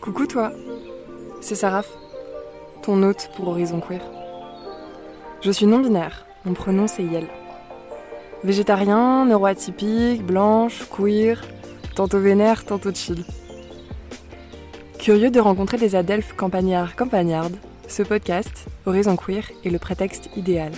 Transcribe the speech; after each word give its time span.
Coucou 0.00 0.26
toi, 0.26 0.52
c'est 1.40 1.54
Saraf, 1.54 1.88
ton 2.82 3.02
hôte 3.02 3.30
pour 3.36 3.48
Horizon 3.48 3.80
Queer. 3.80 4.02
Je 5.40 5.50
suis 5.50 5.66
non-binaire, 5.66 6.26
mon 6.44 6.52
prénom 6.52 6.86
c'est 6.86 7.04
Yel. 7.04 7.26
Végétarien, 8.42 9.24
neuroatypique, 9.24 10.24
blanche, 10.24 10.86
queer, 10.90 11.42
tantôt 11.94 12.20
vénère, 12.20 12.64
tantôt 12.64 12.92
chill. 12.94 13.24
Curieux 14.98 15.30
de 15.30 15.40
rencontrer 15.40 15.78
des 15.78 15.96
adelphes 15.96 16.34
campagnards 16.34 16.96
campagnardes, 16.96 17.56
ce 17.88 18.02
podcast, 18.02 18.66
Horizon 18.86 19.16
Queer, 19.16 19.50
est 19.64 19.70
le 19.70 19.78
prétexte 19.78 20.30
idéal. 20.36 20.72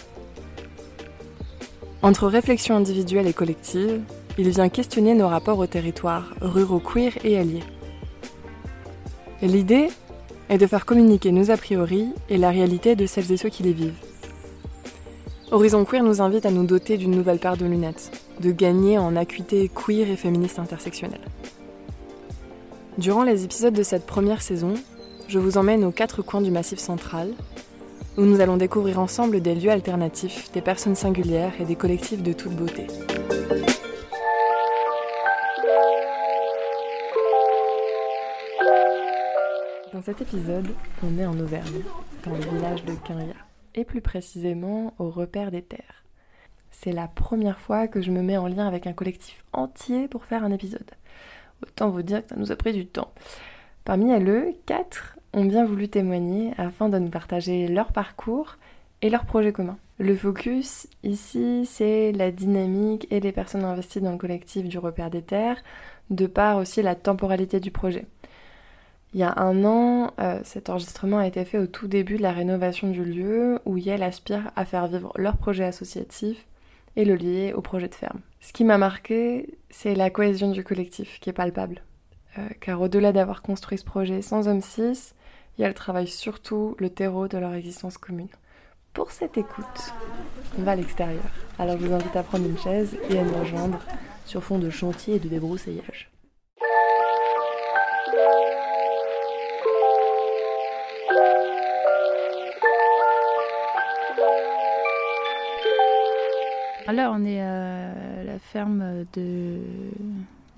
Entre 2.03 2.29
réflexion 2.29 2.77
individuelle 2.77 3.27
et 3.27 3.33
collective, 3.33 4.01
il 4.39 4.51
vient 4.51 4.69
questionner 4.69 5.15
nos 5.15 5.29
rapports 5.29 5.59
au 5.59 5.67
territoire, 5.67 6.35
ruraux 6.41 6.79
queer 6.79 7.13
et 7.25 7.39
alliés. 7.39 7.65
L'idée 9.43 9.89
est 10.49 10.57
de 10.57 10.67
faire 10.67 10.87
communiquer 10.87 11.31
nos 11.31 11.51
a 11.51 11.59
priori 11.59 12.09
et 12.31 12.39
la 12.39 12.51
réalité 12.51 12.97
de 12.97 13.05
celles 13.05 13.31
et 13.31 13.37
ceux 13.37 13.51
qui 13.51 13.63
les 13.63 13.75
vivent. 13.75 14.01
Horizon 15.51 15.85
Queer 15.85 16.03
nous 16.03 16.23
invite 16.23 16.47
à 16.47 16.51
nous 16.51 16.65
doter 16.65 16.97
d'une 16.97 17.11
nouvelle 17.11 17.39
paire 17.39 17.59
de 17.59 17.67
lunettes, 17.67 18.11
de 18.41 18.51
gagner 18.51 18.99
en 18.99 19.15
acuité 19.15 19.71
queer 19.73 20.11
et 20.11 20.17
féministe 20.17 20.59
intersectionnelle. 20.59 21.21
Durant 22.97 23.25
les 23.25 23.45
épisodes 23.45 23.75
de 23.75 23.83
cette 23.83 24.07
première 24.07 24.41
saison, 24.41 24.73
je 25.29 25.39
vous 25.39 25.59
emmène 25.59 25.85
aux 25.85 25.93
quatre 25.93 26.23
coins 26.23 26.41
du 26.41 26.51
Massif 26.51 26.79
central, 26.79 27.29
où 28.17 28.23
nous 28.23 28.41
allons 28.41 28.57
découvrir 28.57 28.99
ensemble 28.99 29.43
des 29.43 29.55
lieux 29.55 29.71
alternatifs, 29.71 30.51
des 30.53 30.63
personnes 30.63 30.95
singulières 30.95 31.53
et 31.61 31.67
des 31.67 31.77
collectifs 31.77 32.23
de 32.23 32.33
toute 32.33 32.57
beauté. 32.57 32.87
Dans 39.97 40.03
cet 40.03 40.21
épisode, 40.21 40.69
on 41.03 41.19
est 41.19 41.25
en 41.25 41.41
Auvergne, 41.41 41.81
dans 42.23 42.33
le 42.33 42.43
village 42.43 42.85
de 42.85 42.93
Quinria, 42.93 43.33
et 43.75 43.87
plus 43.87 44.03
précisément 44.03 44.93
au 44.99 45.09
repère 45.09 45.51
des 45.51 45.63
terres. 45.63 46.05
C'est 46.71 46.93
la 46.93 47.09
première 47.09 47.59
fois 47.59 47.89
que 47.89 48.03
je 48.03 48.11
me 48.11 48.21
mets 48.21 48.37
en 48.37 48.47
lien 48.47 48.67
avec 48.67 48.87
un 48.87 48.93
collectif 48.93 49.43
entier 49.55 50.07
pour 50.07 50.27
faire 50.27 50.45
un 50.45 50.53
épisode. 50.53 50.91
Autant 51.63 51.89
vous 51.89 52.03
dire 52.03 52.23
que 52.23 52.29
ça 52.29 52.37
nous 52.37 52.53
a 52.53 52.57
pris 52.57 52.75
du 52.75 52.85
temps. 52.85 53.11
Parmi 53.87 54.11
elles, 54.11 54.55
quatre 54.67 55.17
ont 55.33 55.47
bien 55.47 55.65
voulu 55.65 55.89
témoigner 55.89 56.53
afin 56.59 56.91
de 56.91 56.99
nous 56.99 57.09
partager 57.09 57.67
leur 57.67 57.91
parcours 57.91 58.59
et 59.01 59.09
leurs 59.09 59.25
projets 59.25 59.55
communs. 59.55 59.79
Le 59.99 60.15
focus 60.15 60.89
ici, 61.05 61.65
c'est 61.65 62.13
la 62.13 62.31
dynamique 62.33 63.07
et 63.11 63.21
les 63.21 63.33
personnes 63.33 63.65
investies 63.65 64.03
dans 64.03 64.13
le 64.13 64.19
collectif 64.19 64.69
du 64.69 64.77
repère 64.77 65.09
des 65.09 65.23
terres, 65.23 65.63
de 66.11 66.27
par 66.27 66.59
aussi 66.59 66.83
la 66.83 66.95
temporalité 66.95 67.61
du 67.61 67.71
projet. 67.71 68.05
Il 69.15 69.21
y 69.21 69.23
a 69.23 69.39
un 69.39 69.65
an, 69.65 70.13
euh, 70.21 70.41
cet 70.45 70.69
enregistrement 70.69 71.19
a 71.19 71.27
été 71.27 71.45
fait 71.45 71.59
au 71.59 71.67
tout 71.67 71.89
début 71.89 72.17
de 72.17 72.23
la 72.23 72.33
rénovation 72.33 72.91
du 72.91 73.05
lieu 73.05 73.61
où 73.65 73.77
Yale 73.77 74.03
aspire 74.03 74.51
à 74.57 74.65
faire 74.65 74.89
vivre 74.89 75.13
leur 75.17 75.37
projet 75.37 75.65
associatif 75.65 76.47
et 76.97 77.05
le 77.05 77.15
lier 77.15 77.53
au 77.55 77.61
projet 77.61 77.89
de 77.89 77.95
ferme. 77.95 78.21
Ce 78.41 78.53
qui 78.53 78.65
m'a 78.65 78.79
marqué, 78.79 79.59
c'est 79.71 79.95
la 79.95 80.11
cohésion 80.11 80.51
du 80.51 80.65
collectif 80.65 81.21
qui 81.21 81.31
est 81.31 81.35
palpable. 81.35 81.83
Euh, 82.39 82.49
car 82.61 82.81
au-delà 82.81 83.13
d'avoir 83.13 83.43
construit 83.43 83.79
ce 83.79 83.85
projet 83.85 84.23
sans 84.23 84.49
homme 84.49 84.61
6, 84.61 85.15
Yale 85.59 85.75
travaille 85.75 86.09
surtout 86.09 86.75
le 86.79 86.91
terreau 86.91 87.29
de 87.29 87.39
leur 87.39 87.55
existence 87.55 87.97
commune. 87.99 88.29
Pour 88.93 89.11
cette 89.11 89.39
écoute, 89.39 89.95
on 90.59 90.63
va 90.63 90.73
à 90.73 90.77
l'extérieur. 90.77 91.23
Alors 91.59 91.79
je 91.79 91.87
vous 91.87 91.95
invite 91.95 92.17
à 92.17 92.23
prendre 92.23 92.47
une 92.47 92.59
chaise 92.59 92.99
et 93.09 93.19
à 93.19 93.25
nous 93.25 93.39
rejoindre 93.39 93.79
sur 94.25 94.43
fond 94.43 94.59
de 94.59 94.71
chantier 94.71 95.17
et 95.17 95.19
de 95.19 95.29
débroussaillage. 95.29 96.11
Là, 106.93 107.13
on 107.13 107.25
est 107.25 107.41
à 107.41 108.25
la 108.25 108.39
ferme 108.39 109.05
de 109.15 109.59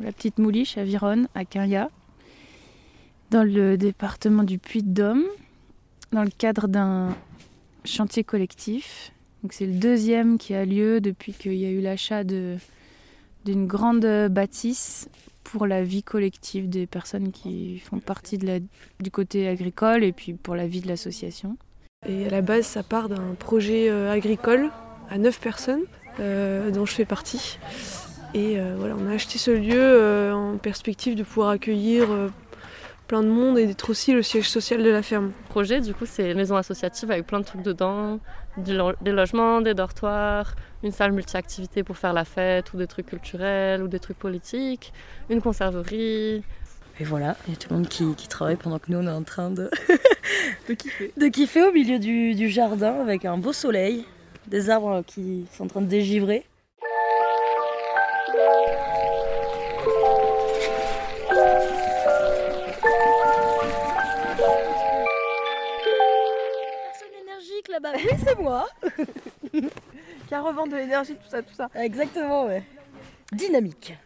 la 0.00 0.12
petite 0.12 0.39
Mouliche 0.39 0.77
à 0.77 0.84
Vironne, 0.84 1.27
à 1.34 1.44
Quinria, 1.44 1.91
dans 3.31 3.44
le 3.44 3.77
département 3.77 4.43
du 4.43 4.59
Puy-de-Dôme, 4.59 5.25
dans 6.12 6.22
le 6.22 6.31
cadre 6.31 6.69
d'un 6.69 7.16
chantier 7.84 8.25
collectif. 8.25 9.12
C'est 9.50 9.66
le 9.66 9.78
deuxième 9.78 10.39
qui 10.39 10.55
a 10.55 10.65
lieu 10.65 11.00
depuis 11.00 11.33
qu'il 11.33 11.55
y 11.55 11.65
a 11.65 11.71
eu 11.71 11.81
l'achat 11.81 12.25
d'une 12.25 13.66
grande 13.66 14.28
bâtisse 14.31 15.09
pour 15.45 15.66
la 15.66 15.83
vie 15.83 16.03
collective 16.03 16.69
des 16.69 16.87
personnes 16.87 17.33
qui 17.33 17.78
font 17.78 18.00
partie 18.00 18.39
du 18.39 19.10
côté 19.10 19.49
agricole 19.49 20.05
et 20.05 20.12
puis 20.12 20.34
pour 20.34 20.55
la 20.55 20.66
vie 20.66 20.83
de 20.83 20.89
l'association. 20.89 21.56
Et 22.06 22.27
à 22.27 22.31
la 22.31 22.43
base, 22.43 22.66
ça 22.66 22.83
part 22.83 23.09
d'un 23.09 23.34
projet 23.34 23.89
euh, 23.89 24.12
agricole 24.12 24.71
à 25.10 25.19
9 25.19 25.41
personnes 25.41 25.81
euh, 25.81 25.97
dont 26.19 26.87
je 26.87 26.93
fais 26.93 27.05
partie. 27.05 27.59
Et 28.34 28.59
euh, 28.59 28.75
voilà, 28.77 28.95
on 28.99 29.09
a 29.09 29.15
acheté 29.15 29.39
ce 29.39 29.51
lieu 29.51 29.79
euh, 29.79 30.34
en 30.34 30.59
perspective 30.59 31.15
de 31.15 31.23
pouvoir 31.23 31.49
accueillir 31.51 32.09
plein 33.09 33.23
de 33.23 33.29
monde 33.29 33.59
et 33.59 33.67
d'être 33.67 33.89
aussi 33.89 34.12
le 34.12 34.23
siège 34.23 34.49
social 34.49 34.83
de 34.83 34.91
la 34.91 35.03
ferme. 35.03 35.27
Le 35.27 35.49
projet, 35.49 35.81
du 35.81 35.95
coup, 35.95 36.05
c'est 36.05 36.31
une 36.31 36.37
maison 36.37 36.57
associative 36.57 37.11
avec 37.11 37.27
plein 37.27 37.41
de 37.41 37.45
trucs 37.45 37.62
dedans, 37.62 38.21
des 38.59 39.12
logements, 39.12 39.62
des 39.62 39.73
dortoirs, 39.73 40.55
une 40.83 40.93
salle 40.93 41.12
multi-activité 41.12 41.83
pour 41.83 41.97
faire 41.97 42.12
la 42.12 42.27
fête, 42.27 42.73
ou 42.75 42.77
des 42.77 42.87
trucs 42.87 43.07
culturels, 43.07 43.83
ou 43.83 43.89
des 43.89 43.99
trucs 43.99 44.19
politiques, 44.19 44.93
une 45.31 45.41
conserverie. 45.41 46.45
Et 47.01 47.05
voilà, 47.05 47.37
il 47.47 47.55
y 47.55 47.57
a 47.57 47.59
tout 47.59 47.69
le 47.71 47.77
monde 47.77 47.89
qui, 47.89 48.15
qui 48.15 48.28
travaille 48.28 48.57
pendant 48.57 48.78
que 48.78 48.91
nous, 48.93 48.99
on 48.99 49.07
est 49.07 49.11
en 49.11 49.23
train 49.23 49.51
de, 49.51 49.71
de 50.69 50.75
kiffer. 50.75 51.12
De 51.17 51.28
kiffer 51.28 51.62
au 51.62 51.73
milieu 51.73 51.99
du, 51.99 52.34
du 52.34 52.51
jardin 52.51 53.01
avec 53.01 53.25
un 53.25 53.39
beau 53.39 53.55
soleil 53.55 54.05
des 54.48 54.70
arbres 54.70 55.03
qui 55.06 55.47
sont 55.53 55.64
en 55.64 55.69
train 55.69 55.81
de 55.81 55.86
dégivrer. 55.86 56.44
Personne 66.82 67.09
énergique 67.22 67.69
là-bas. 67.69 67.92
Oui, 67.97 68.10
c'est 68.25 68.38
moi. 68.38 68.66
qui 70.28 70.34
a 70.34 70.41
revend 70.42 70.66
de 70.66 70.76
l'énergie, 70.76 71.15
tout 71.15 71.28
ça, 71.28 71.42
tout 71.42 71.54
ça. 71.54 71.69
Exactement, 71.75 72.47
ouais. 72.47 72.62
Dynamique. 73.32 73.97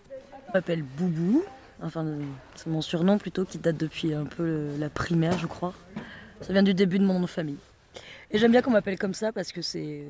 Je 0.48 0.52
m'appelle 0.52 0.82
Boubou. 0.82 1.44
Enfin, 1.82 2.06
c'est 2.54 2.68
mon 2.68 2.80
surnom 2.80 3.18
plutôt 3.18 3.44
qui 3.44 3.58
date 3.58 3.76
depuis 3.76 4.14
un 4.14 4.24
peu 4.24 4.68
la 4.78 4.88
primaire, 4.88 5.38
je 5.38 5.46
crois. 5.46 5.74
Ça 6.40 6.52
vient 6.52 6.62
du 6.62 6.74
début 6.74 6.98
de 6.98 7.04
mon 7.04 7.14
nom 7.14 7.20
de 7.20 7.26
famille. 7.26 7.58
Et 8.32 8.38
j'aime 8.38 8.50
bien 8.50 8.62
qu'on 8.62 8.70
m'appelle 8.70 8.98
comme 8.98 9.14
ça 9.14 9.30
parce 9.30 9.52
que 9.52 9.60
c'est 9.60 10.04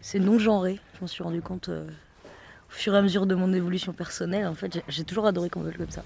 c'est 0.00 0.18
non 0.18 0.38
genré. 0.38 0.80
Je 0.94 1.00
m'en 1.02 1.06
suis 1.06 1.22
rendu 1.22 1.42
compte 1.42 1.68
euh, 1.68 1.86
au 1.86 2.72
fur 2.72 2.94
et 2.94 2.98
à 2.98 3.02
mesure 3.02 3.26
de 3.26 3.34
mon 3.34 3.52
évolution 3.52 3.92
personnelle. 3.92 4.46
En 4.46 4.54
fait, 4.54 4.82
j'ai 4.88 5.04
toujours 5.04 5.26
adoré 5.26 5.50
qu'on 5.50 5.60
m'appelle 5.60 5.78
comme 5.78 5.90
ça. 5.90 6.04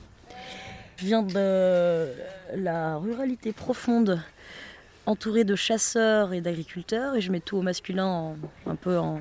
Je 0.96 1.06
viens 1.06 1.22
de 1.22 2.08
la 2.56 2.96
ruralité 2.96 3.52
profonde, 3.52 4.20
entourée 5.06 5.44
de 5.44 5.54
chasseurs 5.54 6.32
et 6.32 6.40
d'agriculteurs, 6.40 7.14
et 7.14 7.20
je 7.20 7.30
mets 7.30 7.40
tout 7.40 7.56
au 7.56 7.62
masculin 7.62 8.34
un 8.66 8.76
peu 8.76 8.98
en 8.98 9.20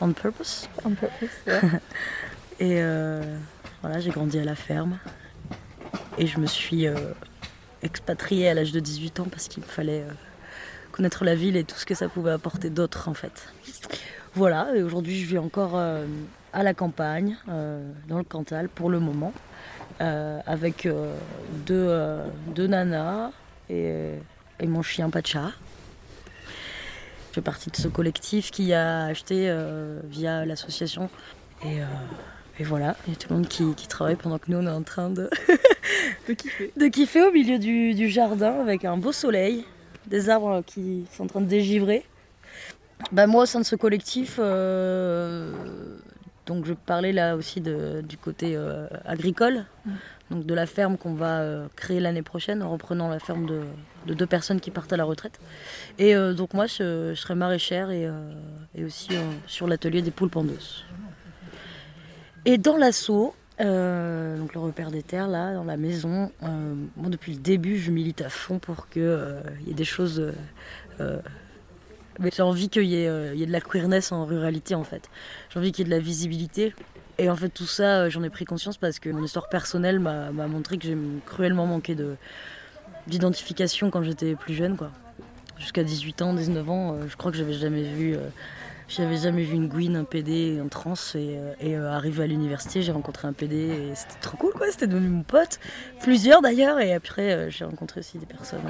on 0.00 0.12
purpose. 0.12 0.68
On 0.84 0.90
purpose, 0.90 1.28
et 2.60 2.82
euh, 2.82 3.22
voilà, 3.80 3.98
j'ai 4.00 4.10
grandi 4.10 4.38
à 4.38 4.44
la 4.44 4.54
ferme. 4.54 4.98
Et 6.18 6.26
je 6.26 6.38
me 6.38 6.46
suis 6.46 6.86
euh, 6.86 6.94
expatriée 7.82 8.48
à 8.48 8.54
l'âge 8.54 8.72
de 8.72 8.80
18 8.80 9.20
ans 9.20 9.26
parce 9.30 9.48
qu'il 9.48 9.62
me 9.62 9.68
fallait 9.68 10.04
connaître 10.96 11.24
la 11.24 11.34
ville 11.34 11.56
et 11.56 11.64
tout 11.64 11.76
ce 11.76 11.84
que 11.84 11.94
ça 11.94 12.08
pouvait 12.08 12.30
apporter 12.30 12.70
d'autre 12.70 13.08
en 13.08 13.14
fait. 13.14 13.52
Voilà, 14.34 14.68
et 14.74 14.82
aujourd'hui 14.82 15.18
je 15.20 15.26
vis 15.26 15.38
encore 15.38 15.72
euh, 15.74 16.06
à 16.52 16.62
la 16.62 16.74
campagne, 16.74 17.36
euh, 17.48 17.90
dans 18.08 18.18
le 18.18 18.24
Cantal 18.24 18.68
pour 18.68 18.88
le 18.88 18.98
moment, 18.98 19.32
euh, 20.00 20.40
avec 20.46 20.88
deux, 21.66 22.20
deux, 22.54 22.66
nanas 22.66 23.30
et, 23.68 24.12
et, 24.58 24.66
mon 24.66 24.82
chien 24.82 25.10
Pacha. 25.10 25.52
Je 27.28 27.34
fais 27.34 27.40
partie 27.42 27.70
de 27.70 27.76
ce 27.76 27.88
collectif 27.88 28.50
qui 28.50 28.72
a 28.72 29.04
acheté 29.04 29.54
via 30.04 30.46
l'association. 30.46 31.10
Et, 31.62 31.78
et, 32.58 32.64
voilà, 32.64 32.96
il 33.06 33.12
y 33.12 33.16
a 33.16 33.18
tout 33.18 33.28
le 33.28 33.36
monde 33.36 33.48
qui, 33.48 33.74
qui, 33.74 33.86
travaille 33.86 34.16
pendant 34.16 34.38
que 34.38 34.50
nous 34.50 34.56
on 34.56 34.66
est 34.66 34.70
en 34.70 34.82
train 34.82 35.10
de, 35.10 35.28
de, 36.28 36.32
kiffer. 36.32 36.72
de 36.74 36.86
kiffer 36.88 37.22
au 37.22 37.32
milieu 37.32 37.58
du, 37.58 37.94
du 37.94 38.08
jardin 38.08 38.60
avec 38.60 38.86
un 38.86 38.96
beau 38.96 39.12
soleil 39.12 39.66
des 40.06 40.30
arbres 40.30 40.62
qui 40.64 41.04
sont 41.12 41.24
en 41.24 41.26
train 41.26 41.40
de 41.40 41.46
dégivrer. 41.46 42.04
Ben 43.12 43.26
moi, 43.26 43.42
au 43.42 43.46
sein 43.46 43.60
de 43.60 43.64
ce 43.64 43.76
collectif, 43.76 44.38
euh, 44.38 45.52
donc 46.46 46.64
je 46.64 46.72
parlais 46.72 47.12
là 47.12 47.36
aussi 47.36 47.60
de, 47.60 48.00
du 48.00 48.16
côté 48.16 48.56
euh, 48.56 48.86
agricole, 49.04 49.66
mm. 49.84 49.92
donc 50.30 50.46
de 50.46 50.54
la 50.54 50.66
ferme 50.66 50.96
qu'on 50.96 51.14
va 51.14 51.40
euh, 51.40 51.66
créer 51.76 52.00
l'année 52.00 52.22
prochaine 52.22 52.62
en 52.62 52.70
reprenant 52.70 53.08
la 53.08 53.18
ferme 53.18 53.46
de, 53.46 53.60
de, 54.06 54.14
deux 54.14 54.26
personnes 54.26 54.60
qui 54.60 54.70
partent 54.70 54.92
à 54.92 54.96
la 54.96 55.04
retraite. 55.04 55.38
Et 55.98 56.14
donc 56.14 56.54
moi, 56.54 56.66
je, 56.66 57.12
je, 57.14 57.20
serai 57.20 57.34
maraîchère 57.34 57.90
et, 57.90 58.08
et 58.74 58.84
aussi 58.84 59.10
sur 59.46 59.66
l'atelier 59.66 60.02
des 60.02 60.10
poules 60.10 60.30
pendeuses. 60.30 60.84
Et 62.44 62.58
dans 62.58 62.76
l'assaut, 62.76 63.34
Euh, 63.60 64.36
donc 64.36 64.52
le 64.52 64.60
repère 64.60 64.90
des 64.90 65.02
terres 65.02 65.28
là 65.28 65.54
dans 65.54 65.64
la 65.64 65.76
maison. 65.76 66.30
Euh, 66.42 66.74
moi 66.96 67.08
depuis 67.08 67.32
le 67.32 67.38
début 67.38 67.78
je 67.78 67.90
milite 67.90 68.20
à 68.20 68.28
fond 68.28 68.58
pour 68.58 68.88
qu'il 68.88 69.02
y 69.66 69.70
ait 69.70 69.74
des 69.74 69.84
choses. 69.84 70.32
mais 72.18 72.30
j'ai 72.34 72.42
envie 72.42 72.68
qu'il 72.68 72.84
y, 72.84 72.96
ait 72.96 73.46
de 73.46 73.52
la 73.52 73.60
queerness 73.60 74.12
en 74.12 74.24
ruralité 74.24 74.74
en 74.74 74.84
fait. 74.84 75.08
J'ai 75.50 75.58
envie 75.58 75.72
qu'il 75.72 75.86
y 75.86 75.88
ait 75.88 75.90
de 75.90 75.96
la 75.96 76.02
visibilité. 76.02 76.74
Et 77.18 77.30
en 77.30 77.36
fait 77.36 77.48
tout 77.48 77.66
ça 77.66 78.10
j'en 78.10 78.22
ai 78.22 78.30
pris 78.30 78.44
conscience 78.44 78.76
parce 78.76 78.98
que 78.98 79.08
mon 79.08 79.24
histoire 79.24 79.48
personnelle 79.48 80.00
m'a 80.00 80.30
montré 80.30 80.76
que 80.76 80.86
j'ai 80.86 80.96
cruellement 81.24 81.66
manqué 81.66 81.94
de 81.94 82.16
d'identification 83.06 83.90
quand 83.90 84.02
j'étais 84.02 84.34
plus 84.34 84.54
jeune 84.54 84.76
quoi. 84.76 84.90
Jusqu'à 85.58 85.82
18 85.82 86.20
ans, 86.20 86.34
19 86.34 86.68
ans, 86.68 86.96
je 87.08 87.16
crois 87.16 87.32
que 87.32 87.38
j'avais 87.38 87.54
jamais 87.54 87.84
vu 87.84 88.18
j'avais 88.88 89.16
jamais 89.16 89.42
vu 89.42 89.54
une 89.54 89.68
Gwyn, 89.68 89.96
un 89.96 90.04
PD, 90.04 90.60
un 90.64 90.68
trans. 90.68 90.94
Et, 91.14 91.36
euh, 91.36 91.54
euh, 91.62 91.92
arrivé 91.92 92.22
à 92.22 92.26
l'université, 92.26 92.82
j'ai 92.82 92.92
rencontré 92.92 93.26
un 93.26 93.32
PD 93.32 93.56
et 93.56 93.94
c'était 93.94 94.20
trop 94.20 94.36
cool, 94.36 94.52
quoi. 94.52 94.70
C'était 94.70 94.86
devenu 94.86 95.08
mon 95.08 95.22
pote. 95.22 95.58
Plusieurs 96.02 96.40
d'ailleurs. 96.40 96.78
Et 96.78 96.94
après, 96.94 97.32
euh, 97.32 97.50
j'ai 97.50 97.64
rencontré 97.64 98.00
aussi 98.00 98.18
des 98.18 98.26
personnes. 98.26 98.60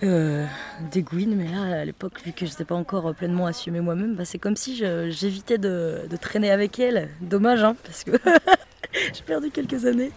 des 0.00 1.02
Gwyn, 1.02 1.34
mais 1.34 1.48
là 1.48 1.80
à 1.80 1.84
l'époque, 1.84 2.22
vu 2.24 2.32
que 2.32 2.46
je 2.46 2.52
n'étais 2.52 2.64
pas 2.64 2.76
encore 2.76 3.12
pleinement 3.14 3.46
assumée 3.46 3.80
moi-même, 3.80 4.14
bah, 4.14 4.24
c'est 4.24 4.38
comme 4.38 4.54
si 4.54 4.76
j'évitais 4.76 5.58
de, 5.58 6.06
traîner 6.20 6.52
avec 6.52 6.78
elle. 6.78 7.08
Dommage, 7.20 7.64
hein, 7.64 7.74
parce 7.82 8.04
que 8.04 8.12
j'ai 8.92 9.22
perdu 9.26 9.50
quelques 9.50 9.86
années. 9.86 10.12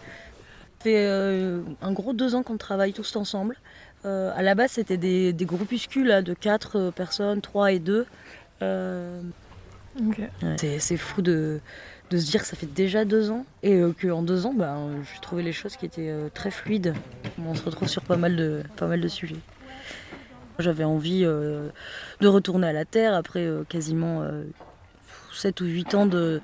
Ça 0.77 0.83
fait 0.83 1.07
un 1.81 1.92
gros 1.92 2.13
deux 2.13 2.36
ans 2.36 2.44
qu'on 2.44 2.57
travaille 2.57 2.94
tous 2.94 3.15
ensemble. 3.15 3.57
à 4.04 4.42
la 4.44 4.54
base, 4.54 4.74
c'était 4.74 4.97
des, 4.97 5.33
groupuscules 5.45 6.21
de 6.24 6.33
quatre 6.36 6.92
personnes, 6.92 7.42
trois 7.42 7.71
et 7.71 7.80
Euh, 8.61 9.21
c'est 10.77 10.97
fou 10.97 11.21
de, 11.21 11.59
se 12.11 12.15
dire 12.17 12.41
que 12.41 12.47
ça 12.47 12.55
fait 12.55 12.71
déjà 12.71 13.05
deux 13.05 13.31
ans 13.31 13.45
et 13.63 13.75
euh, 13.75 13.93
qu'en 13.99 14.21
deux 14.21 14.45
ans, 14.45 14.53
bah, 14.53 14.77
j'ai 15.13 15.19
trouvé 15.21 15.43
les 15.43 15.51
choses 15.51 15.75
qui 15.75 15.85
étaient 15.85 16.09
euh, 16.09 16.29
très 16.33 16.51
fluides. 16.51 16.93
On 17.43 17.55
se 17.55 17.63
retrouve 17.63 17.87
sur 17.87 18.03
pas 18.03 18.17
mal 18.17 18.35
de, 18.35 18.63
pas 18.77 18.87
mal 18.87 19.01
de 19.01 19.07
sujets. 19.07 19.39
J'avais 20.59 20.83
envie 20.83 21.21
de 21.23 22.27
retourner 22.27 22.67
à 22.67 22.73
la 22.73 22.85
Terre 22.85 23.15
après 23.15 23.49
quasiment 23.67 24.21
7 25.33 25.61
ou 25.61 25.65
8 25.65 25.95
ans 25.95 26.05
de, 26.05 26.39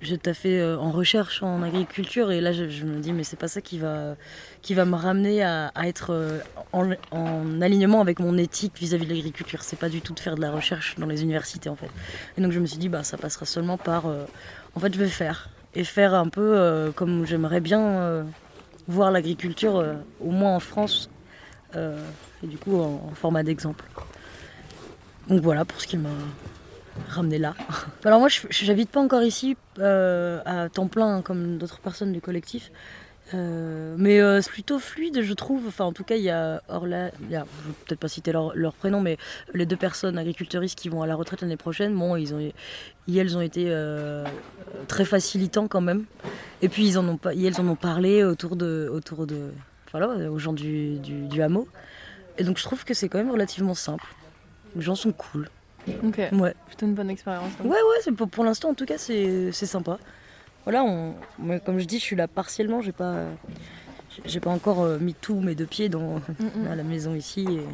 j'ai 0.00 0.18
taffé 0.18 0.60
euh, 0.60 0.78
en 0.78 0.90
recherche 0.90 1.42
en 1.42 1.62
agriculture 1.62 2.30
et 2.30 2.40
là 2.40 2.52
je, 2.52 2.84
me 2.84 3.00
dis 3.00 3.12
mais 3.12 3.24
c'est 3.24 3.38
pas 3.38 3.48
ça 3.48 3.60
qui 3.60 3.78
va, 3.78 4.16
qui 4.62 4.74
va 4.74 4.84
me 4.84 4.94
ramener 4.94 5.42
à, 5.42 5.72
être 5.84 6.12
euh, 6.12 6.40
en, 6.72 7.60
alignement 7.60 8.00
avec 8.00 8.18
mon 8.18 8.36
éthique 8.38 8.72
vis-à-vis 8.78 9.06
de 9.06 9.14
l'agriculture. 9.14 9.62
C'est 9.62 9.78
pas 9.78 9.88
du 9.88 10.00
tout 10.00 10.14
de 10.14 10.20
faire 10.20 10.36
de 10.36 10.40
la 10.40 10.50
recherche 10.50 10.96
dans 10.98 11.06
les 11.06 11.22
universités 11.22 11.68
en 11.68 11.76
fait. 11.76 11.90
Et 12.36 12.40
donc 12.40 12.52
je 12.52 12.60
me 12.60 12.66
suis 12.66 12.78
dit 12.78 12.88
bah 12.88 13.02
ça 13.02 13.16
passera 13.16 13.46
seulement 13.46 13.78
par 13.78 14.06
euh, 14.06 14.24
en 14.74 14.80
fait 14.80 14.92
je 14.92 14.98
vais 14.98 15.08
faire 15.08 15.50
et 15.74 15.84
faire 15.84 16.14
un 16.14 16.28
peu 16.28 16.90
comme 16.96 17.26
j'aimerais 17.26 17.60
bien 17.60 18.24
voir 18.88 19.10
l'agriculture 19.10 19.84
au 20.22 20.30
moins 20.30 20.56
en 20.56 20.60
France 20.60 21.10
et 21.74 22.46
du 22.46 22.56
coup 22.56 22.80
en 22.80 23.10
format 23.14 23.42
d'exemple. 23.42 23.84
Donc 25.28 25.42
voilà 25.42 25.66
pour 25.66 25.78
ce 25.78 25.86
qui 25.86 25.98
m'a 25.98 26.08
ramener 27.08 27.38
là. 27.38 27.54
Alors 28.04 28.20
moi, 28.20 28.28
je 28.28 28.40
j'habite 28.50 28.90
pas 28.90 29.00
encore 29.00 29.22
ici 29.22 29.56
euh, 29.78 30.40
à 30.44 30.68
temps 30.68 30.88
plein 30.88 31.16
hein, 31.16 31.22
comme 31.22 31.58
d'autres 31.58 31.80
personnes 31.80 32.12
du 32.12 32.20
collectif. 32.20 32.70
Euh, 33.34 33.96
mais 33.98 34.20
euh, 34.20 34.40
c'est 34.40 34.52
plutôt 34.52 34.78
fluide, 34.78 35.22
je 35.22 35.32
trouve. 35.32 35.66
Enfin, 35.66 35.84
en 35.84 35.92
tout 35.92 36.04
cas, 36.04 36.14
il 36.14 36.22
y 36.22 36.30
a 36.30 36.62
Orla, 36.68 37.10
je 37.20 37.36
vais 37.36 37.42
peut-être 37.86 37.98
pas 37.98 38.08
citer 38.08 38.32
leur, 38.32 38.74
prénom, 38.74 39.00
mais 39.00 39.18
les 39.52 39.66
deux 39.66 39.76
personnes 39.76 40.16
agriculteuristes 40.16 40.78
qui 40.78 40.88
vont 40.88 41.02
à 41.02 41.06
la 41.06 41.16
retraite 41.16 41.40
l'année 41.40 41.56
prochaine, 41.56 41.94
bon, 41.94 42.14
ils 42.14 42.34
ont, 42.34 42.52
elles 43.12 43.36
ont 43.36 43.40
été 43.40 43.74
très 44.86 45.04
facilitants 45.04 45.66
quand 45.66 45.80
même. 45.80 46.04
Et 46.62 46.68
puis 46.68 46.86
ils 46.86 46.98
en 46.98 47.08
ont 47.08 47.18
elles 47.24 47.60
en 47.60 47.66
ont 47.66 47.76
parlé 47.76 48.22
autour 48.22 48.54
de, 48.54 48.88
autour 48.92 49.26
de, 49.26 49.50
voilà, 49.90 50.30
aux 50.30 50.38
gens 50.38 50.52
du, 50.52 50.98
du, 50.98 51.26
du 51.26 51.42
hameau. 51.42 51.66
Et 52.38 52.44
donc 52.44 52.58
je 52.58 52.62
trouve 52.62 52.84
que 52.84 52.94
c'est 52.94 53.08
quand 53.08 53.18
même 53.18 53.30
relativement 53.30 53.74
simple. 53.74 54.06
Les 54.76 54.82
gens 54.82 54.94
sont 54.94 55.12
cool. 55.12 55.48
Ok. 56.04 56.20
Ouais. 56.32 56.54
Plutôt 56.66 56.86
une 56.86 56.94
bonne 56.94 57.10
expérience. 57.10 57.52
Ouais, 57.62 57.70
ouais, 57.70 58.12
pour, 58.12 58.28
pour 58.28 58.44
l'instant, 58.44 58.70
en 58.70 58.74
tout 58.74 58.86
cas, 58.86 58.98
c'est 58.98 59.52
sympa. 59.52 59.98
Voilà, 60.64 60.82
on, 60.82 61.14
comme 61.64 61.78
je 61.78 61.84
dis, 61.84 61.98
je 61.98 62.04
suis 62.04 62.16
là 62.16 62.26
partiellement. 62.26 62.80
J'ai 62.80 62.92
pas, 62.92 63.24
j'ai 64.24 64.40
pas 64.40 64.50
encore 64.50 64.82
euh, 64.82 64.98
mis 64.98 65.14
tous 65.14 65.40
mes 65.40 65.54
deux 65.54 65.66
pieds 65.66 65.88
dans 65.88 66.16
mm, 66.16 66.22
mm. 66.56 66.74
la 66.76 66.82
maison 66.82 67.14
ici. 67.14 67.46
Et 67.48 67.64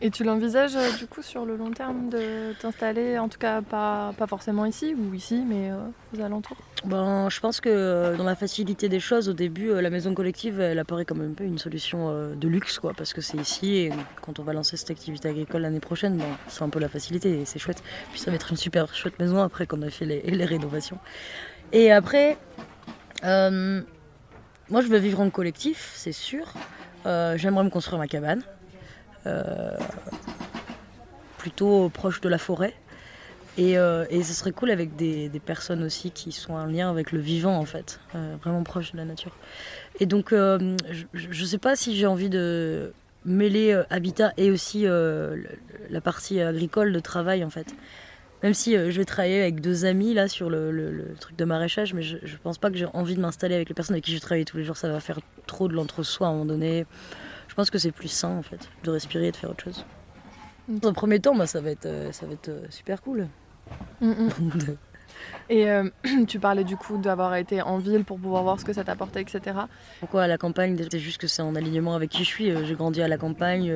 et 0.00 0.10
tu 0.10 0.24
l'envisages 0.24 0.76
euh, 0.76 0.96
du 0.98 1.06
coup 1.06 1.22
sur 1.22 1.44
le 1.44 1.56
long 1.56 1.70
terme 1.70 2.08
de 2.10 2.52
t'installer, 2.60 3.18
en 3.18 3.28
tout 3.28 3.38
cas 3.38 3.62
pas, 3.62 4.12
pas 4.16 4.26
forcément 4.26 4.64
ici 4.64 4.94
ou 4.94 5.14
ici, 5.14 5.42
mais 5.46 5.70
euh, 5.70 5.76
aux 6.16 6.20
alentours? 6.20 6.56
Ben, 6.84 7.28
Je 7.28 7.40
pense 7.40 7.60
que 7.60 7.68
euh, 7.68 8.16
dans 8.16 8.24
la 8.24 8.36
facilité 8.36 8.88
des 8.88 9.00
choses, 9.00 9.28
au 9.28 9.32
début, 9.32 9.72
la 9.80 9.90
maison 9.90 10.14
collective, 10.14 10.60
elle 10.60 10.78
apparaît 10.78 11.04
comme 11.04 11.20
un 11.20 11.32
peu 11.32 11.44
une 11.44 11.58
solution 11.58 12.34
de 12.34 12.48
luxe, 12.48 12.78
quoi, 12.78 12.92
parce 12.96 13.12
que 13.12 13.20
c'est 13.20 13.38
ici 13.38 13.76
et 13.76 13.92
quand 14.22 14.38
on 14.38 14.42
va 14.42 14.52
lancer 14.52 14.76
cette 14.76 14.90
activité 14.90 15.28
agricole 15.28 15.62
l'année 15.62 15.80
prochaine, 15.80 16.16
ben, 16.16 16.26
c'est 16.48 16.62
un 16.62 16.68
peu 16.68 16.78
la 16.78 16.88
facilité 16.88 17.40
et 17.40 17.44
c'est 17.44 17.58
chouette. 17.58 17.82
Puis 18.12 18.20
ça 18.20 18.30
va 18.30 18.36
être 18.36 18.50
une 18.50 18.56
super 18.56 18.94
chouette 18.94 19.18
maison 19.18 19.42
après 19.42 19.66
qu'on 19.66 19.82
a 19.82 19.90
fait 19.90 20.04
les, 20.04 20.20
les 20.22 20.44
rénovations. 20.44 20.98
Et 21.72 21.90
après, 21.90 22.38
moi 23.22 24.80
je 24.82 24.86
veux 24.88 24.98
vivre 24.98 25.20
en 25.20 25.30
collectif, 25.30 25.92
c'est 25.94 26.12
sûr. 26.12 26.52
J'aimerais 27.04 27.64
me 27.64 27.70
construire 27.70 27.98
ma 27.98 28.06
cabane. 28.06 28.42
Euh, 29.26 29.76
plutôt 31.38 31.88
proche 31.90 32.20
de 32.20 32.28
la 32.28 32.38
forêt. 32.38 32.74
Et, 33.56 33.78
euh, 33.78 34.04
et, 34.10 34.24
ce 34.24 34.32
serait 34.34 34.50
cool 34.50 34.72
avec 34.72 34.96
des, 34.96 35.30
personnes 35.44 35.84
aussi 35.84 36.10
qui 36.10 36.32
sont 36.32 36.54
en 36.54 36.66
lien 36.66 36.90
avec 36.90 37.12
le 37.12 37.20
vivant 37.20 37.56
en 37.56 37.64
fait, 37.64 38.00
euh, 38.16 38.34
vraiment 38.42 38.64
proche 38.64 38.90
de 38.90 38.96
la 38.96 39.04
nature. 39.04 39.30
Et 40.00 40.06
donc 40.06 40.30
je 40.32 41.06
ne 41.14 41.46
sais 41.46 41.58
pas 41.58 41.76
si 41.76 41.96
j'ai 41.96 42.06
envie 42.06 42.28
de 42.28 42.92
mêler 43.24 43.80
habitat 43.90 44.32
et 44.36 44.50
aussi 44.50 44.86
la 44.86 46.00
partie 46.02 46.40
agricole 46.40 46.92
de 46.92 47.00
travail 47.00 47.44
en 47.44 47.50
fait. 47.50 47.74
Même 48.42 48.52
si 48.52 48.72
je 48.72 48.90
vais 48.90 49.04
travailler 49.04 49.40
avec 49.40 49.60
deux 49.60 49.84
amis 49.84 50.14
là 50.14 50.26
sur 50.26 50.50
le, 50.50 51.14
truc 51.20 51.36
de 51.36 51.44
maraîchage, 51.44 51.94
mais 51.94 52.02
je, 52.02 52.16
ne 52.16 52.38
pense 52.42 52.58
pas 52.58 52.70
que 52.70 52.76
j'ai 52.76 52.86
envie 52.92 53.14
de 53.14 53.20
m'installer 53.20 53.54
avec 53.54 53.68
les 53.68 53.74
personnes 53.74 53.94
avec 53.94 54.04
qui 54.04 54.12
je 54.12 54.18
travaille 54.18 54.44
tous 54.44 54.56
les 54.56 54.64
jours, 54.64 54.76
ça 54.76 54.88
va 54.88 54.98
faire 54.98 55.20
trop 55.46 55.68
de 55.68 55.74
l'entre-soi 55.74 56.26
à 56.26 56.30
un 56.30 56.32
moment 56.32 56.46
donné. 56.46 56.86
Je 57.56 57.62
pense 57.62 57.70
que 57.70 57.78
c'est 57.78 57.90
plus 57.90 58.08
sain 58.08 58.36
en 58.36 58.42
fait, 58.42 58.68
de 58.84 58.90
respirer 58.90 59.28
et 59.28 59.32
de 59.32 59.36
faire 59.36 59.48
autre 59.48 59.64
chose. 59.64 59.82
Dans 60.68 60.90
un 60.90 60.92
premier 60.92 61.20
temps, 61.20 61.34
moi, 61.34 61.46
ça 61.46 61.62
va 61.62 61.70
être, 61.70 61.86
euh, 61.86 62.12
ça 62.12 62.26
va 62.26 62.34
être 62.34 62.50
euh, 62.50 62.66
super 62.68 63.00
cool. 63.00 63.28
Mm, 64.02 64.10
mm. 64.10 64.30
Et 65.48 65.70
euh, 65.70 65.88
tu 66.28 66.38
parlais 66.38 66.64
du 66.64 66.76
coup 66.76 66.98
d'avoir 66.98 67.34
été 67.36 67.62
en 67.62 67.78
ville 67.78 68.04
pour 68.04 68.18
pouvoir 68.18 68.42
voir 68.42 68.60
ce 68.60 68.64
que 68.64 68.72
ça 68.72 68.84
t'apportait, 68.84 69.22
etc. 69.22 69.56
Pourquoi 70.00 70.24
à 70.24 70.26
la 70.26 70.38
campagne? 70.38 70.76
C'est 70.90 70.98
juste 70.98 71.18
que 71.18 71.26
c'est 71.26 71.42
en 71.42 71.54
alignement 71.54 71.94
avec 71.94 72.10
qui 72.10 72.24
je 72.24 72.28
suis. 72.28 72.66
J'ai 72.66 72.74
grandi 72.74 73.02
à 73.02 73.08
la 73.08 73.18
campagne. 73.18 73.72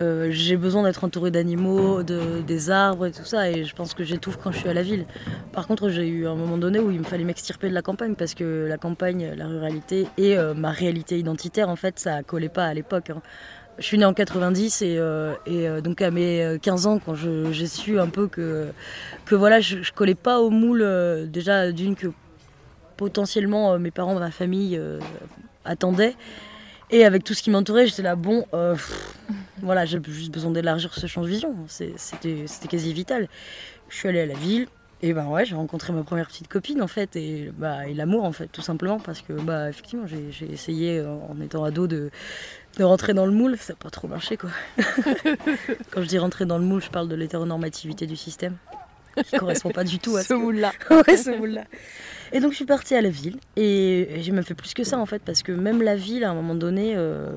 j'ai 0.00 0.56
besoin 0.56 0.82
d'être 0.82 1.04
entouré 1.04 1.30
d'animaux, 1.30 2.02
de, 2.02 2.42
des 2.42 2.70
arbres 2.70 3.06
et 3.06 3.12
tout 3.12 3.24
ça. 3.24 3.50
Et 3.50 3.64
je 3.64 3.74
pense 3.74 3.94
que 3.94 4.04
j'étouffe 4.04 4.36
quand 4.36 4.52
je 4.52 4.58
suis 4.58 4.68
à 4.68 4.74
la 4.74 4.82
ville. 4.82 5.06
Par 5.52 5.66
contre, 5.66 5.88
j'ai 5.88 6.06
eu 6.06 6.26
un 6.26 6.34
moment 6.34 6.58
donné 6.58 6.78
où 6.78 6.90
il 6.90 6.98
me 6.98 7.04
fallait 7.04 7.24
m'extirper 7.24 7.68
de 7.68 7.74
la 7.74 7.82
campagne 7.82 8.14
parce 8.14 8.34
que 8.34 8.66
la 8.68 8.78
campagne, 8.78 9.32
la 9.36 9.46
ruralité 9.46 10.06
et 10.18 10.36
ma 10.56 10.70
réalité 10.70 11.18
identitaire, 11.18 11.68
en 11.68 11.76
fait, 11.76 11.98
ça 11.98 12.22
collait 12.22 12.48
pas 12.48 12.66
à 12.66 12.74
l'époque. 12.74 13.10
Hein. 13.10 13.22
Je 13.78 13.84
suis 13.84 13.98
née 13.98 14.04
en 14.04 14.12
90 14.12 14.82
et, 14.82 14.98
euh, 14.98 15.34
euh, 15.48 15.80
donc 15.80 16.02
à 16.02 16.10
mes 16.10 16.58
15 16.60 16.86
ans, 16.86 16.98
quand 16.98 17.14
j'ai 17.14 17.66
su 17.66 17.98
un 17.98 18.08
peu 18.08 18.28
que, 18.28 18.70
voilà, 19.30 19.60
je, 19.60 19.78
ne 19.78 19.94
collais 19.94 20.14
pas 20.14 20.40
au 20.40 20.50
moule, 20.50 20.82
euh, 20.82 21.26
déjà 21.26 21.72
d'une 21.72 21.96
que 21.96 22.08
potentiellement 22.96 23.78
mes 23.78 23.90
parents, 23.90 24.14
ma 24.14 24.30
famille 24.30 24.80
attendaient. 25.64 26.14
Et 26.90 27.06
avec 27.06 27.24
tout 27.24 27.32
ce 27.32 27.42
qui 27.42 27.50
m'entourait, 27.50 27.86
j'étais 27.86 28.02
là, 28.02 28.14
bon, 28.14 28.46
voilà, 29.62 29.86
j'ai 29.86 30.00
juste 30.06 30.32
besoin 30.32 30.50
d'élargir 30.50 30.92
ce 30.94 31.06
champ 31.06 31.22
de 31.22 31.28
vision. 31.28 31.56
C'était 31.66 32.44
quasi 32.68 32.92
vital. 32.92 33.28
Je 33.88 33.96
suis 33.96 34.08
allée 34.08 34.20
à 34.20 34.26
la 34.26 34.34
ville, 34.34 34.68
et 35.00 35.14
ben 35.14 35.26
ouais, 35.26 35.44
j'ai 35.44 35.54
rencontré 35.54 35.92
ma 35.92 36.02
première 36.02 36.28
petite 36.28 36.48
copine 36.48 36.80
en 36.80 36.86
fait, 36.86 37.16
et, 37.16 37.50
bah, 37.58 37.88
et 37.88 37.94
l'amour 37.94 38.24
en 38.24 38.32
fait, 38.32 38.46
tout 38.46 38.62
simplement, 38.62 39.00
parce 39.00 39.20
que 39.22 39.32
bah, 39.32 39.68
effectivement, 39.68 40.06
j'ai 40.06 40.52
essayé 40.52 41.02
en 41.02 41.40
étant 41.40 41.64
ado 41.64 41.86
de, 41.86 42.10
de 42.78 42.84
rentrer 42.84 43.14
dans 43.14 43.26
le 43.26 43.32
moule, 43.32 43.56
ça 43.58 43.72
n'a 43.72 43.76
pas 43.76 43.90
trop 43.90 44.08
marché 44.08 44.36
quoi. 44.36 44.50
Quand 45.90 46.02
je 46.02 46.06
dis 46.06 46.18
rentrer 46.18 46.46
dans 46.46 46.58
le 46.58 46.64
moule, 46.64 46.82
je 46.82 46.90
parle 46.90 47.08
de 47.08 47.14
l'hétéronormativité 47.14 48.06
du 48.06 48.16
système, 48.16 48.56
qui 49.24 49.36
correspond 49.36 49.70
pas 49.70 49.84
du 49.84 49.98
tout 49.98 50.16
à 50.16 50.22
ce, 50.22 50.34
moule-là. 50.34 50.72
ouais, 50.90 51.16
ce 51.16 51.30
moule-là. 51.30 51.64
Et 52.32 52.40
donc 52.40 52.52
je 52.52 52.56
suis 52.56 52.64
partie 52.64 52.94
à 52.94 53.02
la 53.02 53.10
ville, 53.10 53.38
et 53.56 54.20
j'ai 54.20 54.32
même 54.32 54.44
fait 54.44 54.54
plus 54.54 54.74
que 54.74 54.84
ça 54.84 54.98
en 54.98 55.06
fait, 55.06 55.20
parce 55.20 55.42
que 55.42 55.52
même 55.52 55.82
la 55.82 55.96
ville, 55.96 56.24
à 56.24 56.30
un 56.30 56.34
moment 56.34 56.54
donné, 56.54 56.94
euh, 56.96 57.30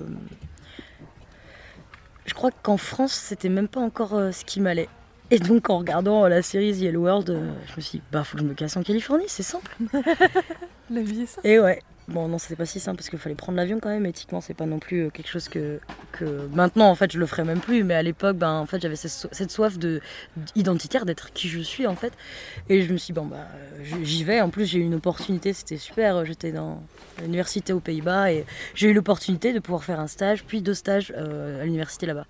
je 2.26 2.34
crois 2.34 2.52
qu'en 2.52 2.78
France, 2.78 3.14
c'était 3.14 3.50
même 3.50 3.68
pas 3.68 3.82
encore 3.82 4.16
euh, 4.16 4.32
ce 4.32 4.46
qui 4.46 4.62
m'allait. 4.62 4.90
Et 5.32 5.40
donc 5.40 5.70
en 5.70 5.80
regardant 5.80 6.28
la 6.28 6.42
série 6.42 6.72
The 6.72 6.96
World, 6.96 7.30
euh, 7.30 7.52
je 7.68 7.76
me 7.76 7.82
suis 7.82 7.98
dit, 7.98 8.04
bah 8.12 8.24
faut 8.24 8.38
que 8.38 8.44
je 8.44 8.48
me 8.48 8.54
casse 8.54 8.78
en 8.78 8.84
Californie, 8.84 9.26
c'est 9.28 9.44
simple. 9.44 9.76
la 10.92 11.02
vie 11.02 11.24
est 11.24 11.26
simple. 11.26 11.48
Et 11.48 11.60
ouais. 11.60 11.82
Bon 12.08 12.28
non 12.28 12.38
c'était 12.38 12.56
pas 12.56 12.66
si 12.66 12.80
simple 12.80 12.98
parce 12.98 13.10
qu'il 13.10 13.20
fallait 13.20 13.36
prendre 13.36 13.58
l'avion 13.58 13.80
quand 13.80 13.90
même. 13.90 14.06
Éthiquement 14.06 14.42
c'est 14.42 14.54
pas 14.54 14.66
non 14.66 14.80
plus 14.80 15.06
euh, 15.06 15.10
quelque 15.10 15.30
chose 15.30 15.50
que, 15.50 15.80
maintenant 16.54 16.90
en 16.90 16.96
fait 16.96 17.12
je 17.12 17.20
le 17.20 17.26
ferais 17.26 17.44
même 17.44 17.60
plus. 17.60 17.84
Mais 17.84 17.96
à 17.96 18.04
l'époque 18.04 18.38
ben 18.38 18.54
en 18.54 18.66
fait 18.66 18.82
j'avais 18.82 18.96
cette 18.96 19.52
soif 19.52 19.78
de 19.78 20.02
identitaire 20.56 21.06
d'être 21.06 21.34
qui 21.34 21.50
je 21.50 21.60
suis 21.60 21.88
en 21.88 21.96
fait. 21.96 22.14
Et 22.70 22.82
je 22.82 22.92
me 22.92 22.98
suis 22.98 23.14
dit, 23.14 23.20
bon 23.20 23.26
bah 23.26 23.48
j'y 24.04 24.24
vais. 24.24 24.42
En 24.42 24.50
plus 24.50 24.66
j'ai 24.66 24.80
eu 24.80 24.84
une 24.84 24.96
opportunité 24.96 25.54
c'était 25.54 25.78
super. 25.78 26.26
J'étais 26.26 26.52
dans 26.52 26.84
l'université 27.22 27.74
aux 27.74 27.80
Pays-Bas 27.80 28.32
et 28.32 28.46
j'ai 28.74 28.90
eu 28.90 28.94
l'opportunité 28.94 29.54
de 29.54 29.60
pouvoir 29.60 29.84
faire 29.84 30.00
un 30.00 30.08
stage 30.08 30.44
puis 30.44 30.62
deux 30.62 30.74
stages 30.74 31.14
euh, 31.16 31.62
à 31.62 31.66
l'université 31.66 32.06
là-bas 32.06 32.26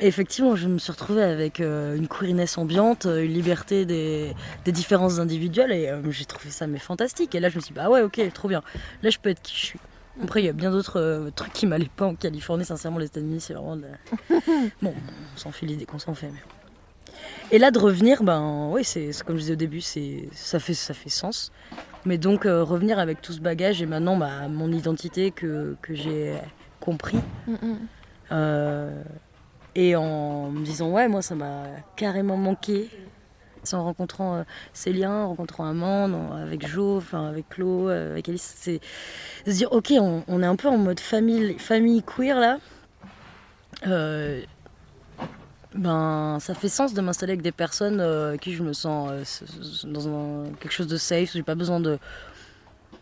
effectivement, 0.00 0.56
je 0.56 0.68
me 0.68 0.78
suis 0.78 0.92
retrouvée 0.92 1.22
avec 1.22 1.60
euh, 1.60 1.96
une 1.96 2.08
queerness 2.08 2.58
ambiante, 2.58 3.06
euh, 3.06 3.24
une 3.24 3.32
liberté 3.32 3.84
des, 3.84 4.34
différences 4.66 5.18
individuelles, 5.18 5.72
et 5.72 5.88
euh, 5.88 6.10
j'ai 6.10 6.24
trouvé 6.24 6.50
ça 6.50 6.66
mais 6.66 6.78
fantastique. 6.78 7.34
Et 7.34 7.40
là, 7.40 7.48
je 7.48 7.56
me 7.56 7.60
suis 7.60 7.72
dit, 7.72 7.80
bah 7.80 7.88
ouais, 7.88 8.02
ok, 8.02 8.20
trop 8.32 8.48
bien. 8.48 8.62
Là, 9.02 9.10
je 9.10 9.18
peux 9.18 9.30
être 9.30 9.42
qui 9.42 9.54
je 9.54 9.64
suis. 9.66 9.80
Après, 10.22 10.42
il 10.42 10.46
y 10.46 10.48
a 10.48 10.52
bien 10.52 10.70
d'autres 10.70 11.30
trucs 11.34 11.54
qui 11.54 11.66
m'allaient 11.66 11.90
pas 11.96 12.06
en 12.06 12.14
Californie. 12.14 12.66
Sincèrement, 12.66 12.98
les 12.98 13.06
États-Unis, 13.06 13.40
c'est 13.40 13.54
vraiment. 13.54 13.76
De... 13.76 13.86
bon, 14.82 14.92
on 15.34 15.38
s'en 15.38 15.52
fait 15.52 15.64
l'idée 15.64 15.86
qu'on 15.86 15.98
s'en 15.98 16.14
fait. 16.14 16.30
Et 17.50 17.58
là, 17.58 17.70
de 17.70 17.78
revenir, 17.78 18.22
ben 18.22 18.68
oui, 18.70 18.84
c'est 18.84 19.10
comme 19.24 19.36
je 19.36 19.40
disais 19.40 19.52
au 19.54 19.56
début, 19.56 19.80
c'est 19.80 20.28
ça 20.32 20.58
fait 20.58 20.74
ça 20.74 20.92
fait 20.92 21.08
sens. 21.08 21.50
Mais 22.04 22.18
donc 22.18 22.44
revenir 22.44 22.98
avec 22.98 23.22
tout 23.22 23.32
ce 23.32 23.40
bagage 23.40 23.80
et 23.80 23.86
maintenant 23.86 24.16
bah, 24.16 24.48
mon 24.48 24.70
identité 24.70 25.30
que, 25.30 25.76
que 25.80 25.94
j'ai 25.94 26.34
compris. 26.80 27.18
Mm, 27.46 27.54
mm 28.30 28.88
et 29.74 29.96
en 29.96 30.50
me 30.50 30.64
disant 30.64 30.90
ouais 30.90 31.08
moi 31.08 31.22
ça 31.22 31.34
m'a 31.34 31.64
carrément 31.96 32.36
manqué 32.36 32.90
en 33.72 33.84
rencontrant 33.84 34.36
euh, 34.36 35.06
en 35.06 35.28
rencontrant 35.28 35.64
Amande, 35.66 36.16
avec 36.42 36.66
Jo, 36.66 37.02
avec 37.12 37.46
Chlo, 37.54 37.88
euh, 37.88 38.12
avec 38.12 38.28
Alice, 38.28 38.54
c'est 38.56 38.80
se 39.46 39.50
dire 39.50 39.72
ok 39.72 39.92
on, 40.26 40.42
est 40.42 40.46
un 40.46 40.56
peu 40.56 40.68
en 40.68 40.78
mode 40.78 41.00
famille, 41.00 41.58
famille 41.58 42.02
queer 42.02 42.38
là. 42.38 42.58
Euh, 43.86 44.42
ben 45.74 46.38
ça 46.40 46.54
fait 46.54 46.68
sens 46.68 46.92
de 46.92 47.00
m'installer 47.00 47.32
avec 47.32 47.42
des 47.42 47.52
personnes 47.52 48.00
avec 48.00 48.42
qui 48.42 48.52
je 48.52 48.62
me 48.62 48.74
sens 48.74 49.10
dans 49.84 50.44
quelque 50.60 50.72
chose 50.72 50.86
de 50.86 50.98
safe, 50.98 51.32
j'ai 51.32 51.42
pas 51.42 51.54
besoin 51.54 51.80
de. 51.80 51.98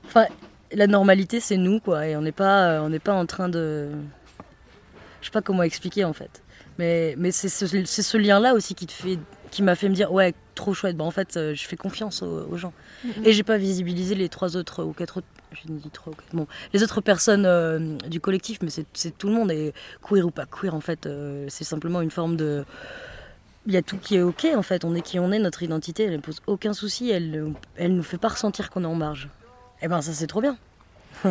Enfin 0.06 0.26
la 0.72 0.86
normalité 0.86 1.40
c'est 1.40 1.56
nous 1.56 1.80
quoi 1.80 2.06
et 2.06 2.16
on 2.16 2.22
n'est 2.22 2.30
pas 2.30 2.80
on 2.82 2.90
n'est 2.90 3.00
pas 3.00 3.14
en 3.14 3.26
train 3.26 3.48
de. 3.48 3.90
Je 5.20 5.26
sais 5.26 5.32
pas 5.32 5.42
comment 5.42 5.64
expliquer 5.64 6.04
en 6.04 6.12
fait. 6.12 6.42
Mais, 6.80 7.14
mais 7.18 7.30
c'est 7.30 7.50
ce, 7.50 8.16
lien-là 8.16 8.54
aussi 8.54 8.74
qui 8.74 8.86
te 8.86 8.92
fait 8.92 9.18
qui 9.50 9.62
m'a 9.62 9.74
fait 9.74 9.90
me 9.90 9.94
dire 9.94 10.10
ouais 10.10 10.34
trop 10.54 10.72
chouette. 10.72 10.96
Bah 10.96 11.04
en 11.04 11.10
fait 11.10 11.36
euh, 11.36 11.54
je 11.54 11.66
fais 11.66 11.76
confiance 11.76 12.22
aux, 12.22 12.56
gens. 12.56 12.72
Et 13.22 13.34
j'ai 13.34 13.42
pas 13.42 13.58
visibilisé 13.58 14.14
les 14.14 14.30
trois 14.30 14.56
autres 14.56 14.82
ou 14.82 14.94
quatre 14.94 15.18
autres 15.18 15.26
trois 15.92 16.14
bon 16.32 16.46
les 16.72 16.82
autres 16.82 17.02
personnes 17.02 17.44
euh, 17.44 17.98
du 18.08 18.18
collectif 18.18 18.60
mais 18.62 18.70
c'est 18.70 19.18
tout 19.18 19.26
le 19.26 19.34
monde. 19.34 19.52
Et 19.52 19.74
queer 20.00 20.24
ou 20.24 20.30
pas 20.30 20.46
queer 20.46 20.74
en 20.74 20.80
fait 20.80 21.04
euh, 21.04 21.44
c'est 21.50 21.64
simplement 21.64 22.00
une 22.00 22.10
forme 22.10 22.36
de 22.36 22.64
il 23.66 23.74
y 23.74 23.76
a 23.76 23.82
tout 23.82 23.98
qui 23.98 24.16
est 24.16 24.22
ok 24.22 24.46
en 24.56 24.62
fait. 24.62 24.86
On 24.86 24.94
est 24.94 25.02
qui 25.02 25.18
on 25.18 25.32
est 25.32 25.38
notre 25.38 25.62
identité 25.62 26.04
elle 26.04 26.12
ne 26.12 26.18
pose 26.18 26.40
aucun 26.46 26.72
souci. 26.72 27.10
Elle 27.10 27.52
elle 27.76 27.94
nous 27.94 28.02
fait 28.02 28.16
pas 28.16 28.28
ressentir 28.28 28.70
qu'on 28.70 28.84
est 28.84 28.86
en 28.86 28.94
marge. 28.94 29.28
Et 29.82 29.84
eh 29.84 29.88
ben 29.88 30.00
ça 30.00 30.14
c'est 30.14 30.26
trop 30.26 30.40
bien 30.40 30.56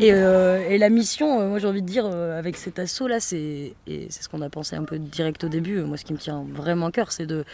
Euh, 0.00 0.66
et, 0.68 0.78
la 0.78 0.88
mission, 0.88 1.40
euh, 1.40 1.48
moi 1.48 1.58
j'ai 1.58 1.66
envie 1.66 1.82
de 1.82 1.86
dire, 1.86 2.06
euh, 2.06 2.38
avec 2.38 2.56
cet 2.56 2.78
assaut 2.78 3.08
là, 3.08 3.20
c'est 3.20 3.74
ce 3.86 4.28
qu'on 4.28 4.40
a 4.40 4.48
pensé 4.48 4.74
un 4.74 4.84
peu 4.84 4.98
direct 4.98 5.44
au 5.44 5.48
début. 5.48 5.80
Moi, 5.82 5.98
ce 5.98 6.04
qui 6.04 6.14
me 6.14 6.18
tient 6.18 6.44
vraiment 6.50 6.86
à 6.86 6.90
cœur, 6.90 7.12
c'est 7.12 7.26
de, 7.26 7.44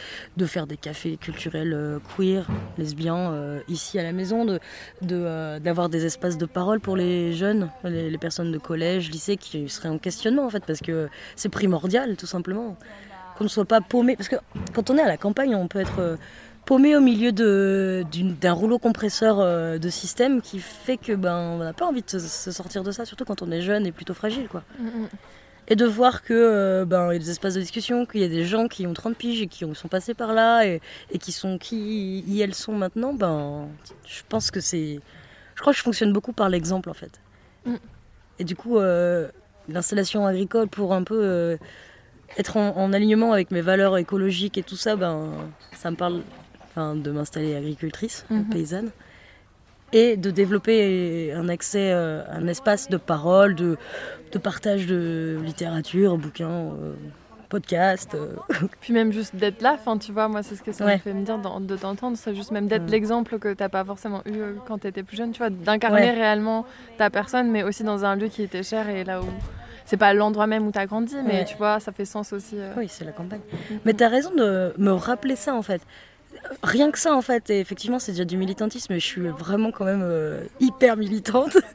faire 0.45 0.65
des 0.65 0.77
cafés 0.77 1.17
culturels 1.17 1.99
queer, 2.15 2.47
lesbiens, 2.77 3.59
ici 3.67 3.99
à 3.99 4.03
la 4.03 4.13
maison, 4.13 4.45
d'avoir 5.01 5.89
de, 5.89 5.97
des 5.97 6.05
espaces 6.05 6.37
de 6.37 6.45
parole 6.45 6.79
pour 6.79 6.95
les 6.95 7.33
jeunes, 7.33 7.69
les, 7.83 8.09
les, 8.09 8.17
personnes 8.17 8.53
de 8.53 8.57
collège, 8.57 9.11
lycée 9.11 9.35
qui 9.35 9.67
seraient 9.67 9.89
en 9.89 9.97
questionnement 9.97 10.45
en 10.45 10.49
fait, 10.49 10.63
parce 10.65 10.79
que 10.79 11.09
c'est 11.35 11.49
primordial 11.49 12.15
tout 12.15 12.27
simplement. 12.27 12.77
Qu'on 13.37 13.43
ne 13.45 13.49
soit 13.49 13.65
pas 13.65 13.81
paumé, 13.81 14.15
parce 14.15 14.29
que 14.29 14.37
quand 14.73 14.89
on 14.89 14.97
est 14.97 15.01
à 15.01 15.07
la 15.07 15.17
campagne, 15.17 15.55
on 15.55 15.67
peut 15.67 15.79
être 15.79 16.17
paumé 16.69 16.95
au 16.95 17.01
milieu 17.01 17.31
d'un 17.31 18.51
rouleau 18.51 18.77
compresseur 18.77 19.39
euh, 19.39 19.79
de 19.79 19.89
système 19.89 20.39
qui 20.39 20.59
fait 20.59 20.97
que 20.97 21.13
ben 21.13 21.35
on 21.35 21.57
n'a 21.57 21.73
pas 21.73 21.87
envie 21.87 22.03
de 22.03 22.19
se, 22.19 22.51
sortir 22.51 22.83
de 22.83 22.91
ça, 22.91 23.05
surtout 23.05 23.25
quand 23.25 23.41
on 23.41 23.49
est 23.49 23.61
jeune 23.61 23.87
et 23.87 23.91
plutôt 23.91 24.13
fragile 24.13 24.47
quoi. 24.47 24.61
Mm, 24.77 24.85
mm. 24.85 25.07
Et 25.69 25.75
de 25.75 25.85
voir 25.85 26.21
que 26.21 26.35
euh, 26.35 26.85
ben 26.85 27.09
il 27.09 27.13
y 27.13 27.15
a 27.15 27.19
des 27.19 27.31
espaces 27.31 27.55
de 27.55 27.59
discussion, 27.59 28.05
qu'il 28.05 28.21
y 28.21 28.23
a 28.23 28.27
des 28.27 28.45
gens 28.45 28.67
qui 28.67 28.85
ont 28.85 28.93
30 28.93 29.17
piges 29.17 29.41
et 29.41 29.47
qui 29.47 29.65
sont 29.73 29.87
passés 29.87 30.13
par 30.13 30.31
là 30.33 30.63
et, 30.63 30.79
qui 31.19 31.31
sont 31.31 31.57
qui 31.57 32.19
y 32.19 32.39
elles 32.39 32.53
sont 32.53 32.73
maintenant, 32.73 33.13
ben 33.13 33.67
je 34.05 34.21
pense 34.29 34.51
que 34.51 34.59
c'est 34.59 34.99
je 35.55 35.61
crois 35.61 35.73
que 35.73 35.79
je 35.79 35.83
fonctionne 35.83 36.13
beaucoup 36.13 36.33
par 36.33 36.49
l'exemple 36.49 36.91
en 36.91 36.93
fait. 36.93 37.19
Mm. 37.65 37.77
Et 38.37 38.43
du 38.43 38.55
coup 38.55 38.77
euh, 38.77 39.27
l'installation 39.69 40.27
agricole 40.27 40.67
pour 40.67 40.93
un 40.93 41.01
peu 41.01 41.57
être 42.37 42.57
en, 42.57 42.77
en, 42.77 42.93
alignement 42.93 43.33
avec 43.33 43.49
mes 43.49 43.61
valeurs 43.61 43.97
écologiques 43.97 44.59
et 44.59 44.63
tout 44.63 44.77
ça, 44.77 44.95
ben 44.95 45.31
ça 45.73 45.89
me 45.89 45.95
parle 45.95 46.21
de 46.77 47.11
m'installer 47.11 47.55
agricultrice, 47.55 48.25
mhm. 48.29 48.49
paysanne, 48.49 48.91
et 49.93 50.17
de 50.17 50.31
développer 50.31 51.33
un 51.33 51.49
accès, 51.49 51.91
euh, 51.91 52.23
un 52.31 52.47
espace 52.47 52.89
de 52.89 52.97
parole, 52.97 53.55
de, 53.55 53.77
de 54.31 54.37
partage 54.37 54.85
de 54.85 55.39
littérature, 55.43 56.17
bouquins, 56.17 56.49
euh, 56.49 56.93
podcasts. 57.49 58.15
Euh. 58.15 58.35
Puis 58.81 58.93
même 58.93 59.11
juste 59.11 59.35
d'être 59.35 59.61
là, 59.61 59.73
enfin 59.73 59.97
tu 59.97 60.11
vois, 60.11 60.27
moi 60.27 60.43
c'est 60.43 60.55
ce 60.55 60.63
que 60.63 60.71
ça 60.71 60.85
me 60.85 60.97
fait 60.97 61.13
me 61.13 61.23
dire 61.23 61.39
de 61.39 61.75
t'entendre, 61.75 62.17
c'est 62.17 62.35
juste 62.35 62.51
même 62.51 62.67
d'être 62.67 62.89
l'exemple 62.89 63.39
que 63.39 63.53
t'as 63.53 63.69
pas 63.69 63.83
forcément 63.83 64.21
eu 64.25 64.39
quand 64.67 64.79
tu 64.79 64.87
étais 64.87 65.03
plus 65.03 65.17
jeune, 65.17 65.31
tu 65.31 65.39
vois, 65.39 65.49
d'incarner 65.49 66.11
réellement 66.11 66.65
ta 66.97 67.09
personne, 67.09 67.49
mais 67.49 67.63
aussi 67.63 67.83
dans 67.83 68.05
un 68.05 68.15
lieu 68.15 68.27
qui 68.27 68.43
était 68.43 68.63
cher 68.63 68.89
et 68.89 69.03
là 69.03 69.21
où 69.21 69.25
c'est 69.85 69.97
pas 69.97 70.13
l'endroit 70.13 70.45
même 70.45 70.67
où 70.67 70.71
tu 70.71 70.77
as 70.77 70.85
grandi, 70.85 71.15
mais 71.25 71.45
tu 71.45 71.57
vois, 71.57 71.79
ça 71.79 71.91
fait 71.91 72.05
sens 72.05 72.31
aussi. 72.31 72.57
Oui, 72.77 72.87
c'est 72.87 73.05
la 73.05 73.11
campagne. 73.11 73.39
Mm-hmm. 73.39 73.79
Mais 73.85 73.93
tu 73.95 74.03
as 74.03 74.09
raison 74.09 74.29
de 74.35 74.71
me 74.77 74.91
rappeler 74.91 75.35
ça 75.35 75.55
en 75.55 75.63
fait 75.63 75.81
rien 76.63 76.91
que 76.91 76.99
ça 76.99 77.15
en 77.15 77.21
fait, 77.21 77.49
et 77.49 77.59
effectivement 77.59 77.99
c'est 77.99 78.11
déjà 78.11 78.25
du 78.25 78.37
militantisme, 78.37 78.93
je 78.93 78.99
suis 78.99 79.27
vraiment 79.27 79.71
quand 79.71 79.85
même 79.85 80.03
euh, 80.03 80.43
hyper 80.59 80.97
militante. 80.97 81.57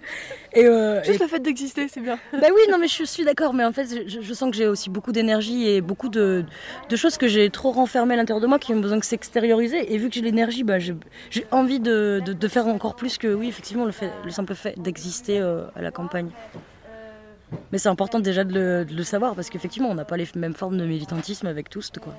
Et, 0.56 0.66
euh, 0.66 1.02
Juste 1.02 1.21
le 1.21 1.26
fait 1.26 1.40
d'exister, 1.40 1.88
c'est 1.88 2.00
bien. 2.00 2.16
Bah 2.33 2.47
oui, 2.54 2.61
non 2.71 2.78
mais 2.78 2.87
je 2.87 3.02
suis 3.02 3.25
d'accord, 3.25 3.54
mais 3.54 3.64
en 3.64 3.73
fait 3.73 3.88
je, 4.06 4.35
sens 4.35 4.50
que 4.50 4.56
j'ai 4.56 4.68
aussi 4.68 4.88
beaucoup 4.88 5.11
d'énergie 5.11 5.68
et 5.68 5.80
beaucoup 5.80 6.09
de, 6.09 6.44
choses 6.94 7.16
que 7.16 7.26
j'ai 7.26 7.50
trop 7.50 7.73
renfermées 7.73 8.14
à 8.14 8.16
l'intérieur 8.16 8.40
de 8.40 8.47
moi 8.47 8.61
qui 8.61 8.73
ont 8.73 8.78
besoin 8.78 8.99
de 8.99 9.04
s'extérioriser. 9.04 9.92
Et 9.92 9.99
vu 9.99 10.09
que 10.09 10.14
j'ai 10.14 10.21
l'énergie, 10.21 10.62
bah, 10.62 10.78
j'ai 10.78 10.94
envie 11.50 11.80
de, 11.80 12.23
faire 12.49 12.68
encore 12.68 12.94
plus 12.94 13.18
que, 13.18 13.35
oui, 13.35 13.49
effectivement, 13.49 13.85
le, 13.85 13.90
fait, 13.90 14.12
le 14.25 14.30
simple 14.30 14.54
fait 14.54 14.78
d'exister 14.78 15.40
euh, 15.40 15.64
à 15.75 15.83
la 15.83 15.90
campagne. 15.90 16.30
Mais 17.73 17.78
c'est 17.78 17.88
important 17.88 18.21
déjà 18.21 18.44
de 18.44 18.54
le, 18.54 18.85
de 18.85 18.94
le 18.94 19.02
savoir 19.02 19.35
parce 19.35 19.50
qu'effectivement 19.50 19.88
on 19.88 19.94
n'a 19.94 20.04
pas 20.04 20.16
les 20.16 20.26
mêmes 20.37 20.54
formes 20.54 20.76
de 20.78 20.85
militantisme 20.85 21.47
avec 21.49 21.68
tous, 21.68 21.90
quoi. 22.00 22.14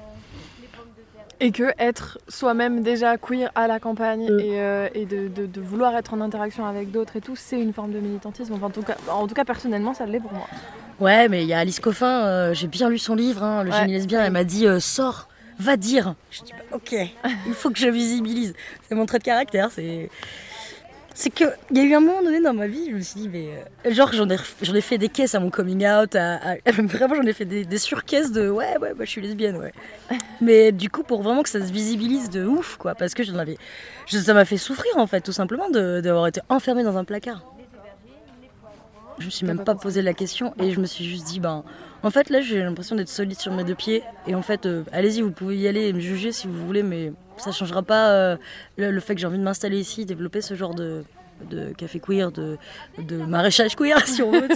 Et 1.40 1.52
que 1.52 1.74
être 1.78 2.18
soi-même 2.28 2.82
déjà 2.82 3.18
queer 3.18 3.52
à 3.56 3.68
la 3.68 3.80
campagne 3.80 4.32
mm. 4.32 4.40
et, 4.40 4.62
euh, 4.62 4.88
et 4.94 5.06
de, 5.06 5.28
de, 5.28 5.62
vouloir 5.62 5.96
être 5.96 6.14
en 6.14 6.22
interaction 6.22 6.66
avec 6.66 6.92
d'autres 6.92 7.16
et 7.18 7.22
tout, 7.22 7.36
c'est 7.36 7.60
une 7.60 7.74
forme 7.74 7.92
de 7.92 8.00
militantisme. 8.00 8.54
Enfin, 8.54 8.68
en, 8.68 8.70
tout 8.70 8.84
cas, 8.84 8.96
en 9.10 9.28
tout 9.28 9.36
cas, 9.36 9.46
personnellement, 9.46 9.94
ça 9.94 10.06
l'est 10.06 10.20
pour 10.20 10.34
moi. 10.34 10.48
Ouais, 11.00 11.28
mais 11.28 11.44
il 11.44 11.48
y 11.48 11.54
a 11.54 11.60
Alice 11.60 11.80
Coffin, 11.80 12.26
euh, 12.26 12.54
j'ai 12.54 12.68
bien 12.68 12.90
lu 12.90 12.98
son 12.98 13.16
livre, 13.16 13.44
hein, 13.44 13.64
Le 13.64 13.72
génie 13.72 13.94
lesbien, 13.94 14.24
elle 14.24 14.32
m'a 14.32 14.46
dit 14.46 14.66
euh, 14.66 14.80
sors, 14.80 15.28
va 15.60 15.76
dire. 15.76 16.16
Je 16.32 16.42
dis 16.44 16.54
bah, 16.54 16.78
ok, 16.78 16.96
il 17.48 17.54
faut 17.54 17.70
que 17.70 17.80
je 17.80 17.90
visibilise. 17.90 18.54
C'est 18.88 18.96
mon 18.96 19.06
trait 19.06 19.20
de 19.20 19.24
caractère, 19.24 19.72
c'est 19.72 20.10
c'est 21.18 21.30
qu'il 21.30 21.50
y 21.72 21.80
a 21.80 21.84
eu 21.84 21.94
un 21.94 22.02
moment 22.02 22.22
donné 22.22 22.42
dans 22.42 22.54
ma 22.54 22.68
vie, 22.68 22.90
je 22.90 22.96
me 22.96 23.00
suis 23.00 23.22
dit, 23.22 23.30
mais 23.30 23.48
euh, 23.86 23.94
genre 23.94 24.12
j'en 24.12 24.30
ai, 24.30 24.36
ai 24.36 24.82
fait 24.82 24.98
des 24.98 25.08
caisses 25.08 25.34
à 25.34 25.40
mon 25.40 25.50
coming 25.50 25.88
out, 25.88 26.14
vraiment 26.78 27.16
j'en 27.16 27.24
ai 27.24 27.32
fait 27.32 27.46
des, 27.46 27.64
des 27.64 27.78
surcaisses 27.78 28.34
de 28.34 28.50
ouais, 28.50 28.78
ouais, 28.80 28.94
bah, 28.94 29.06
je 29.06 29.10
suis 29.10 29.22
lesbienne, 29.22 29.56
ouais. 29.56 29.72
mais 30.42 30.74
du 30.74 30.90
coup, 30.90 31.04
pour 31.04 31.22
vraiment 31.24 31.42
que 31.42 31.50
ça 31.50 31.66
se 31.66 31.72
visibilise 31.72 32.30
de 32.30 32.46
ouf, 32.46 32.76
quoi, 32.76 32.96
parce 32.96 33.14
que 33.14 33.24
j'en 33.24 33.38
avais, 33.38 33.58
ça 34.08 34.34
m'a 34.34 34.44
fait 34.44 34.58
souffrir 34.58 34.92
en 34.98 35.08
fait, 35.08 35.22
tout 35.22 35.32
simplement, 35.32 35.70
d'avoir 35.70 36.28
été 36.28 36.42
enfermée 36.50 36.84
dans 36.84 36.98
un 36.98 37.06
placard. 37.06 37.46
Je 39.18 39.28
me 39.28 39.32
suis 39.32 39.46
même 39.46 39.64
pas 39.64 39.76
posé 39.76 40.02
la 40.02 40.14
question 40.14 40.54
et 40.60 40.72
je 40.72 40.82
me 40.82 40.86
suis 40.86 41.06
juste 41.06 41.26
dit, 41.28 41.40
ben, 41.40 41.64
en 42.04 42.12
fait 42.12 42.30
là 42.30 42.42
j'ai 42.42 42.62
l'impression 42.62 42.98
d'être 42.98 43.08
solide 43.08 43.40
sur 43.40 43.54
mes 43.54 43.64
deux 43.64 43.74
pieds 43.74 44.04
et 44.28 44.36
en 44.36 44.42
fait, 44.42 44.66
euh, 44.66 44.84
allez-y, 44.92 45.22
vous 45.22 45.32
pouvez 45.32 45.56
y 45.58 45.68
aller 45.70 45.88
et 45.88 45.94
me 45.94 46.02
juger 46.02 46.34
si 46.34 46.48
vous 46.48 46.66
voulez, 46.66 46.84
mais 46.84 47.14
ça 47.38 47.52
changera 47.52 47.84
pas 47.84 48.12
euh, 48.12 48.38
le, 48.78 49.00
fait 49.00 49.16
que 49.16 49.22
j'ai 49.22 49.28
envie 49.28 49.38
de 49.38 49.44
m'installer 49.44 49.80
ici, 49.80 50.06
développer 50.06 50.42
ce 50.42 50.54
genre 50.56 50.74
de, 50.74 51.04
café 51.78 52.00
queer, 52.00 52.32
de, 52.32 52.58
maraîchage 53.28 53.76
queer, 53.76 54.00
si 54.08 54.22
on 54.22 54.32
veut. 54.32 54.48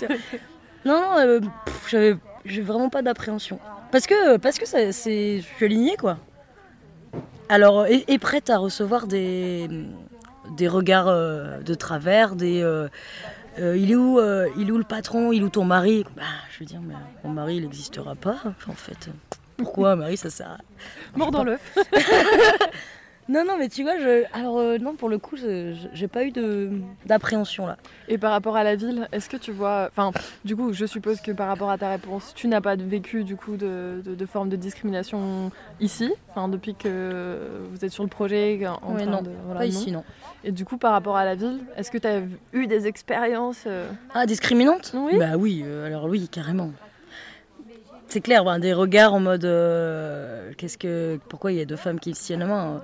non, 0.86 1.02
non, 1.02 1.42
euh, 1.94 2.16
j'ai 2.46 2.62
vraiment 2.62 2.90
pas 2.90 3.02
d'appréhension. 3.02 3.60
Parce 3.92 4.06
que, 4.06 4.38
parce 4.38 4.58
que 4.58 4.66
c'est, 4.66 4.92
je 4.92 5.42
suis 5.42 5.66
alignée, 5.66 5.98
quoi. 5.98 6.18
Alors, 7.50 7.88
et, 7.88 8.18
prête 8.20 8.50
à 8.50 8.58
recevoir 8.58 9.08
des, 9.08 9.68
des 10.56 10.68
regards 10.68 11.08
euh, 11.08 11.60
de 11.62 11.74
travers, 11.74 12.36
des. 12.36 12.64
il, 13.58 13.92
est 13.92 13.96
où, 13.96 14.20
il 14.58 14.72
où 14.72 14.78
le 14.78 14.84
patron 14.84 15.32
Il 15.32 15.42
est 15.42 15.46
où 15.46 15.50
ton 15.50 15.66
mari? 15.66 16.06
Bah, 16.16 16.24
Je 16.52 16.60
veux 16.60 16.66
dire, 16.66 16.80
mais 16.82 16.94
mon 17.24 17.32
mari, 17.32 17.58
il 17.58 17.64
n'existera 17.64 18.16
pas, 18.16 18.38
en 18.68 18.74
fait. 18.74 19.10
Pourquoi, 19.60 19.96
Marie, 19.96 20.18
ça 20.18 20.30
sert 20.30 20.48
à... 20.52 20.58
Mort 21.16 21.32
dans 21.32 21.44
l'œuf. 21.44 21.78
Non, 23.32 23.44
non, 23.48 23.58
mais 23.60 23.70
tu 23.70 23.84
vois, 23.84 23.96
je... 24.00 24.24
alors 24.34 24.58
euh, 24.58 24.80
non, 24.80 24.96
pour 24.96 25.08
le 25.08 25.20
coup, 25.20 25.36
j'ai 25.38 26.08
pas 26.08 26.24
eu 26.24 26.32
de 26.32 26.72
d'appréhension 27.06 27.68
là. 27.68 27.78
Et 28.08 28.18
par 28.18 28.32
rapport 28.32 28.58
à 28.58 28.64
la 28.64 28.76
ville, 28.76 29.08
est-ce 29.12 29.30
que 29.30 29.38
tu 29.38 29.52
vois, 29.52 29.88
enfin, 29.92 30.10
du 30.46 30.56
coup, 30.56 30.74
je 30.74 30.88
suppose 30.88 31.22
que 31.22 31.32
par 31.32 31.48
rapport 31.48 31.70
à 31.70 31.78
ta 31.78 31.90
réponse, 31.92 32.34
tu 32.36 32.48
n'as 32.48 32.60
pas 32.60 32.76
vécu 32.76 33.24
du 33.24 33.36
coup 33.36 33.56
de, 33.56 34.02
de, 34.04 34.16
de 34.16 34.26
forme 34.26 34.50
de 34.50 34.56
discrimination 34.56 35.52
ici, 35.80 36.12
enfin, 36.32 36.48
depuis 36.48 36.74
que 36.74 37.30
vous 37.72 37.86
êtes 37.86 37.92
sur 37.92 38.02
le 38.02 38.10
projet. 38.10 38.60
En 38.66 38.94
Ouais, 38.96 39.04
train 39.04 39.12
non, 39.12 39.22
de, 39.22 39.30
voilà, 39.46 39.60
Pas 39.60 39.66
non. 39.68 39.72
ici, 39.72 39.92
non. 39.92 40.04
Et 40.44 40.52
du 40.52 40.66
coup, 40.66 40.78
par 40.78 40.94
rapport 40.94 41.16
à 41.16 41.24
la 41.24 41.36
ville, 41.36 41.60
est-ce 41.78 41.92
que 41.92 42.00
tu 42.00 42.08
as 42.08 42.22
eu 42.54 42.66
des 42.66 42.88
expériences 42.88 43.66
euh, 43.68 43.92
Ah, 44.16 44.26
discriminante 44.26 44.92
Oui. 44.96 45.20
Bah 45.20 45.38
oui, 45.38 45.62
euh, 45.64 45.86
alors 45.86 46.06
oui, 46.06 46.28
carrément. 46.30 46.72
C'est 48.10 48.22
clair, 48.22 48.44
ben, 48.44 48.58
des 48.60 48.74
regards 48.74 49.14
en 49.14 49.20
mode 49.20 49.46
euh, 49.46 50.52
qu'est-ce 50.58 50.78
que 50.80 51.20
pourquoi 51.30 51.52
il 51.52 51.60
y 51.60 51.62
a 51.62 51.66
deux 51.66 51.76
femmes 51.76 52.00
qui 52.00 52.16
se 52.16 52.24
tiennent 52.26 52.40
la 52.40 52.48
main 52.48 52.84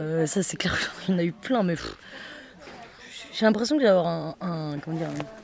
euh, 0.00 0.26
Ça 0.26 0.42
c'est 0.42 0.56
clair, 0.56 0.74
il 1.08 1.12
y 1.12 1.14
en 1.14 1.18
a 1.18 1.24
eu 1.24 1.32
plein, 1.32 1.62
mais 1.62 1.74
j'ai 3.32 3.44
l'impression 3.44 3.76
que 3.76 3.82
j'ai 3.82 3.88
un- 3.90 4.34
comment 4.82 4.96
dire 4.96 5.08
un- 5.08 5.43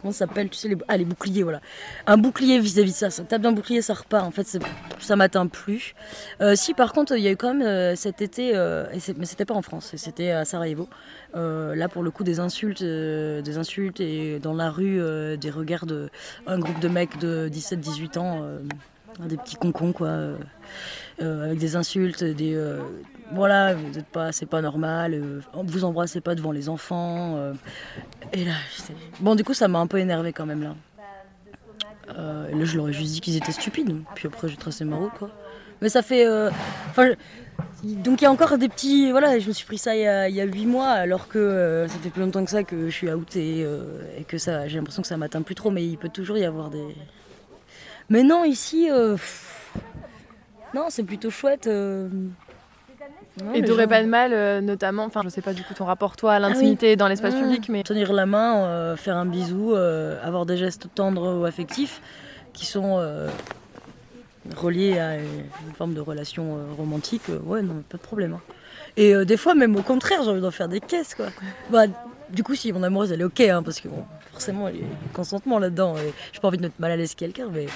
comment 0.00 0.12
ça 0.12 0.26
s'appelle 0.26 0.48
Tu 0.48 0.56
sais 0.56 0.68
les 0.68 0.76
ah, 0.88 0.96
les 0.96 1.04
boucliers 1.04 1.42
voilà, 1.42 1.60
un 2.06 2.16
bouclier 2.16 2.58
vis-à-vis 2.58 2.92
de 2.92 2.96
ça. 2.96 3.10
Ça 3.10 3.22
tape 3.24 3.42
d'un 3.42 3.52
bouclier, 3.52 3.82
ça 3.82 3.94
repart. 3.94 4.26
En 4.26 4.30
fait, 4.30 4.46
c'est- 4.46 4.60
ça 4.98 5.16
m'atteint 5.16 5.46
plus. 5.46 5.94
Euh, 6.40 6.54
si 6.56 6.74
par 6.74 6.92
contre 6.92 7.16
il 7.16 7.22
y 7.22 7.28
a 7.28 7.32
eu 7.32 7.36
quand 7.36 7.54
même 7.54 7.66
euh, 7.66 7.96
cet 7.96 8.22
été, 8.22 8.52
euh, 8.54 8.86
mais 9.16 9.26
c'était 9.26 9.44
pas 9.44 9.54
en 9.54 9.62
France, 9.62 9.92
c'était 9.96 10.30
à 10.30 10.44
Sarajevo. 10.44 10.88
Là 11.34 11.88
pour 11.88 12.02
le 12.02 12.10
coup 12.10 12.24
des 12.24 12.40
insultes, 12.40 12.82
des 12.82 13.58
insultes 13.58 14.00
et 14.00 14.38
dans 14.40 14.54
la 14.54 14.70
rue 14.70 15.00
des 15.38 15.50
regards 15.50 15.86
de 15.86 16.10
groupe 16.46 16.80
de 16.80 16.88
mecs 16.88 17.18
de 17.18 17.48
17-18 17.48 18.18
ans, 18.18 18.44
des 19.20 19.36
petits 19.36 19.56
concons 19.56 19.92
quoi, 19.92 20.12
avec 21.20 21.58
des 21.58 21.76
insultes, 21.76 22.24
des 22.24 22.56
voilà, 23.32 23.74
vous 23.74 23.98
êtes 23.98 24.06
pas, 24.06 24.32
c'est 24.32 24.46
pas 24.46 24.60
normal, 24.60 25.14
euh, 25.14 25.40
vous 25.54 25.84
embrassez 25.84 26.20
pas 26.20 26.34
devant 26.34 26.52
les 26.52 26.68
enfants. 26.68 27.36
euh, 27.36 27.52
et 28.32 28.44
là, 28.44 28.52
bon 29.20 29.34
du 29.34 29.44
coup 29.44 29.54
ça 29.54 29.68
m'a 29.68 29.78
un 29.78 29.86
peu 29.86 29.98
énervé 29.98 30.32
quand 30.32 30.46
même 30.46 30.62
là. 30.62 30.74
Euh, 32.18 32.50
là 32.50 32.64
je 32.64 32.76
leur 32.76 32.88
ai 32.88 32.92
juste 32.92 33.12
dit 33.12 33.20
qu'ils 33.20 33.36
étaient 33.36 33.52
stupides, 33.52 34.02
puis 34.14 34.26
après 34.26 34.48
j'ai 34.48 34.56
tracé 34.56 34.84
ma 34.84 34.96
route 34.96 35.12
quoi. 35.18 35.30
Mais 35.80 35.88
ça 35.88 36.02
fait, 36.02 36.26
euh, 36.26 36.50
donc 37.84 38.20
il 38.20 38.24
y 38.24 38.26
a 38.26 38.30
encore 38.30 38.58
des 38.58 38.68
petits. 38.68 39.10
Voilà, 39.12 39.38
je 39.38 39.48
me 39.48 39.52
suis 39.52 39.64
pris 39.64 39.78
ça 39.78 39.96
il 39.96 40.02
y 40.34 40.40
a, 40.40 40.44
8 40.44 40.66
mois, 40.66 40.88
alors 40.88 41.28
que 41.28 41.86
ça 41.88 41.98
fait 41.98 42.10
plus 42.10 42.22
longtemps 42.22 42.44
que 42.44 42.50
ça 42.50 42.64
que 42.64 42.90
je 42.90 42.94
suis 42.94 43.10
out 43.10 43.34
et, 43.36 43.60
et 44.18 44.24
que 44.24 44.36
ça, 44.36 44.68
j'ai 44.68 44.76
l'impression 44.76 45.00
que 45.02 45.08
ça 45.08 45.16
m'atteint 45.16 45.40
plus 45.40 45.54
trop, 45.54 45.70
mais 45.70 45.86
il 45.86 45.96
peut 45.96 46.10
toujours 46.10 46.36
y 46.36 46.44
avoir 46.44 46.68
des. 46.68 46.84
Mais 48.10 48.22
non, 48.22 48.44
ici. 48.44 48.90
non, 50.74 50.86
c'est 50.90 51.04
plutôt 51.04 51.30
chouette. 51.30 51.66
Non, 53.44 53.54
Et 53.54 53.62
t'aurais 53.62 53.86
pas 53.86 54.02
de 54.02 54.08
mal, 54.08 54.32
euh, 54.32 54.60
notamment, 54.60 55.04
enfin, 55.04 55.22
je 55.24 55.28
sais 55.28 55.40
pas 55.42 55.52
du 55.54 55.62
coup 55.62 55.74
ton 55.74 55.84
rapport 55.84 56.16
toi 56.16 56.32
à 56.34 56.38
l'intimité 56.38 56.96
dans 56.96 57.08
l'espace 57.08 57.34
Mmh. 57.34 57.40
public, 57.40 57.68
mais 57.68 57.82
Tenir 57.82 58.12
la 58.12 58.26
main, 58.26 58.64
euh, 58.66 58.96
faire 58.96 59.16
un 59.16 59.26
bisou, 59.26 59.74
euh, 59.74 60.18
avoir 60.22 60.46
des 60.46 60.56
gestes 60.56 60.88
tendres 60.94 61.40
ou 61.40 61.44
affectifs 61.44 62.00
qui 62.52 62.66
sont 62.66 62.96
euh, 62.98 63.28
reliés 64.56 64.98
à 64.98 65.16
une 65.18 65.74
forme 65.76 65.94
de 65.94 66.00
relation 66.00 66.56
euh, 66.56 66.74
romantique, 66.76 67.22
euh, 67.30 67.38
ouais, 67.44 67.62
non, 67.62 67.82
pas 67.88 67.98
de 67.98 68.02
problème. 68.02 68.34
hein. 68.34 68.40
Et 68.96 69.14
euh, 69.14 69.24
des 69.24 69.36
fois, 69.36 69.54
même 69.54 69.76
au 69.76 69.82
contraire, 69.82 70.22
j'ai 70.24 70.30
envie 70.30 70.40
d'en 70.40 70.50
faire 70.50 70.68
des 70.68 70.80
caisses, 70.80 71.14
quoi. 71.14 71.26
Bah, 71.70 71.84
du 72.30 72.42
coup, 72.42 72.54
si 72.54 72.72
mon 72.72 72.82
amoureuse, 72.82 73.12
elle 73.12 73.20
est 73.20 73.24
ok, 73.24 73.40
hein, 73.40 73.62
parce 73.62 73.80
que 73.80 73.88
bon, 73.88 74.04
forcément, 74.32 74.68
il 74.68 74.76
y 74.76 74.78
a 74.80 74.82
du 74.82 75.08
consentement 75.14 75.58
là-dedans. 75.58 75.96
Et 75.96 76.12
j'ai 76.32 76.40
pas 76.40 76.48
envie 76.48 76.58
de 76.58 76.62
mettre 76.62 76.74
mal 76.78 76.90
à 76.90 76.96
l'aise 76.96 77.14
quelqu'un, 77.14 77.46
mais, 77.52 77.66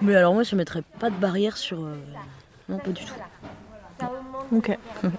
mais 0.00 0.14
alors 0.14 0.32
moi, 0.34 0.42
je 0.44 0.54
mettrais 0.54 0.82
pas 1.00 1.10
de 1.10 1.16
barrière 1.16 1.56
sur. 1.56 1.80
euh, 1.84 1.94
Non, 2.68 2.78
pas 2.78 2.90
du 2.90 3.04
tout. 3.04 3.14
Ok. 4.56 4.78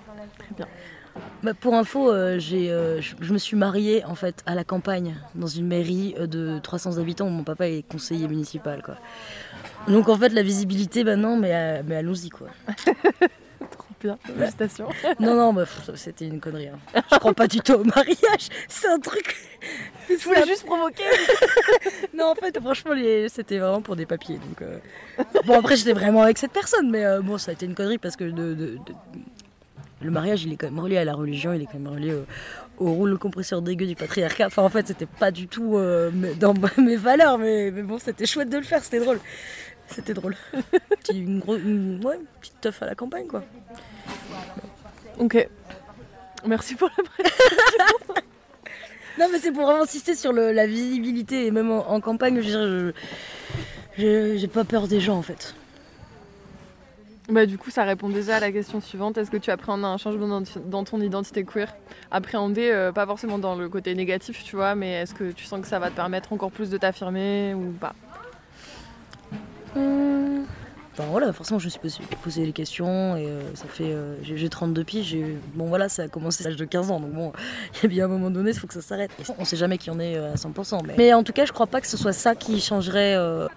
Bah, 1.44 1.54
pour 1.54 1.76
info, 1.76 2.12
euh, 2.12 2.40
j'ai, 2.40 2.72
euh, 2.72 3.00
je, 3.02 3.16
je 3.22 3.32
me 3.32 3.38
suis 3.38 3.56
mariée 3.56 4.04
en 4.04 4.16
fait 4.16 4.44
à 4.46 4.56
la 4.56 4.64
campagne, 4.64 5.16
dans 5.36 5.48
une 5.48 5.68
mairie 5.68 6.14
euh, 6.20 6.28
de 6.28 6.60
300 6.62 6.98
habitants 6.98 7.28
où 7.28 7.30
mon 7.30 7.44
papa 7.44 7.68
est 7.70 7.88
conseiller 7.88 8.28
municipal. 8.28 8.82
Quoi. 8.84 8.96
Donc 9.88 10.10
en 10.10 10.18
fait, 10.18 10.30
la 10.30 10.44
visibilité, 10.44 11.04
bah 11.04 11.16
non, 11.16 11.38
mais, 11.38 11.52
euh, 11.54 11.84
mais 11.86 11.96
allons-y 11.98 12.30
quoi. 12.30 12.48
Bien, 14.06 14.18
félicitations. 14.36 14.88
Non, 15.20 15.36
non, 15.36 15.54
bah, 15.54 15.66
c'était 15.96 16.26
une 16.28 16.40
connerie. 16.40 16.68
hein. 16.68 17.02
Je 17.12 17.18
crois 17.18 17.34
pas 17.34 17.48
du 17.48 17.60
tout 17.60 17.74
au 17.74 17.84
mariage, 17.84 18.50
c'est 18.68 18.88
un 18.88 19.00
truc. 19.00 19.36
Je 20.10 20.24
voulais 20.24 20.46
juste 20.46 20.66
provoquer. 20.66 21.04
Non, 22.14 22.26
en 22.32 22.36
fait, 22.36 22.58
franchement, 22.60 22.94
les- 22.94 23.28
c'était 23.30 23.58
vraiment 23.58 23.82
pour 23.82 23.96
des 23.96 24.06
papiers. 24.06 24.36
Donc, 24.38 24.62
euh, 24.62 24.78
Bon, 25.46 25.58
après, 25.60 25.76
j'étais 25.76 25.94
vraiment 25.94 26.22
avec 26.22 26.38
cette 26.38 26.52
personne, 26.52 26.90
mais 26.92 27.04
euh, 27.06 27.22
bon, 27.22 27.38
ça 27.38 27.52
a 27.52 27.54
été 27.54 27.66
une 27.66 27.76
connerie 27.76 27.98
parce 27.98 28.16
que 28.16 28.24
de- 28.26 28.54
de- 28.54 28.76
de- 28.76 28.80
le 30.02 30.12
mariage, 30.12 30.44
il 30.44 30.54
est 30.54 30.58
quand 30.58 30.68
même 30.70 30.80
relié 30.80 30.98
à 30.98 31.06
la 31.06 31.14
religion, 31.16 31.54
il 31.54 31.62
est 31.62 31.66
quand 31.66 31.80
même 31.80 31.92
relié 31.92 32.14
au, 32.14 32.86
au 32.86 32.92
rouleau 32.94 33.18
compresseur 33.18 33.62
dégueu 33.62 33.88
du 33.88 33.96
patriarcat. 33.96 34.46
Enfin, 34.48 34.62
en 34.62 34.70
fait, 34.70 34.86
c'était 34.88 35.06
pas 35.08 35.32
du 35.32 35.48
tout 35.48 35.78
euh, 35.78 36.12
dans 36.40 36.54
mes 36.78 36.96
valeurs, 36.98 37.38
mais, 37.40 37.72
mais 37.72 37.82
bon, 37.82 37.98
c'était 37.98 38.26
chouette 38.28 38.50
de 38.50 38.58
le 38.58 38.64
faire, 38.64 38.84
c'était 38.84 39.00
drôle. 39.00 39.20
C'était 39.88 40.14
drôle. 40.14 40.36
Une, 41.14 41.40
gros- 41.40 41.56
une- 41.58 42.04
ouais, 42.04 42.16
une 42.16 42.26
petite 42.42 42.60
teuf 42.62 42.82
à 42.82 42.86
la 42.88 42.96
campagne, 42.96 43.28
quoi. 43.28 43.44
Ok. 45.20 45.48
Merci 46.46 46.76
pour 46.76 46.90
la 46.98 47.04
Non, 49.20 49.28
mais 49.32 49.40
c'est 49.40 49.52
pour 49.52 49.64
vraiment 49.64 49.84
insister 49.84 50.16
sur 50.16 50.34
le- 50.34 50.52
la 50.52 50.68
visibilité, 50.68 51.46
et 51.46 51.52
même 51.52 51.72
en, 51.72 51.90
en 51.90 52.02
campagne, 52.02 52.36
je, 52.42 52.42
veux 52.42 52.92
dire, 52.92 52.94
je- 53.98 54.02
je- 54.02 54.38
j'ai 54.38 54.48
pas 54.48 54.64
peur 54.66 54.88
des 54.88 55.00
gens, 55.00 55.16
en 55.18 55.22
fait. 55.22 55.54
Bah, 57.30 57.46
du 57.46 57.58
coup, 57.58 57.72
ça 57.72 57.84
répond 57.86 58.10
déjà 58.10 58.36
à 58.36 58.40
la 58.40 58.52
question 58.52 58.82
suivante. 58.82 59.18
Est-ce 59.18 59.32
que 59.32 59.38
tu 59.38 59.50
appréhendes 59.52 59.84
un 59.86 59.98
changement 59.98 60.28
dans, 60.28 60.44
dans 60.66 60.84
ton 60.84 61.00
identité 61.02 61.44
queer? 61.44 61.74
Appréhender, 62.12 62.70
euh, 62.72 62.92
pas 62.92 63.06
forcément 63.08 63.40
dans 63.40 63.56
le 63.56 63.68
côté 63.70 63.96
négatif, 63.96 64.44
tu 64.44 64.56
vois, 64.56 64.76
mais 64.76 64.92
est-ce 65.02 65.14
que 65.16 65.32
tu 65.32 65.46
sens 65.46 65.62
que 65.62 65.68
ça 65.68 65.80
va 65.80 65.90
te 65.90 65.96
permettre 65.96 66.34
encore 66.34 66.52
plus 66.52 66.70
de 66.70 66.78
t'affirmer 66.78 67.54
ou 67.56 67.72
pas? 67.72 67.96
Enfin 69.76 71.04
voilà, 71.12 71.34
forcément 71.34 71.60
je 71.60 71.66
me 71.66 71.70
suis 71.70 71.80
posé, 71.80 72.00
posé 72.24 72.46
les 72.46 72.54
questions 72.54 73.18
et 73.18 73.26
euh, 73.28 73.42
ça 73.54 73.66
fait. 73.68 73.92
euh, 73.92 74.16
j'ai 74.24 74.38
j'ai 74.38 74.48
32 74.48 74.84
piges, 74.86 75.18
bon 75.54 75.66
voilà, 75.66 75.90
ça 75.90 76.04
a 76.04 76.08
commencé 76.08 76.42
à 76.46 76.48
l'âge 76.50 76.56
de 76.58 76.64
15 76.64 76.90
ans 76.90 77.02
donc 77.02 77.12
bon, 77.12 77.34
il 77.76 77.84
y 77.84 77.86
a 77.86 77.90
bien 77.90 78.06
un 78.06 78.08
moment 78.08 78.30
donné, 78.30 78.52
il 78.52 78.58
faut 78.58 78.66
que 78.68 78.74
ça 78.74 78.82
s'arrête. 78.82 79.12
Et 79.20 79.24
on 79.38 79.44
sait 79.44 79.58
jamais 79.58 79.78
qui 79.78 79.90
en 79.92 80.00
est 80.00 80.16
euh, 80.16 80.32
à 80.32 80.36
100%. 80.36 80.86
Mais... 80.86 80.94
mais 80.98 81.14
en 81.14 81.24
tout 81.24 81.34
cas, 81.34 81.44
je 81.46 81.52
crois 81.52 81.68
pas 81.68 81.82
que 81.82 81.88
ce 81.88 81.98
soit 81.98 82.14
ça 82.14 82.34
qui 82.34 82.62
changerait. 82.62 83.16
euh, 83.18 83.48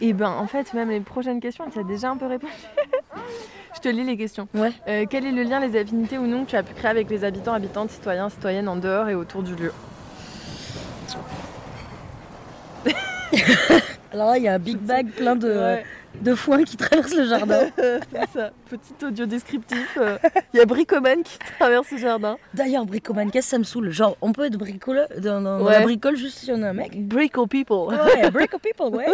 Eh 0.00 0.14
ben, 0.14 0.30
en 0.30 0.46
fait, 0.46 0.72
même 0.72 0.88
les 0.88 1.00
prochaines 1.00 1.40
questions, 1.40 1.68
tu 1.70 1.78
as 1.78 1.82
déjà 1.82 2.08
un 2.10 2.16
peu 2.16 2.26
répondu. 2.26 2.52
Je 3.74 3.80
te 3.80 3.88
lis 3.88 4.02
les 4.04 4.16
questions. 4.16 4.48
Ouais. 4.54 4.72
Euh, 4.88 5.04
quel 5.08 5.26
est 5.26 5.30
le 5.30 5.42
lien, 5.42 5.60
les 5.60 5.78
affinités 5.78 6.16
ou 6.18 6.26
non 6.26 6.44
que 6.44 6.50
tu 6.50 6.56
as 6.56 6.62
pu 6.62 6.72
créer 6.74 6.90
avec 6.90 7.08
les 7.10 7.22
habitants, 7.22 7.52
habitantes, 7.52 7.90
citoyens, 7.90 8.28
citoyennes 8.30 8.68
en 8.68 8.76
dehors 8.76 9.08
et 9.10 9.14
autour 9.14 9.42
du 9.42 9.54
lieu? 9.54 9.72
Alors 14.12 14.30
là, 14.30 14.38
il 14.38 14.42
y 14.44 14.48
a 14.48 14.54
un 14.54 14.58
big 14.58 14.76
bag 14.78 15.08
plein 15.12 15.36
de, 15.36 15.48
Ouais, 15.48 15.84
de 16.20 16.34
foin 16.34 16.64
qui 16.64 16.76
traverse 16.76 17.14
le 17.14 17.26
jardin. 17.26 17.68
c'est 17.76 18.28
ça. 18.34 18.50
Petit 18.68 19.04
audio 19.04 19.26
descriptif. 19.26 19.98
Il 20.52 20.58
y 20.58 20.60
a 20.60 20.64
Bricoman 20.66 21.22
qui 21.22 21.38
traverse 21.58 21.90
le 21.92 21.98
jardin. 21.98 22.36
D'ailleurs, 22.52 22.84
bricoman, 22.86 23.30
qu'est-ce 23.30 23.46
que 23.46 23.50
ça 23.50 23.58
me 23.58 23.64
saoule? 23.64 23.90
Genre, 23.90 24.16
on 24.20 24.32
peut 24.32 24.46
être 24.46 24.56
bricoleur 24.56 25.06
dans, 25.18 25.40
dans- 25.40 25.58
dans 25.60 25.64
Ouais. 25.64 25.72
la 25.72 25.80
bricole 25.82 26.16
juste 26.16 26.38
si 26.38 26.50
on 26.50 26.60
est 26.62 26.66
un 26.66 26.72
mec? 26.72 27.06
Brico 27.06 27.46
people. 27.46 27.76
Ouais, 27.94 28.30
brico 28.32 28.58
people, 28.58 28.88
ouais. 28.96 29.06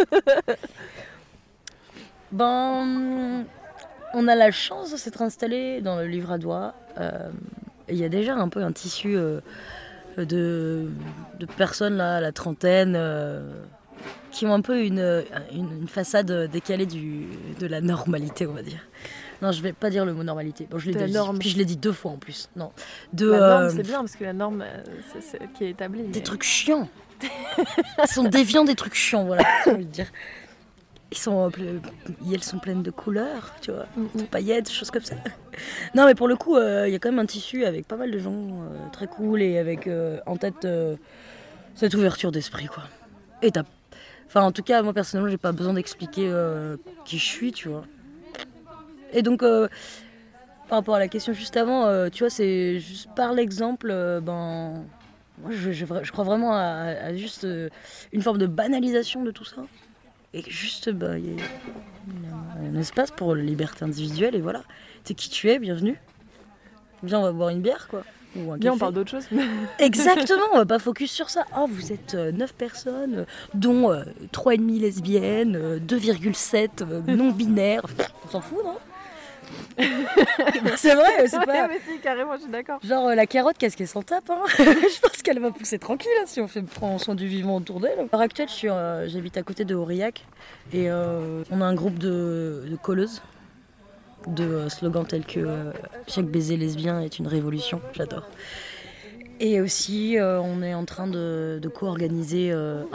ben, 2.31 3.45
on 4.13 4.27
a 4.27 4.35
la 4.35 4.51
chance 4.51 4.91
de 4.91 4.97
s'être 4.97 5.21
installé 5.21 5.81
dans 5.81 5.97
le 5.97 6.07
livre 6.07 6.31
à 6.31 6.37
doigts. 6.37 6.73
euh, 6.99 7.29
Il 7.89 7.95
y 7.97 8.03
a 8.03 8.09
déjà 8.09 8.33
un 8.35 8.49
peu 8.49 8.61
un 8.63 8.71
tissu 8.71 9.15
euh, 9.15 9.39
de, 10.25 10.89
de 11.39 11.45
personnes 11.45 11.97
là, 11.97 12.17
à 12.17 12.21
la 12.21 12.31
trentaine, 12.31 12.93
euh, 12.95 13.51
qui 14.31 14.45
ont 14.45 14.53
un 14.53 14.61
peu 14.61 14.83
une, 14.83 15.23
une, 15.53 15.81
une 15.81 15.87
façade 15.87 16.31
décalée 16.51 16.85
du, 16.85 17.25
de 17.59 17.67
la 17.67 17.81
normalité, 17.81 18.45
on 18.47 18.53
va 18.53 18.61
dire. 18.61 18.79
Non, 19.41 19.51
je 19.51 19.61
vais 19.61 19.73
pas 19.73 19.89
dire 19.91 20.03
le 20.05 20.13
mot 20.13 20.23
normalité. 20.23 20.67
Bon, 20.69 20.79
je 20.79 20.89
l'ai 20.89 21.05
dit. 21.05 21.13
norme. 21.13 21.37
Puis 21.37 21.49
je 21.49 21.57
l'ai 21.57 21.65
dit 21.65 21.77
deux 21.77 21.91
fois 21.91 22.11
en 22.11 22.17
plus. 22.17 22.49
Non, 22.55 22.71
de 23.13 23.29
La 23.29 23.39
norme, 23.39 23.63
euh, 23.63 23.69
c'est 23.75 23.83
bien 23.83 23.99
parce 23.99 24.15
que 24.15 24.23
la 24.23 24.33
norme, 24.33 24.61
euh, 24.63 24.83
c'est 25.21 25.39
qui 25.53 25.65
est 25.65 25.69
établie. 25.71 26.03
des 26.03 26.19
mais- 26.19 26.23
trucs 26.23 26.43
chiants. 26.43 26.89
Ils 27.21 28.07
sont 28.07 28.23
déviants 28.23 28.63
des 28.63 28.75
trucs 28.75 28.93
chiants, 28.95 29.25
voilà. 29.25 29.43
j'ai 29.65 29.71
envie 29.71 29.85
de 29.85 29.91
dire. 29.91 30.07
Ils 31.11 31.17
sont, 31.17 31.49
euh, 31.59 31.79
elles 32.33 32.43
sont 32.43 32.59
pleines 32.59 32.83
de 32.83 32.91
couleurs, 32.91 33.53
tu 33.61 33.71
vois, 33.71 33.85
Mm, 33.95 34.01
mm. 34.13 34.21
de 34.21 34.23
paillettes, 34.25 34.69
choses 34.69 34.91
comme 34.91 35.03
ça. 35.03 35.15
Non, 35.95 36.05
mais 36.05 36.13
pour 36.15 36.27
le 36.27 36.35
coup, 36.35 36.55
euh, 36.57 36.87
il 36.87 36.91
y 36.91 36.95
a 36.95 36.99
quand 36.99 37.09
même 37.09 37.17
un 37.19 37.25
tissu 37.25 37.65
avec 37.65 37.87
pas 37.87 37.95
mal 37.95 38.11
de 38.11 38.19
gens 38.19 38.31
euh, 38.33 38.89
très 38.91 39.07
cool 39.07 39.41
et 39.41 39.57
avec 39.57 39.87
euh, 39.87 40.19
en 40.27 40.35
tête 40.37 40.67
cette 41.75 41.93
ouverture 41.95 42.31
d'esprit, 42.31 42.67
quoi. 42.67 42.83
Et 43.41 43.51
t'as. 43.51 43.63
Enfin, 44.27 44.41
en 44.43 44.51
tout 44.51 44.61
cas, 44.63 44.81
moi 44.83 44.93
personnellement, 44.93 45.31
j'ai 45.31 45.37
pas 45.37 45.53
besoin 45.53 45.73
d'expliquer 45.73 46.31
qui 47.05 47.17
je 47.17 47.23
suis, 47.25 47.51
tu 47.53 47.69
vois. 47.69 47.85
Et 49.13 49.21
donc, 49.21 49.39
par 49.39 50.79
rapport 50.79 50.95
à 50.95 50.99
la 50.99 51.07
question 51.07 51.31
juste 51.33 51.55
avant, 51.57 52.09
tu 52.09 52.23
vois, 52.23 52.29
c'est 52.29 52.79
juste 52.79 53.09
par 53.15 53.33
l'exemple, 53.33 53.87
ben. 54.21 54.83
Moi, 55.39 55.51
je, 55.51 55.71
je- 55.71 55.85
je 56.01 56.11
crois 56.11 56.23
vraiment 56.25 56.53
à, 56.53 56.59
à 56.59 57.15
juste 57.15 57.47
une 58.11 58.21
forme 58.23 58.39
de 58.39 58.47
banalisation 58.47 59.23
de 59.23 59.29
tout 59.31 59.45
ça. 59.45 59.61
Et 60.33 60.43
juste, 60.49 60.89
bah, 60.91 61.17
il 61.17 61.25
y, 61.25 61.41
a- 61.41 62.67
un 62.69 62.79
espace 62.79 63.11
pour 63.11 63.35
la 63.35 63.43
liberté 63.43 63.83
individuelle 63.85 64.35
et 64.35 64.41
voilà. 64.41 64.63
T'es 65.03 65.13
qui 65.13 65.29
tu 65.29 65.49
es, 65.49 65.59
bienvenue. 65.59 65.97
Viens, 67.03 67.19
on 67.19 67.23
va 67.23 67.31
boire 67.31 67.49
une 67.49 67.61
bière, 67.61 67.87
quoi. 67.87 68.03
Ou 68.35 68.51
un 68.51 68.57
Bien, 68.57 68.73
on 68.73 68.77
parle 68.77 68.93
d'autre 68.93 69.11
chose. 69.11 69.27
Exactement, 69.79 70.43
on 70.53 70.57
va 70.57 70.65
pas 70.65 70.79
focus 70.79 71.11
sur 71.11 71.29
ça. 71.29 71.45
Oh, 71.57 71.65
vous 71.69 71.91
êtes 71.91 72.13
9 72.13 72.53
personnes, 72.53 73.15
euh, 73.19 73.25
dont 73.53 73.91
euh, 73.91 74.03
3,5 74.33 74.79
lesbiennes, 74.81 75.55
euh, 75.55 75.79
2,7 75.79 76.81
euh, 76.81 77.01
non-binaires. 77.07 77.83
Pff, 77.83 78.09
On 78.25 78.29
s'en 78.29 78.41
fout, 78.41 78.59
non? 78.63 78.77
C'est 80.75 80.95
vrai, 80.95 81.27
c'est 81.27 81.45
pas... 81.45 81.67
mais 81.67 81.79
si, 81.87 81.99
carrément, 81.99 82.35
je 82.35 82.41
suis 82.41 82.51
d'accord. 82.51 82.79
Genre 82.83 83.07
euh, 83.07 83.15
la 83.15 83.25
carotte, 83.25 83.57
qu'est-ce 83.57 83.77
qu'elle 83.77 83.87
s'en 83.87 84.01
tape 84.01 84.29
hein 84.29 84.41
Je 84.57 84.99
pense 84.99 85.21
qu'elle 85.23 85.39
va 85.39 85.51
pousser 85.51 85.79
tranquille 85.79 86.11
hein, 86.19 86.25
si 86.25 86.41
on 86.41 86.47
fait 86.47 86.61
prend 86.61 86.97
soin 86.97 87.15
du 87.15 87.27
vivant 87.27 87.57
autour 87.57 87.79
d'elle. 87.79 87.99
À 87.99 88.03
l'heure 88.11 88.21
actuelle, 88.21 88.47
euh, 88.63 89.07
j'habite 89.07 89.37
à 89.37 89.43
côté 89.43 89.65
de 89.65 89.75
Aurillac 89.75 90.25
et 90.73 90.89
euh, 90.89 91.43
on 91.51 91.61
a 91.61 91.65
un 91.65 91.75
groupe 91.75 91.97
de, 91.97 92.65
de 92.69 92.75
colleuses 92.75 93.21
de 94.27 94.67
slogans 94.67 95.05
tels 95.05 95.25
que 95.25 95.71
chaque 96.07 96.25
baiser 96.25 96.57
lesbien 96.57 96.99
est 96.99 97.17
une 97.17 97.27
révolution. 97.27 97.81
J'adore. 97.93 98.27
Et 99.39 99.61
aussi, 99.61 100.17
on 100.19 100.61
est 100.63 100.73
en 100.73 100.83
train 100.83 101.07
de, 101.07 101.59
de 101.61 101.69
co-organiser 101.69 102.51
un, 102.51 102.85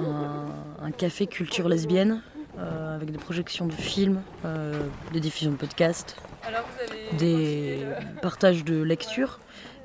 un 0.82 0.90
café 0.90 1.26
culture 1.26 1.70
lesbienne 1.70 2.20
euh, 2.58 2.94
avec 2.94 3.10
des 3.10 3.18
projections 3.18 3.66
de 3.66 3.72
films, 3.72 4.20
euh, 4.44 4.74
des 5.14 5.20
diffusions 5.20 5.52
de 5.52 5.56
podcasts, 5.56 6.16
des 7.18 7.80
partages 8.20 8.64
de 8.64 8.82
lectures. 8.82 9.38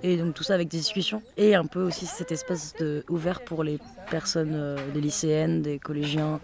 Et 0.04 0.18
donc 0.18 0.36
tout 0.36 0.44
ça 0.44 0.54
avec 0.54 0.68
des 0.68 0.78
discussions. 0.78 1.22
Et 1.38 1.56
un 1.56 1.66
peu 1.66 1.82
aussi 1.82 2.06
cet 2.06 2.32
espace 2.32 2.74
de, 2.80 3.04
ouvert 3.10 3.42
pour 3.42 3.64
les 3.64 3.80
personnes, 4.12 4.54
euh, 4.54 4.78
des 4.94 5.02
lycéennes, 5.02 5.62
des 5.64 5.80
collégiens. 5.80 6.40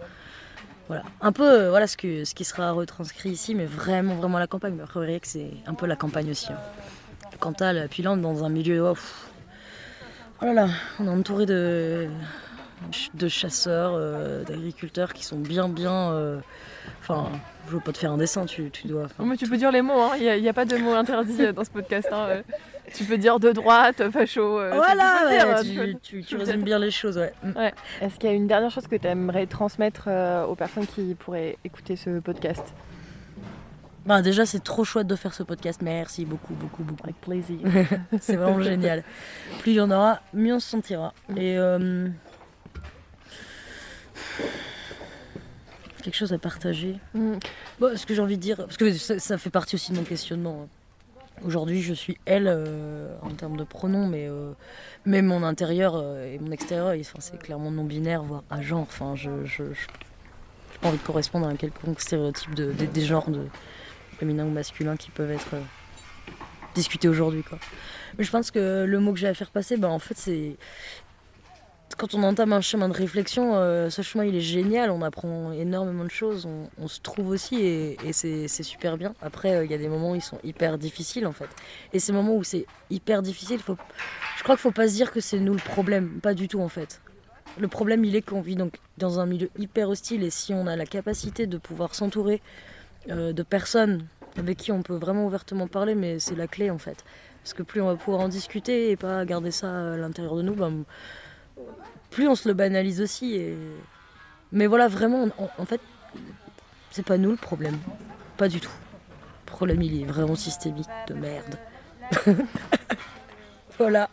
Voilà. 0.88 1.04
Un 1.20 1.32
peu 1.32 1.48
euh, 1.48 1.70
voilà 1.70 1.86
ce, 1.86 1.96
que, 1.96 2.24
ce 2.24 2.34
qui 2.34 2.44
sera 2.44 2.72
retranscrit 2.72 3.30
ici, 3.30 3.54
mais 3.54 3.64
vraiment, 3.64 4.16
vraiment 4.16 4.38
la 4.38 4.48
campagne. 4.48 4.74
Mais 4.74 4.82
après, 4.82 5.00
vous 5.00 5.06
verrez 5.06 5.20
que 5.20 5.28
c'est 5.28 5.52
un 5.66 5.74
peu 5.74 5.86
la 5.86 5.96
campagne 5.96 6.30
aussi. 6.30 6.52
hein. 6.52 6.58
Cantal, 7.38 7.76
est 7.76 8.02
dans 8.02 8.44
un 8.44 8.48
milieu. 8.48 8.88
Oh. 8.90 8.96
Oh 10.42 10.46
là 10.46 10.52
là, 10.52 10.68
on 10.98 11.06
est 11.06 11.10
entouré 11.10 11.46
de, 11.46 12.08
de 13.14 13.28
chasseurs, 13.28 13.92
euh, 13.94 14.44
d'agriculteurs 14.44 15.12
qui 15.12 15.24
sont 15.24 15.38
bien, 15.38 15.68
bien. 15.68 16.10
euh, 16.12 16.38
Enfin, 17.00 17.28
je 17.68 17.72
veux 17.72 17.80
pas 17.80 17.92
te 17.92 17.98
faire 17.98 18.12
un 18.12 18.18
dessin, 18.18 18.44
tu, 18.46 18.70
tu 18.70 18.86
dois. 18.88 19.06
Mais 19.18 19.36
tu 19.36 19.48
peux 19.48 19.56
dire 19.56 19.70
les 19.72 19.82
mots, 19.82 19.98
hein. 20.00 20.12
il 20.18 20.42
n'y 20.42 20.48
a, 20.48 20.52
pas 20.52 20.64
de 20.66 20.76
mots 20.76 20.92
interdits 20.94 21.42
euh, 21.44 21.52
dans 21.52 21.64
ce 21.64 21.70
podcast. 21.70 22.08
hein, 22.12 22.26
euh. 22.28 22.42
Tu 22.94 23.04
peux 23.04 23.16
dire 23.16 23.40
de 23.40 23.52
droite, 23.52 24.10
facho. 24.10 24.58
euh, 24.60 24.70
Voilà, 24.74 25.30
dire, 25.30 25.46
ouais, 25.48 25.54
euh, 25.54 25.62
tu, 25.62 25.68
tu 25.70 25.76
peux- 25.76 25.98
tu- 26.02 26.24
tu 26.24 26.36
résumes 26.36 26.62
bien 26.62 26.78
les 26.78 26.90
choses, 26.90 27.16
ouais. 27.16 27.32
Mm. 27.42 27.52
Est-ce 28.02 28.18
qu'il 28.18 28.28
y 28.28 28.32
a 28.32 28.36
une 28.36 28.46
dernière 28.46 28.70
chose 28.70 28.86
que 28.86 28.96
tu 28.96 29.06
aimerais 29.06 29.46
transmettre 29.46 30.04
euh, 30.08 30.44
aux 30.44 30.54
personnes 30.54 30.86
qui 30.86 31.14
pourraient 31.14 31.56
écouter 31.64 31.96
ce 31.96 32.20
podcast? 32.20 32.74
Bah, 34.04 34.20
déjà, 34.20 34.44
c'est 34.44 34.62
trop 34.62 34.84
chouette 34.84 35.06
de 35.06 35.16
faire 35.16 35.32
ce 35.32 35.42
podcast. 35.42 35.80
Merci 35.82 36.26
beaucoup, 36.26 36.52
beaucoup, 36.52 36.82
beaucoup. 36.82 37.04
Avec 37.04 37.18
plaisir. 37.22 37.58
C'est 38.20 38.36
vraiment 38.36 38.60
génial. 38.60 39.02
Plus 39.60 39.72
il 39.72 39.76
y 39.76 39.80
en 39.80 39.90
aura, 39.90 40.20
mieux 40.34 40.54
on 40.54 40.60
se 40.60 40.68
sentira. 40.68 41.14
Et 41.34 41.56
euh, 41.56 42.08
quelque 46.02 46.16
chose 46.16 46.32
à 46.32 46.38
partager. 46.38 46.96
Mm. 47.14 47.34
Bon, 47.80 47.96
ce 47.96 48.04
que 48.06 48.14
j'ai 48.14 48.20
envie 48.20 48.36
de 48.36 48.42
dire, 48.42 48.56
parce 48.58 48.76
que 48.76 48.92
ça, 48.92 49.18
ça 49.18 49.38
fait 49.38 49.50
partie 49.50 49.74
aussi 49.76 49.92
de 49.92 49.96
mon 49.96 50.04
questionnement. 50.04 50.68
Aujourd'hui, 51.42 51.82
je 51.82 51.94
suis 51.94 52.16
elle 52.26 52.46
euh, 52.46 53.16
en 53.22 53.30
termes 53.30 53.56
de 53.56 53.64
pronoms, 53.64 54.06
mais, 54.06 54.28
euh, 54.28 54.52
mais 55.04 55.20
mon 55.22 55.42
intérieur 55.42 55.94
euh, 55.96 56.32
et 56.32 56.38
mon 56.38 56.52
extérieur, 56.52 56.94
enfin, 57.00 57.18
c'est 57.20 57.38
clairement 57.42 57.70
non 57.72 57.84
binaire, 57.84 58.22
voire 58.22 58.44
à 58.50 58.62
genre. 58.62 58.82
Enfin, 58.82 59.16
je, 59.16 59.30
j'ai 59.44 59.64
pas 60.80 60.88
envie 60.88 60.98
de 60.98 61.02
correspondre 61.02 61.46
à 61.46 61.50
un 61.50 61.56
quelconque 61.56 62.00
stéréotype 62.00 62.54
de, 62.54 62.70
des- 62.72 62.86
des 62.86 63.00
genres 63.00 63.30
de 63.30 63.46
féminin 64.18 64.44
ou 64.44 64.50
masculin 64.50 64.96
qui 64.96 65.10
peuvent 65.10 65.30
être 65.32 65.56
discutés 66.76 67.08
aujourd'hui. 67.08 67.42
Quoi. 67.42 67.58
Mais 68.16 68.24
je 68.24 68.30
pense 68.30 68.50
que 68.52 68.84
le 68.84 68.98
mot 69.00 69.12
que 69.12 69.18
j'ai 69.18 69.26
à 69.28 69.34
faire 69.34 69.50
passer, 69.50 69.76
bah, 69.76 69.88
en 69.88 69.98
fait, 69.98 70.16
c'est 70.16 70.56
quand 71.96 72.14
on 72.14 72.22
entame 72.22 72.52
un 72.52 72.60
chemin 72.60 72.88
de 72.88 72.94
réflexion, 72.94 73.56
euh, 73.56 73.90
ce 73.90 74.02
chemin 74.02 74.24
il 74.24 74.34
est 74.34 74.40
génial, 74.40 74.90
on 74.90 75.02
apprend 75.02 75.52
énormément 75.52 76.04
de 76.04 76.10
choses, 76.10 76.46
on, 76.46 76.88
se 76.88 77.00
trouve 77.00 77.28
aussi 77.28 77.56
et, 77.56 77.96
c'est 78.12 78.48
super 78.48 78.96
bien. 78.96 79.14
Après, 79.22 79.56
euh, 79.56 79.64
il 79.64 79.70
y 79.70 79.74
a 79.74 79.78
des 79.78 79.88
moments 79.88 80.12
où 80.12 80.14
ils 80.14 80.22
sont 80.22 80.38
hyper 80.44 80.78
difficiles 80.78 81.26
en 81.26 81.32
fait. 81.32 81.48
Et 81.92 81.98
ces 81.98 82.12
moments 82.12 82.34
où 82.34 82.44
c'est 82.44 82.66
hyper 82.90 83.22
difficile, 83.22 83.60
je 83.66 84.42
crois 84.42 84.54
qu'il 84.54 84.62
faut 84.62 84.70
pas 84.70 84.88
se 84.88 84.94
dire 84.94 85.12
que 85.12 85.20
c'est 85.20 85.38
nous 85.38 85.54
le 85.54 85.60
problème, 85.60 86.20
pas 86.20 86.34
du 86.34 86.48
tout 86.48 86.60
en 86.60 86.68
fait. 86.68 87.00
Le 87.58 87.68
problème 87.68 88.04
il 88.04 88.16
est 88.16 88.22
qu'on 88.22 88.40
vit 88.40 88.56
donc 88.56 88.78
dans 88.98 89.20
un 89.20 89.26
milieu 89.26 89.50
hyper 89.58 89.88
hostile 89.88 90.22
et 90.24 90.30
si 90.30 90.52
on 90.52 90.66
a 90.66 90.76
la 90.76 90.86
capacité 90.86 91.46
de 91.46 91.58
pouvoir 91.58 91.94
s'entourer 91.94 92.42
euh, 93.10 93.32
de 93.32 93.42
personnes 93.42 94.06
avec 94.36 94.58
qui 94.58 94.72
on 94.72 94.82
peut 94.82 94.96
vraiment 94.96 95.26
ouvertement 95.26 95.68
parler, 95.68 95.94
mais 95.94 96.18
c'est 96.18 96.34
la 96.34 96.48
clé 96.48 96.70
en 96.70 96.78
fait. 96.78 97.04
Parce 97.42 97.54
que 97.54 97.62
plus 97.62 97.80
on 97.80 97.86
va 97.86 97.96
pouvoir 97.96 98.22
en 98.22 98.28
discuter 98.28 98.90
et 98.90 98.96
pas 98.96 99.24
garder 99.24 99.50
ça 99.50 99.92
à 99.92 99.96
l'intérieur 99.96 100.34
de 100.36 100.42
nous, 100.42 100.54
ben, 100.54 100.84
plus 102.10 102.28
on 102.28 102.34
se 102.34 102.48
le 102.48 102.54
banalise 102.54 103.00
aussi. 103.00 103.36
Et... 103.36 103.56
Mais 104.52 104.66
voilà, 104.66 104.88
vraiment, 104.88 105.24
en, 105.38 105.50
en 105.58 105.64
fait, 105.64 105.80
c'est 106.90 107.04
pas 107.04 107.16
nous 107.18 107.30
le 107.30 107.36
problème. 107.36 107.76
Pas 108.36 108.48
du 108.48 108.60
tout. 108.60 108.70
Le 109.46 109.50
problème, 109.50 109.82
il 109.82 110.02
est 110.02 110.04
vraiment 110.04 110.36
systémique 110.36 110.88
de 111.08 111.14
merde. 111.14 111.58
voilà, 113.78 114.08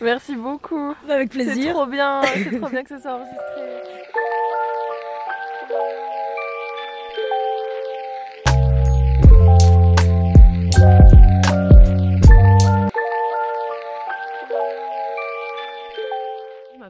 Merci 0.00 0.36
beaucoup. 0.36 0.94
avec 1.08 1.32
C'est 1.32 1.38
plaisir. 1.44 1.72
trop 1.74 1.86
bien, 1.86 2.22
c'est 2.34 2.58
trop 2.58 2.68
bien 2.70 2.82
que 2.82 2.90
ce 2.96 2.98
soit 3.00 3.14
enregistré. 3.14 3.62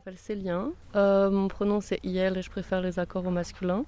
M'appelle 0.04 0.18
Célien. 0.18 0.72
Euh, 0.96 1.30
mon 1.30 1.48
pronom 1.48 1.80
c'est 1.80 1.98
IL 2.04 2.36
et 2.36 2.42
je 2.42 2.50
préfère 2.50 2.82
les 2.82 2.98
accords 2.98 3.26
au 3.26 3.30
masculin. 3.30 3.84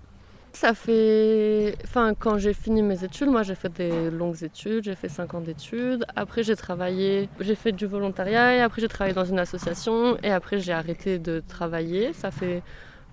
Ça 0.52 0.72
fait. 0.72 1.76
Enfin, 1.84 2.14
quand 2.18 2.38
j'ai 2.38 2.54
fini 2.54 2.80
mes 2.80 3.04
études, 3.04 3.28
moi 3.28 3.42
j'ai 3.42 3.54
fait 3.54 3.68
des 3.68 4.10
longues 4.10 4.42
études, 4.42 4.84
j'ai 4.84 4.94
fait 4.94 5.10
5 5.10 5.34
ans 5.34 5.40
d'études. 5.42 6.06
Après 6.16 6.42
j'ai 6.42 6.56
travaillé, 6.56 7.28
j'ai 7.40 7.54
fait 7.54 7.72
du 7.72 7.84
volontariat 7.84 8.54
et 8.56 8.60
après 8.62 8.80
j'ai 8.80 8.88
travaillé 8.88 9.14
dans 9.14 9.26
une 9.26 9.38
association 9.38 10.16
et 10.22 10.30
après 10.30 10.58
j'ai 10.58 10.72
arrêté 10.72 11.18
de 11.18 11.42
travailler. 11.46 12.14
Ça 12.14 12.30
fait 12.30 12.62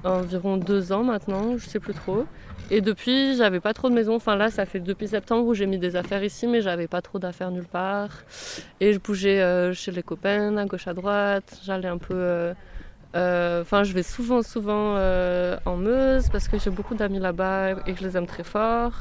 environ 0.06 0.56
deux 0.58 0.94
ans 0.94 1.04
maintenant, 1.04 1.58
je 1.58 1.66
sais 1.66 1.80
plus 1.82 1.94
trop. 1.94 2.26
Et 2.72 2.80
depuis, 2.80 3.36
j'avais 3.36 3.60
pas 3.60 3.74
trop 3.74 3.89
de 3.89 3.94
maison. 3.96 4.16
Enfin 4.16 4.38
là, 4.38 4.50
ça 4.50 4.66
fait 4.66 4.80
depuis 4.80 5.10
septembre 5.10 5.46
où 5.46 5.54
j'ai 5.54 5.66
mis 5.66 5.78
des 5.78 5.98
affaires 5.98 6.24
ici, 6.24 6.48
mais 6.48 6.62
j'avais 6.62 6.88
pas 6.88 7.02
trop 7.02 7.20
d'affaires 7.20 7.52
nulle 7.52 7.68
part. 7.68 8.12
Et 8.80 8.94
je 8.94 9.00
bougeais 9.00 9.42
euh, 9.42 9.74
chez 9.74 9.92
les 9.92 10.04
copains, 10.04 10.56
à 10.56 10.66
gauche 10.66 10.88
à 10.88 10.94
droite. 10.94 11.60
J'allais 11.66 11.89
un 11.89 11.98
peu. 11.98 12.13
euh, 12.16 12.54
euh, 13.15 13.62
Enfin, 13.62 13.84
je 13.84 13.93
vais 13.93 14.04
souvent, 14.04 14.41
souvent 14.41 14.95
euh, 14.97 15.58
en 15.65 15.78
Meuse 15.78 16.30
parce 16.30 16.47
que 16.47 16.58
j'ai 16.58 16.69
beaucoup 16.69 16.95
d'amis 16.95 17.19
là-bas 17.19 17.71
et 17.86 17.93
que 17.93 17.99
je 17.99 18.08
les 18.08 18.17
aime 18.17 18.28
très 18.28 18.43
fort. 18.43 18.93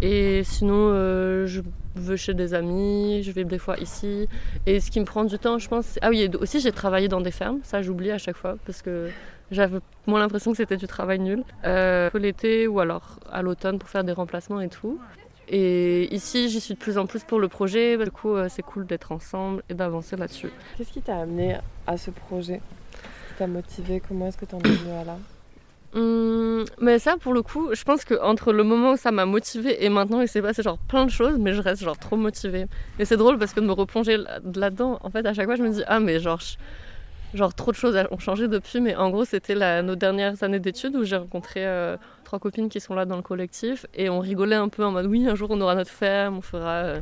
Et 0.00 0.44
sinon, 0.44 0.90
euh, 0.92 1.46
je 1.46 1.60
vais 1.96 2.16
chez 2.16 2.34
des 2.34 2.54
amis, 2.54 3.22
je 3.22 3.32
vais 3.32 3.44
des 3.44 3.58
fois 3.58 3.76
ici. 3.78 4.28
Et 4.66 4.80
ce 4.80 4.90
qui 4.90 5.00
me 5.00 5.04
prend 5.04 5.24
du 5.24 5.38
temps, 5.38 5.58
je 5.58 5.68
pense. 5.68 5.98
Ah 6.02 6.10
oui, 6.10 6.30
aussi 6.40 6.60
j'ai 6.60 6.72
travaillé 6.72 7.08
dans 7.08 7.20
des 7.20 7.32
fermes, 7.32 7.60
ça 7.64 7.82
j'oublie 7.82 8.10
à 8.10 8.18
chaque 8.18 8.36
fois 8.36 8.56
parce 8.64 8.82
que 8.82 9.08
j'avais 9.50 9.80
moins 10.06 10.20
l'impression 10.20 10.52
que 10.52 10.56
c'était 10.56 10.76
du 10.76 10.86
travail 10.86 11.18
nul. 11.18 11.42
L'été 12.14 12.66
ou 12.66 12.80
alors 12.80 13.18
à 13.30 13.42
l'automne 13.42 13.78
pour 13.78 13.88
faire 13.88 14.04
des 14.04 14.12
remplacements 14.12 14.60
et 14.60 14.68
tout. 14.68 14.98
Et 15.50 16.14
ici, 16.14 16.50
j'y 16.50 16.60
suis 16.60 16.74
de 16.74 16.78
plus 16.78 16.98
en 16.98 17.06
plus 17.06 17.24
pour 17.24 17.40
le 17.40 17.48
projet. 17.48 17.96
Du 17.96 18.10
coup, 18.10 18.36
c'est 18.48 18.62
cool 18.62 18.86
d'être 18.86 19.12
ensemble 19.12 19.62
et 19.68 19.74
d'avancer 19.74 20.14
là-dessus. 20.16 20.50
Qu'est-ce 20.76 20.92
qui 20.92 21.00
t'a 21.00 21.20
amené 21.20 21.56
à 21.86 21.96
ce 21.96 22.10
projet? 22.10 22.60
T'a 23.38 23.46
motivé 23.46 24.02
Comment 24.06 24.26
est-ce 24.28 24.36
que 24.38 24.44
t'en 24.44 24.58
es 24.58 25.00
à 25.00 25.04
là 25.04 25.16
Hum, 25.94 26.64
mais 26.82 26.98
ça, 26.98 27.16
pour 27.16 27.32
le 27.32 27.40
coup, 27.40 27.70
je 27.72 27.82
pense 27.82 28.04
que 28.04 28.14
entre 28.20 28.52
le 28.52 28.62
moment 28.62 28.92
où 28.92 28.96
ça 28.98 29.10
m'a 29.10 29.24
motivée 29.24 29.82
et 29.82 29.88
maintenant, 29.88 30.20
il 30.20 30.28
s'est 30.28 30.42
passé 30.42 30.62
genre 30.62 30.76
plein 30.76 31.06
de 31.06 31.10
choses, 31.10 31.38
mais 31.38 31.54
je 31.54 31.62
reste 31.62 31.82
genre 31.82 31.98
trop 31.98 32.16
motivée. 32.16 32.66
Et 32.98 33.06
c'est 33.06 33.16
drôle 33.16 33.38
parce 33.38 33.54
que 33.54 33.60
de 33.60 33.66
me 33.66 33.72
replonger 33.72 34.18
là- 34.18 34.38
là-dedans, 34.54 34.98
en 35.02 35.08
fait, 35.08 35.24
à 35.24 35.32
chaque 35.32 35.46
fois, 35.46 35.56
je 35.56 35.62
me 35.62 35.70
dis 35.70 35.82
ah 35.86 35.98
mais 35.98 36.20
genre 36.20 36.40
genre 37.34 37.54
trop 37.54 37.70
de 37.72 37.76
choses 37.76 37.96
ont 38.10 38.18
changé 38.18 38.48
depuis. 38.48 38.80
Mais 38.82 38.96
en 38.96 39.08
gros, 39.08 39.24
c'était 39.24 39.54
nos 39.82 39.94
dernières 39.96 40.42
années 40.42 40.60
d'études 40.60 40.94
où 40.94 41.04
j'ai 41.04 41.16
rencontré 41.16 41.64
euh, 41.66 41.96
trois 42.24 42.38
copines 42.38 42.68
qui 42.68 42.80
sont 42.80 42.94
là 42.94 43.06
dans 43.06 43.16
le 43.16 43.22
collectif 43.22 43.86
et 43.94 44.10
on 44.10 44.20
rigolait 44.20 44.56
un 44.56 44.68
peu 44.68 44.84
en 44.84 44.90
mode 44.92 45.06
oui, 45.06 45.26
un 45.26 45.34
jour 45.34 45.48
on 45.50 45.60
aura 45.62 45.74
notre 45.74 45.90
ferme, 45.90 46.36
on 46.38 46.42
fera 46.42 46.70
euh, 46.84 47.00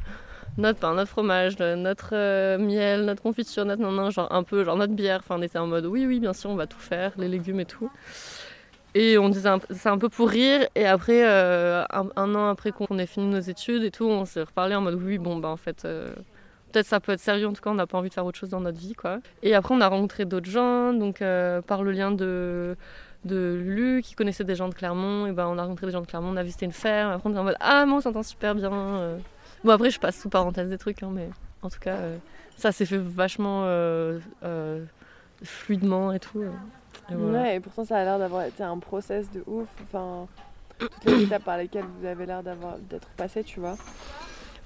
notre 0.59 0.79
pain, 0.79 0.95
notre 0.95 1.11
fromage, 1.11 1.59
notre 1.59 2.57
miel, 2.59 3.05
notre 3.05 3.23
confiture, 3.23 3.65
notre 3.65 3.83
nan, 3.83 3.95
nan, 3.95 4.11
genre 4.11 4.33
un 4.33 4.43
peu 4.43 4.65
genre 4.65 4.77
notre 4.77 4.95
bière. 4.95 5.21
Enfin, 5.21 5.37
on 5.39 5.43
était 5.43 5.59
en 5.59 5.67
mode 5.67 5.87
oui, 5.87 6.07
oui, 6.07 6.21
bien 6.21 6.33
sûr, 6.33 6.51
on 6.51 6.57
va 6.57 6.67
tout 6.67 6.79
faire, 6.79 7.13
les 7.19 7.29
légumes 7.29 7.61
et 7.61 7.65
tout. 7.67 7.91
Et 8.99 9.19
on 9.19 9.29
disait 9.29 9.51
c'est 9.71 9.91
un 9.91 9.99
peu 9.99 10.09
pour 10.09 10.31
rire. 10.31 10.67
Et 10.75 10.87
après, 10.87 11.23
euh, 11.23 11.85
un, 11.91 12.09
un 12.17 12.35
an 12.35 12.49
après 12.49 12.73
qu'on 12.73 12.99
ait 12.99 13.07
fini 13.07 13.27
nos 13.27 13.41
études 13.41 13.85
et 13.85 13.91
tout, 13.91 14.07
on 14.07 14.25
s'est 14.25 14.43
reparlé 14.43 14.75
en 14.75 14.81
mode 14.81 14.95
oui, 14.95 15.19
bon, 15.19 15.37
bah 15.37 15.49
en 15.49 15.59
fait, 15.59 15.85
euh, 15.85 16.15
peut-être 16.73 16.87
ça 16.87 16.99
peut 16.99 17.13
être 17.13 17.21
sérieux. 17.21 17.47
En 17.47 17.53
tout 17.53 17.61
cas, 17.61 17.69
on 17.69 17.75
n'a 17.75 17.87
pas 17.87 17.99
envie 17.99 18.09
de 18.09 18.15
faire 18.15 18.25
autre 18.25 18.39
chose 18.39 18.49
dans 18.49 18.61
notre 18.61 18.79
vie, 18.79 18.95
quoi. 18.95 19.19
Et 19.43 19.55
après, 19.55 19.75
on 19.75 19.83
a 19.83 19.89
rencontré 19.89 20.25
d'autres 20.25 20.49
gens, 20.49 20.95
donc 20.95 21.21
euh, 21.21 21.61
par 21.61 21.83
le 21.83 21.93
lien 21.93 22.11
de 22.11 22.75
de 23.27 23.61
Lulu 23.61 24.03
qui 24.03 24.15
connaissait 24.15 24.45
des 24.45 24.55
gens 24.55 24.69
de 24.69 24.75
Clermont. 24.75 25.27
Et 25.27 25.33
ben, 25.33 25.47
on 25.47 25.59
a 25.59 25.63
rencontré 25.63 25.85
des 25.85 25.93
gens 25.93 26.01
de 26.01 26.07
Clermont, 26.07 26.31
on 26.33 26.37
a 26.39 26.43
visité 26.43 26.65
une 26.65 26.73
ferme. 26.73 27.13
Après, 27.13 27.29
on 27.29 27.33
était 27.33 27.41
en 27.41 27.45
mode 27.45 27.57
Ah, 27.61 27.85
moi, 27.85 27.99
on 27.99 28.01
s'entend 28.01 28.23
super 28.23 28.55
bien. 28.55 28.71
Bon, 29.65 29.73
après, 29.73 29.91
je 29.91 29.99
passe 29.99 30.21
sous 30.21 30.29
parenthèse 30.29 30.69
des 30.69 30.79
trucs, 30.79 31.03
hein, 31.03 31.11
mais 31.13 31.29
en 31.63 31.71
tout 31.71 31.79
cas, 31.81 31.97
euh, 31.97 32.19
ça 32.57 32.73
s'est 32.73 32.87
fait 32.87 32.99
vachement 32.99 33.63
euh, 33.65 34.19
euh, 34.45 34.85
fluidement 35.43 36.13
et 36.13 36.21
tout. 36.21 36.43
Et 36.43 37.15
voilà. 37.15 37.43
Ouais, 37.43 37.57
et 37.57 37.61
pourtant 37.61 37.85
ça 37.85 37.99
a 37.99 38.05
l'air 38.05 38.19
d'avoir 38.19 38.45
été 38.45 38.63
un 38.63 38.79
process 38.79 39.31
de 39.31 39.43
ouf. 39.47 39.69
Enfin, 39.83 40.27
toutes 40.79 41.05
les 41.05 41.25
étapes 41.25 41.45
par 41.45 41.59
lesquelles 41.59 41.85
vous 42.01 42.07
avez 42.07 42.27
l'air 42.27 42.43
d'avoir 42.43 42.79
d'être 42.79 43.09
passé, 43.17 43.45
tu 43.45 43.61
vois. 43.61 43.77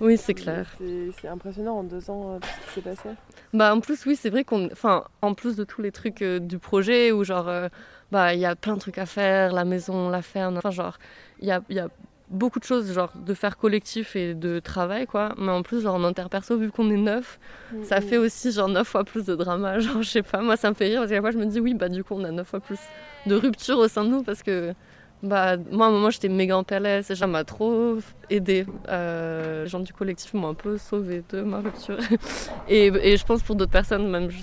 Oui, 0.00 0.16
c'est 0.16 0.32
clair. 0.32 0.66
C'est- 0.78 1.28
impressionnant 1.28 1.76
en 1.78 1.84
deux 1.84 2.08
ans 2.10 2.38
tout 2.40 2.48
ce 2.48 2.66
qui 2.68 2.74
s'est 2.74 2.80
passé. 2.80 3.08
Bah 3.52 3.74
en 3.74 3.80
plus 3.80 4.06
oui 4.06 4.16
c'est 4.16 4.30
vrai 4.30 4.44
qu'on 4.44 4.70
enfin 4.70 5.04
en 5.22 5.34
plus 5.34 5.56
de 5.56 5.64
tous 5.64 5.82
les 5.82 5.90
trucs 5.92 6.22
euh, 6.22 6.38
du 6.38 6.58
projet 6.58 7.10
où 7.12 7.24
genre 7.24 7.48
euh, 7.48 7.68
bah 8.12 8.32
il 8.32 8.40
y 8.40 8.46
a 8.46 8.54
plein 8.54 8.74
de 8.74 8.78
trucs 8.80 8.96
à 8.98 9.06
faire 9.06 9.52
la 9.52 9.64
maison 9.64 10.08
la 10.08 10.22
ferme 10.22 10.56
enfin 10.56 10.70
genre 10.70 10.98
il 11.40 11.48
y 11.48 11.50
a, 11.50 11.60
il 11.68 11.74
y 11.76 11.80
a 11.80 11.88
beaucoup 12.30 12.60
de 12.60 12.64
choses 12.64 12.92
genre 12.92 13.12
de 13.14 13.34
faire 13.34 13.56
collectif 13.56 14.16
et 14.16 14.34
de 14.34 14.60
travail 14.60 15.06
quoi. 15.06 15.34
Mais 15.36 15.50
en 15.50 15.62
plus 15.62 15.82
genre 15.82 15.96
en 15.96 16.04
interperso 16.04 16.56
vu 16.56 16.70
qu'on 16.70 16.90
est 16.90 16.96
neuf 16.96 17.38
ça 17.82 18.00
fait 18.00 18.16
aussi 18.16 18.52
genre 18.52 18.68
neuf 18.68 18.88
fois 18.88 19.04
plus 19.04 19.24
de 19.24 19.34
drama 19.34 19.78
genre 19.80 20.02
je 20.02 20.08
sais 20.08 20.22
pas. 20.22 20.40
Moi 20.40 20.56
ça 20.56 20.70
me 20.70 20.74
fait 20.74 20.86
rire 20.86 21.00
parce 21.00 21.10
qu'à 21.10 21.16
la 21.16 21.20
fois 21.20 21.30
je 21.32 21.38
me 21.38 21.46
dis 21.46 21.60
oui 21.60 21.74
bah 21.74 21.88
du 21.88 22.04
coup 22.04 22.14
on 22.16 22.24
a 22.24 22.30
neuf 22.30 22.48
fois 22.48 22.60
plus 22.60 22.78
de 23.26 23.34
rupture 23.34 23.78
au 23.78 23.88
sein 23.88 24.04
de 24.04 24.10
nous 24.10 24.22
parce 24.22 24.42
que 24.42 24.72
bah 25.22 25.56
moi 25.70 25.86
à 25.86 25.88
un 25.90 25.92
moment 25.92 26.08
j'étais 26.10 26.28
méga 26.28 26.56
en 26.56 26.64
PLS 26.64 27.10
et 27.10 27.14
ça 27.14 27.26
m'a 27.26 27.44
trop 27.44 27.96
aidé 28.30 28.64
euh, 28.88 29.64
les 29.64 29.68
gens 29.68 29.80
du 29.80 29.92
collectif 29.92 30.32
m'ont 30.32 30.48
un 30.48 30.54
peu 30.54 30.78
sauvé 30.78 31.22
de 31.30 31.42
ma 31.42 31.58
rupture. 31.58 31.98
Et, 32.68 32.86
et 32.86 33.16
je 33.16 33.24
pense 33.26 33.42
pour 33.42 33.56
d'autres 33.56 33.72
personnes, 33.72 34.08
même 34.08 34.30
je, 34.30 34.38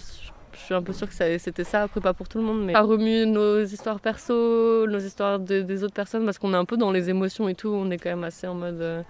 je 0.58 0.64
suis 0.64 0.74
un 0.74 0.82
peu 0.82 0.92
sûre 0.94 1.08
que 1.08 1.14
c'était 1.38 1.64
ça, 1.64 1.84
après 1.84 2.02
pas 2.02 2.14
pour 2.14 2.28
tout 2.28 2.38
le 2.40 2.44
monde, 2.44 2.64
mais 2.66 2.74
ça 2.74 2.82
remue 2.82 3.26
nos 3.26 3.62
histoires 3.64 4.00
perso, 4.00 4.88
nos 4.88 5.00
histoires 5.00 5.40
de- 5.40 5.62
des 5.62 5.84
autres 5.84 5.94
personnes, 5.94 6.26
parce 6.26 6.38
qu'on 6.40 6.54
est 6.54 6.58
un 6.58 6.66
peu 6.66 6.78
dans 6.78 6.92
les 6.92 7.10
émotions 7.10 7.48
et 7.48 7.56
tout, 7.56 7.70
on 7.70 7.90
est 7.92 7.98
quand 7.98 8.10
même 8.10 8.24
assez 8.24 8.48
en 8.48 8.56
mode 8.56 8.82
euh, 8.82 9.02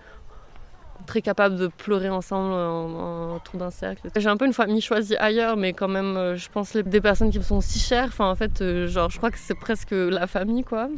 très 1.05 1.21
capable 1.21 1.55
de 1.55 1.67
pleurer 1.67 2.09
ensemble 2.09 2.53
en, 2.53 3.31
en 3.31 3.35
autour 3.37 3.59
d'un 3.59 3.69
cercle. 3.69 4.09
J'ai 4.15 4.27
un 4.29 4.35
peu 4.37 4.45
une 4.45 4.53
famille 4.53 4.81
choisie 4.81 5.15
ailleurs, 5.17 5.55
mais 5.55 5.73
quand 5.73 5.87
même, 5.87 6.17
euh, 6.17 6.35
je 6.35 6.49
pense 6.49 6.73
les, 6.73 6.83
des 6.83 7.01
personnes 7.01 7.29
qui 7.31 7.37
me 7.37 7.43
sont 7.43 7.61
si 7.61 7.79
chères, 7.79 8.07
enfin 8.09 8.29
en 8.29 8.35
fait, 8.35 8.61
euh, 8.61 8.87
genre 8.87 9.09
je 9.09 9.17
crois 9.17 9.31
que 9.31 9.37
c'est 9.39 9.55
presque 9.59 9.91
la 9.91 10.27
famille 10.27 10.63
quoi. 10.63 10.89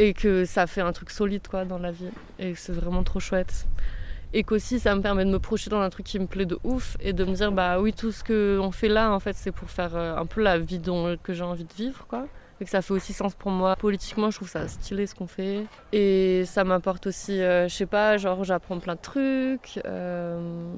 Et 0.00 0.14
que 0.14 0.44
ça 0.44 0.68
fait 0.68 0.80
un 0.80 0.92
truc 0.92 1.10
solide 1.10 1.48
quoi 1.48 1.64
dans 1.64 1.78
la 1.78 1.90
vie 1.90 2.06
et 2.38 2.54
c'est 2.54 2.72
vraiment 2.72 3.02
trop 3.02 3.18
chouette 3.18 3.66
et 4.32 4.42
qu'aussi 4.42 4.78
ça 4.78 4.94
me 4.94 5.00
permet 5.00 5.24
de 5.24 5.30
me 5.30 5.38
projeter 5.38 5.70
dans 5.70 5.80
un 5.80 5.90
truc 5.90 6.06
qui 6.06 6.18
me 6.18 6.26
plaît 6.26 6.46
de 6.46 6.58
ouf 6.64 6.96
et 7.00 7.12
de 7.12 7.24
me 7.24 7.32
dire 7.32 7.52
bah 7.52 7.80
oui 7.80 7.92
tout 7.92 8.12
ce 8.12 8.22
que 8.22 8.58
on 8.60 8.70
fait 8.70 8.88
là 8.88 9.12
en 9.12 9.20
fait 9.20 9.34
c'est 9.34 9.52
pour 9.52 9.70
faire 9.70 9.96
euh, 9.96 10.16
un 10.16 10.26
peu 10.26 10.42
la 10.42 10.58
vie 10.58 10.78
dont, 10.78 11.16
que 11.22 11.32
j'ai 11.32 11.44
envie 11.44 11.64
de 11.64 11.72
vivre 11.72 12.06
quoi. 12.08 12.26
Et 12.60 12.64
que 12.64 12.70
ça 12.70 12.82
fait 12.82 12.92
aussi 12.92 13.12
sens 13.12 13.36
pour 13.36 13.52
moi. 13.52 13.76
Politiquement 13.76 14.32
je 14.32 14.36
trouve 14.36 14.48
ça 14.48 14.66
stylé 14.66 15.06
ce 15.06 15.14
qu'on 15.14 15.28
fait. 15.28 15.64
Et 15.92 16.42
ça 16.44 16.64
m'apporte 16.64 17.06
aussi 17.06 17.40
euh, 17.40 17.68
je 17.68 17.74
sais 17.74 17.86
pas 17.86 18.16
genre 18.16 18.42
j'apprends 18.44 18.78
plein 18.78 18.96
de 18.96 19.00
trucs 19.00 19.80
euh, 19.86 20.72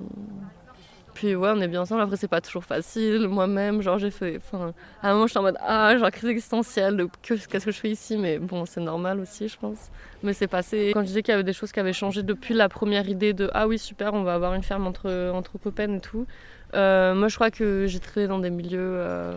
puis 1.21 1.35
ouais 1.35 1.51
on 1.55 1.61
est 1.61 1.69
bien 1.69 1.83
ensemble. 1.83 2.01
Après 2.01 2.17
c'est 2.17 2.29
pas 2.29 2.41
toujours 2.41 2.65
facile. 2.65 3.29
Moi-même 3.29 3.83
genre 3.83 3.99
j'ai 3.99 4.11
fait 4.11 4.39
enfin 4.39 4.73
à 5.03 5.11
un 5.11 5.13
moment 5.13 5.27
j'étais 5.27 5.39
en 5.39 5.43
mode 5.43 5.59
ah 5.61 5.95
genre 5.99 6.11
crise 6.11 6.31
existentielle 6.31 7.07
qu'est-ce 7.23 7.47
que 7.67 7.71
je 7.71 7.79
fais 7.79 7.91
ici? 7.91 8.17
Mais 8.17 8.39
bon 8.39 8.65
c'est 8.65 8.81
normal 8.81 9.21
aussi 9.21 9.47
je 9.49 9.59
pense. 9.59 9.91
Mais 10.23 10.33
c'est 10.33 10.47
passé. 10.49 10.93
Quand 10.95 11.03
je 11.03 11.07
disais 11.07 11.23
qu'il 11.23 11.33
y 11.33 11.35
avait 11.35 11.45
des 11.45 11.53
choses 11.53 11.73
qui 11.73 11.81
avaient 11.81 11.93
changé 11.93 12.23
depuis 12.23 12.55
la 12.55 12.69
première 12.71 13.07
idée 13.09 13.33
de 13.35 13.51
ah 13.53 13.69
oui 13.69 13.79
super 13.79 14.15
on 14.15 14.23
va 14.23 14.33
avoir 14.35 14.55
une 14.55 14.63
ferme 14.63 14.87
entre 14.87 15.31
entre 15.35 15.59
copains 15.59 15.93
et 15.95 16.01
tout 16.01 16.27
Euh, 16.75 17.15
moi 17.15 17.29
je 17.29 17.35
crois 17.35 17.51
que 17.51 17.87
j'ai 17.91 17.99
traîné 18.01 18.29
dans 18.29 18.39
des 18.39 18.51
milieux 18.51 18.79
euh, 18.81 19.37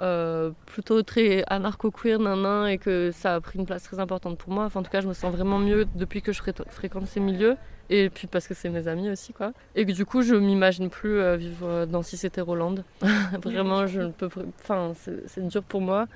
euh, 0.00 0.50
plutôt 0.66 1.02
très 1.02 1.44
anarcho-queer 1.48 2.18
nanan 2.18 2.66
et 2.66 2.78
que 2.78 3.10
ça 3.12 3.34
a 3.34 3.40
pris 3.40 3.58
une 3.58 3.66
place 3.66 3.82
très 3.82 3.98
importante 3.98 4.38
pour 4.38 4.52
moi 4.52 4.64
enfin 4.64 4.80
en 4.80 4.82
tout 4.82 4.90
cas 4.90 5.00
je 5.00 5.08
me 5.08 5.12
sens 5.12 5.32
vraiment 5.34 5.58
mieux 5.58 5.86
depuis 5.94 6.22
que 6.22 6.32
je 6.32 6.40
fré- 6.40 6.52
fréquente 6.68 7.06
ces 7.06 7.20
milieux 7.20 7.56
et 7.90 8.08
puis 8.10 8.26
parce 8.28 8.46
que 8.46 8.54
c'est 8.54 8.68
mes 8.68 8.86
amis 8.86 9.10
aussi 9.10 9.32
quoi 9.32 9.52
et 9.74 9.84
que 9.86 9.92
du 9.92 10.04
coup 10.06 10.22
je 10.22 10.34
m'imagine 10.34 10.88
plus 10.90 11.18
euh, 11.18 11.36
vivre 11.36 11.84
dans 11.86 12.02
si 12.02 12.16
c'était 12.16 12.40
Roland 12.40 12.76
vraiment 13.42 13.86
je 13.86 14.02
ne 14.02 14.10
peux 14.10 14.28
enfin 14.62 14.92
c'est 14.94 15.46
dur 15.48 15.62
pour 15.62 15.80
moi 15.80 16.06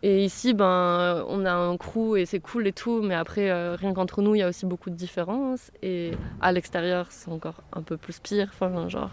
et 0.00 0.24
ici, 0.24 0.54
ben, 0.54 1.24
on 1.28 1.44
a 1.44 1.50
un 1.52 1.76
crew 1.76 2.16
et 2.16 2.24
c'est 2.24 2.38
cool 2.38 2.68
et 2.68 2.72
tout, 2.72 3.02
mais 3.02 3.16
après, 3.16 3.50
euh, 3.50 3.74
rien 3.74 3.92
qu'entre 3.92 4.22
nous, 4.22 4.36
il 4.36 4.38
y 4.38 4.42
a 4.44 4.48
aussi 4.48 4.64
beaucoup 4.64 4.90
de 4.90 4.94
différences. 4.94 5.72
Et 5.82 6.12
à 6.40 6.52
l'extérieur, 6.52 7.06
c'est 7.10 7.32
encore 7.32 7.64
un 7.72 7.82
peu 7.82 7.96
plus 7.96 8.20
pire. 8.20 8.48
Enfin, 8.52 8.88
genre, 8.88 9.10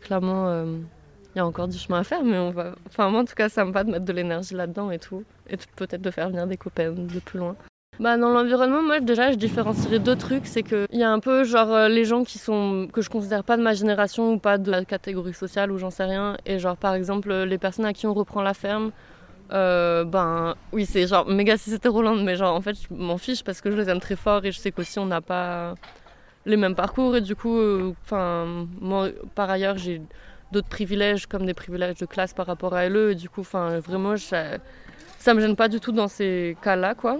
clairement, 0.00 0.48
euh, 0.48 0.64
il 1.34 1.38
y 1.38 1.40
a 1.40 1.46
encore 1.46 1.68
du 1.68 1.78
chemin 1.78 2.00
à 2.00 2.04
faire, 2.04 2.24
mais 2.24 2.38
on 2.38 2.50
va. 2.50 2.74
Enfin, 2.86 3.10
moi, 3.10 3.20
en 3.20 3.24
tout 3.24 3.34
cas, 3.34 3.48
ça 3.48 3.64
me 3.64 3.72
va 3.72 3.84
de 3.84 3.90
mettre 3.90 4.04
de 4.04 4.12
l'énergie 4.12 4.54
là-dedans 4.54 4.90
et 4.90 4.98
tout. 4.98 5.24
Et 5.50 5.56
peut-être 5.76 6.02
de 6.02 6.10
faire 6.10 6.28
venir 6.28 6.46
des 6.46 6.56
copains 6.56 6.92
de 6.92 7.20
plus 7.20 7.38
loin. 7.38 7.56
Bah, 8.00 8.16
dans 8.16 8.28
l'environnement, 8.28 8.82
moi 8.82 8.98
déjà, 9.00 9.30
je 9.30 9.36
différencierais 9.36 10.00
deux 10.00 10.16
trucs. 10.16 10.46
C'est 10.46 10.62
qu'il 10.62 10.86
y 10.92 11.02
a 11.02 11.10
un 11.10 11.20
peu 11.20 11.44
genre 11.44 11.72
euh, 11.72 11.88
les 11.88 12.04
gens 12.04 12.24
qui 12.24 12.38
sont 12.38 12.88
que 12.92 13.02
je 13.02 13.10
considère 13.10 13.44
pas 13.44 13.56
de 13.56 13.62
ma 13.62 13.74
génération 13.74 14.32
ou 14.32 14.38
pas 14.38 14.58
de 14.58 14.70
la 14.70 14.84
catégorie 14.84 15.34
sociale 15.34 15.70
ou 15.70 15.78
j'en 15.78 15.90
sais 15.90 16.04
rien. 16.04 16.36
Et 16.46 16.58
genre 16.58 16.76
par 16.76 16.94
exemple 16.94 17.32
les 17.32 17.58
personnes 17.58 17.84
à 17.84 17.92
qui 17.92 18.06
on 18.06 18.14
reprend 18.14 18.42
la 18.42 18.54
ferme, 18.54 18.90
euh, 19.52 20.04
ben 20.04 20.54
oui 20.72 20.86
c'est 20.86 21.06
genre 21.06 21.28
méga 21.28 21.56
si 21.56 21.70
c'était 21.70 21.88
Roland, 21.88 22.16
mais 22.16 22.34
genre 22.34 22.56
en 22.56 22.60
fait 22.60 22.74
je 22.74 22.92
m'en 22.94 23.18
fiche 23.18 23.44
parce 23.44 23.60
que 23.60 23.70
je 23.70 23.76
les 23.76 23.88
aime 23.88 24.00
très 24.00 24.16
fort 24.16 24.44
et 24.44 24.50
je 24.50 24.58
sais 24.58 24.72
qu'aussi 24.72 24.98
on 24.98 25.06
n'a 25.06 25.20
pas 25.20 25.74
les 26.46 26.56
mêmes 26.56 26.74
parcours 26.74 27.16
et 27.16 27.20
du 27.20 27.36
coup, 27.36 27.56
euh, 27.56 27.92
enfin 28.02 28.66
moi 28.80 29.08
par 29.34 29.50
ailleurs 29.50 29.78
j'ai 29.78 30.02
d'autres 30.54 30.68
privilèges 30.68 31.26
comme 31.26 31.44
des 31.44 31.54
privilèges 31.54 31.96
de 31.96 32.06
classe 32.06 32.32
par 32.32 32.46
rapport 32.46 32.74
à 32.74 32.88
LE 32.88 33.10
et 33.10 33.14
du 33.14 33.28
coup 33.28 33.42
enfin 33.42 33.78
vraiment 33.80 34.16
ça, 34.16 34.42
ça 35.18 35.34
me 35.34 35.40
gêne 35.40 35.56
pas 35.56 35.68
du 35.68 35.80
tout 35.80 35.92
dans 35.92 36.08
ces 36.08 36.56
cas-là 36.62 36.94
quoi. 36.94 37.18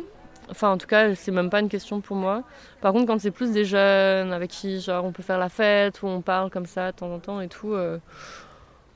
Enfin, 0.51 0.73
en 0.73 0.79
tout 0.79 0.87
cas, 0.87 1.15
c'est 1.15 1.33
même 1.33 1.49
pas 1.49 1.61
une 1.61 1.71
question 1.71 2.03
pour 2.03 2.17
moi. 2.17 2.43
Par 2.83 2.93
contre, 2.93 3.07
quand 3.07 3.19
c'est 3.19 3.31
plus 3.31 3.51
des 3.53 3.65
jeunes 3.65 4.33
avec 4.33 4.51
qui, 4.51 4.79
genre, 4.81 5.05
on 5.05 5.13
peut 5.13 5.23
faire 5.23 5.39
la 5.39 5.49
fête, 5.49 6.03
ou 6.03 6.07
on 6.07 6.21
parle 6.21 6.51
comme 6.51 6.67
ça 6.67 6.93
de 6.93 6.97
temps 6.97 7.11
en 7.11 7.19
temps 7.19 7.41
et 7.41 7.49
tout, 7.49 7.73
euh, 7.73 7.99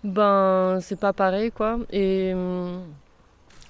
ben, 0.05 0.79
c'est 0.83 1.01
pas 1.01 1.14
pareil, 1.14 1.51
quoi. 1.51 1.79
Et 1.90 2.35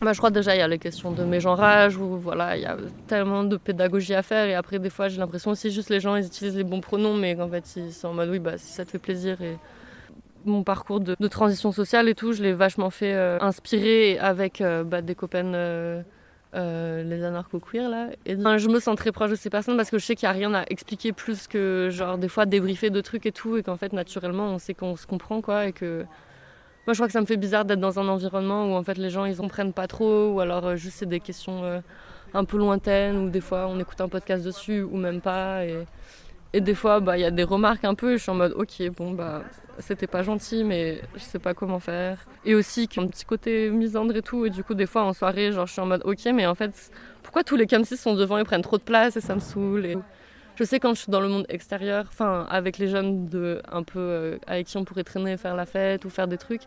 bah, 0.00 0.12
je 0.12 0.18
crois 0.18 0.30
déjà, 0.30 0.54
il 0.54 0.58
y 0.58 0.62
a 0.62 0.68
les 0.68 0.78
questions 0.78 1.12
de 1.12 1.24
mégenrage, 1.24 1.96
où 1.96 2.18
voilà, 2.18 2.56
il 2.56 2.62
y 2.62 2.66
a 2.66 2.76
tellement 3.06 3.44
de 3.44 3.56
pédagogie 3.56 4.14
à 4.14 4.22
faire. 4.22 4.46
Et 4.46 4.54
après, 4.54 4.78
des 4.78 4.90
fois, 4.90 5.08
j'ai 5.08 5.18
l'impression 5.18 5.52
aussi 5.52 5.70
juste 5.70 5.90
les 5.90 6.00
gens, 6.00 6.16
ils 6.16 6.26
utilisent 6.26 6.56
les 6.56 6.64
bons 6.64 6.80
pronoms, 6.80 7.14
mais 7.14 7.36
qu'en 7.36 7.48
fait, 7.48 7.64
ils 7.76 7.92
sont 7.92 8.08
en 8.08 8.14
mode, 8.14 8.28
oui, 8.28 8.38
bah, 8.40 8.58
si 8.58 8.72
ça 8.72 8.84
te 8.84 8.90
fait 8.90 8.98
plaisir. 8.98 9.40
Et 9.42 9.56
mon 10.44 10.62
parcours 10.62 11.00
de, 11.00 11.28
transition 11.28 11.72
sociale 11.72 12.08
et 12.08 12.14
tout, 12.14 12.32
je 12.32 12.42
l'ai 12.42 12.52
vachement 12.52 12.90
fait 12.90 13.14
euh, 13.14 13.38
inspiré 13.40 14.18
avec 14.18 14.60
euh, 14.60 14.84
bah, 14.84 15.02
des 15.02 15.14
copains. 15.14 15.52
euh, 15.54 16.02
les 17.02 17.24
anarcho-queer 17.24 17.90
là. 17.90 18.08
Et 18.24 18.34
je 18.34 18.68
me 18.68 18.80
sens 18.80 18.96
très 18.96 19.12
proche 19.12 19.30
de 19.30 19.36
ces 19.36 19.50
personnes 19.50 19.76
parce 19.76 19.90
que 19.90 19.98
je 19.98 20.04
sais 20.04 20.14
qu'il 20.14 20.26
n'y 20.28 20.34
a 20.34 20.38
rien 20.38 20.54
à 20.54 20.64
expliquer 20.70 21.12
plus 21.12 21.46
que 21.46 21.88
genre 21.90 22.16
des 22.16 22.28
fois 22.28 22.46
débriefer 22.46 22.88
de 22.88 23.00
trucs 23.02 23.26
et 23.26 23.32
tout 23.32 23.58
et 23.58 23.62
qu'en 23.62 23.76
fait 23.76 23.92
naturellement 23.92 24.46
on 24.46 24.58
sait 24.58 24.72
qu'on 24.72 24.96
se 24.96 25.06
comprend 25.06 25.42
quoi 25.42 25.66
et 25.66 25.72
que 25.72 26.06
moi 26.86 26.94
je 26.94 26.98
crois 26.98 27.06
que 27.06 27.12
ça 27.12 27.20
me 27.20 27.26
fait 27.26 27.36
bizarre 27.36 27.66
d'être 27.66 27.80
dans 27.80 27.98
un 27.98 28.08
environnement 28.08 28.72
où 28.72 28.76
en 28.76 28.82
fait 28.82 28.96
les 28.96 29.10
gens 29.10 29.26
ils 29.26 29.36
comprennent 29.36 29.74
pas 29.74 29.86
trop 29.86 30.32
ou 30.32 30.40
alors 30.40 30.74
juste 30.74 30.96
c'est 31.00 31.08
des 31.08 31.20
questions 31.20 31.82
un 32.32 32.44
peu 32.44 32.56
lointaines 32.56 33.18
ou 33.18 33.28
des 33.28 33.42
fois 33.42 33.66
on 33.68 33.78
écoute 33.78 34.00
un 34.00 34.08
podcast 34.08 34.42
dessus 34.42 34.80
ou 34.80 34.96
même 34.96 35.20
pas 35.20 35.66
et, 35.66 35.84
et 36.52 36.60
des 36.60 36.74
fois 36.74 37.00
bah 37.00 37.18
il 37.18 37.20
y 37.20 37.24
a 37.24 37.30
des 37.30 37.44
remarques 37.44 37.84
un 37.84 37.94
peu 37.94 38.12
et 38.14 38.18
je 38.18 38.22
suis 38.22 38.30
en 38.30 38.34
mode 38.34 38.52
ok 38.56 38.90
bon 38.96 39.12
bah 39.12 39.42
c'était 39.80 40.06
pas 40.06 40.22
gentil 40.22 40.64
mais 40.64 41.00
je 41.14 41.20
sais 41.20 41.38
pas 41.38 41.54
comment 41.54 41.78
faire. 41.78 42.26
Et 42.44 42.54
aussi 42.54 42.88
qu'il 42.88 43.00
y 43.00 43.04
a 43.04 43.06
un 43.06 43.10
petit 43.10 43.24
côté 43.24 43.70
misandre 43.70 44.16
et 44.16 44.22
tout 44.22 44.46
et 44.46 44.50
du 44.50 44.64
coup 44.64 44.74
des 44.74 44.86
fois 44.86 45.02
en 45.04 45.12
soirée 45.12 45.52
genre 45.52 45.66
je 45.66 45.72
suis 45.72 45.80
en 45.80 45.86
mode 45.86 46.02
ok 46.04 46.24
mais 46.34 46.46
en 46.46 46.54
fait 46.54 46.90
pourquoi 47.22 47.44
tous 47.44 47.56
les 47.56 47.66
camsis 47.66 48.00
sont 48.00 48.14
devant 48.14 48.38
et 48.38 48.44
prennent 48.44 48.62
trop 48.62 48.78
de 48.78 48.82
place 48.82 49.16
et 49.16 49.20
ça 49.20 49.34
me 49.34 49.40
saoule 49.40 49.86
et 49.86 49.96
je 50.56 50.64
sais 50.64 50.80
quand 50.80 50.94
je 50.94 51.02
suis 51.02 51.10
dans 51.10 51.20
le 51.20 51.28
monde 51.28 51.46
extérieur 51.48 52.06
enfin 52.08 52.46
avec 52.50 52.78
les 52.78 52.88
jeunes 52.88 53.26
de 53.26 53.62
un 53.70 53.82
peu 53.82 54.00
euh, 54.00 54.38
avec 54.46 54.66
qui 54.66 54.76
on 54.76 54.84
pourrait 54.84 55.04
traîner 55.04 55.36
faire 55.36 55.54
la 55.54 55.66
fête 55.66 56.04
ou 56.04 56.10
faire 56.10 56.26
des 56.26 56.38
trucs 56.38 56.62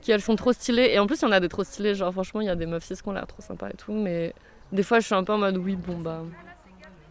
qui 0.00 0.10
elles 0.10 0.20
sont 0.20 0.34
trop 0.34 0.52
stylées. 0.52 0.90
Et 0.92 0.98
en 0.98 1.06
plus 1.06 1.20
il 1.20 1.26
y 1.26 1.28
en 1.28 1.32
a 1.32 1.38
des 1.38 1.48
trop 1.48 1.62
stylées 1.62 1.94
genre 1.94 2.12
franchement 2.12 2.40
il 2.40 2.46
y 2.46 2.50
a 2.50 2.56
des 2.56 2.66
meufs 2.66 2.82
cis 2.82 2.96
qui 2.96 3.08
ont 3.08 3.12
l'air 3.12 3.26
trop 3.26 3.42
sympas 3.42 3.68
et 3.68 3.76
tout 3.76 3.92
mais 3.92 4.34
des 4.72 4.82
fois 4.82 4.98
je 4.98 5.06
suis 5.06 5.14
un 5.14 5.22
peu 5.22 5.34
en 5.34 5.38
mode 5.38 5.58
oui 5.58 5.76
bon 5.76 5.98
bah 5.98 6.22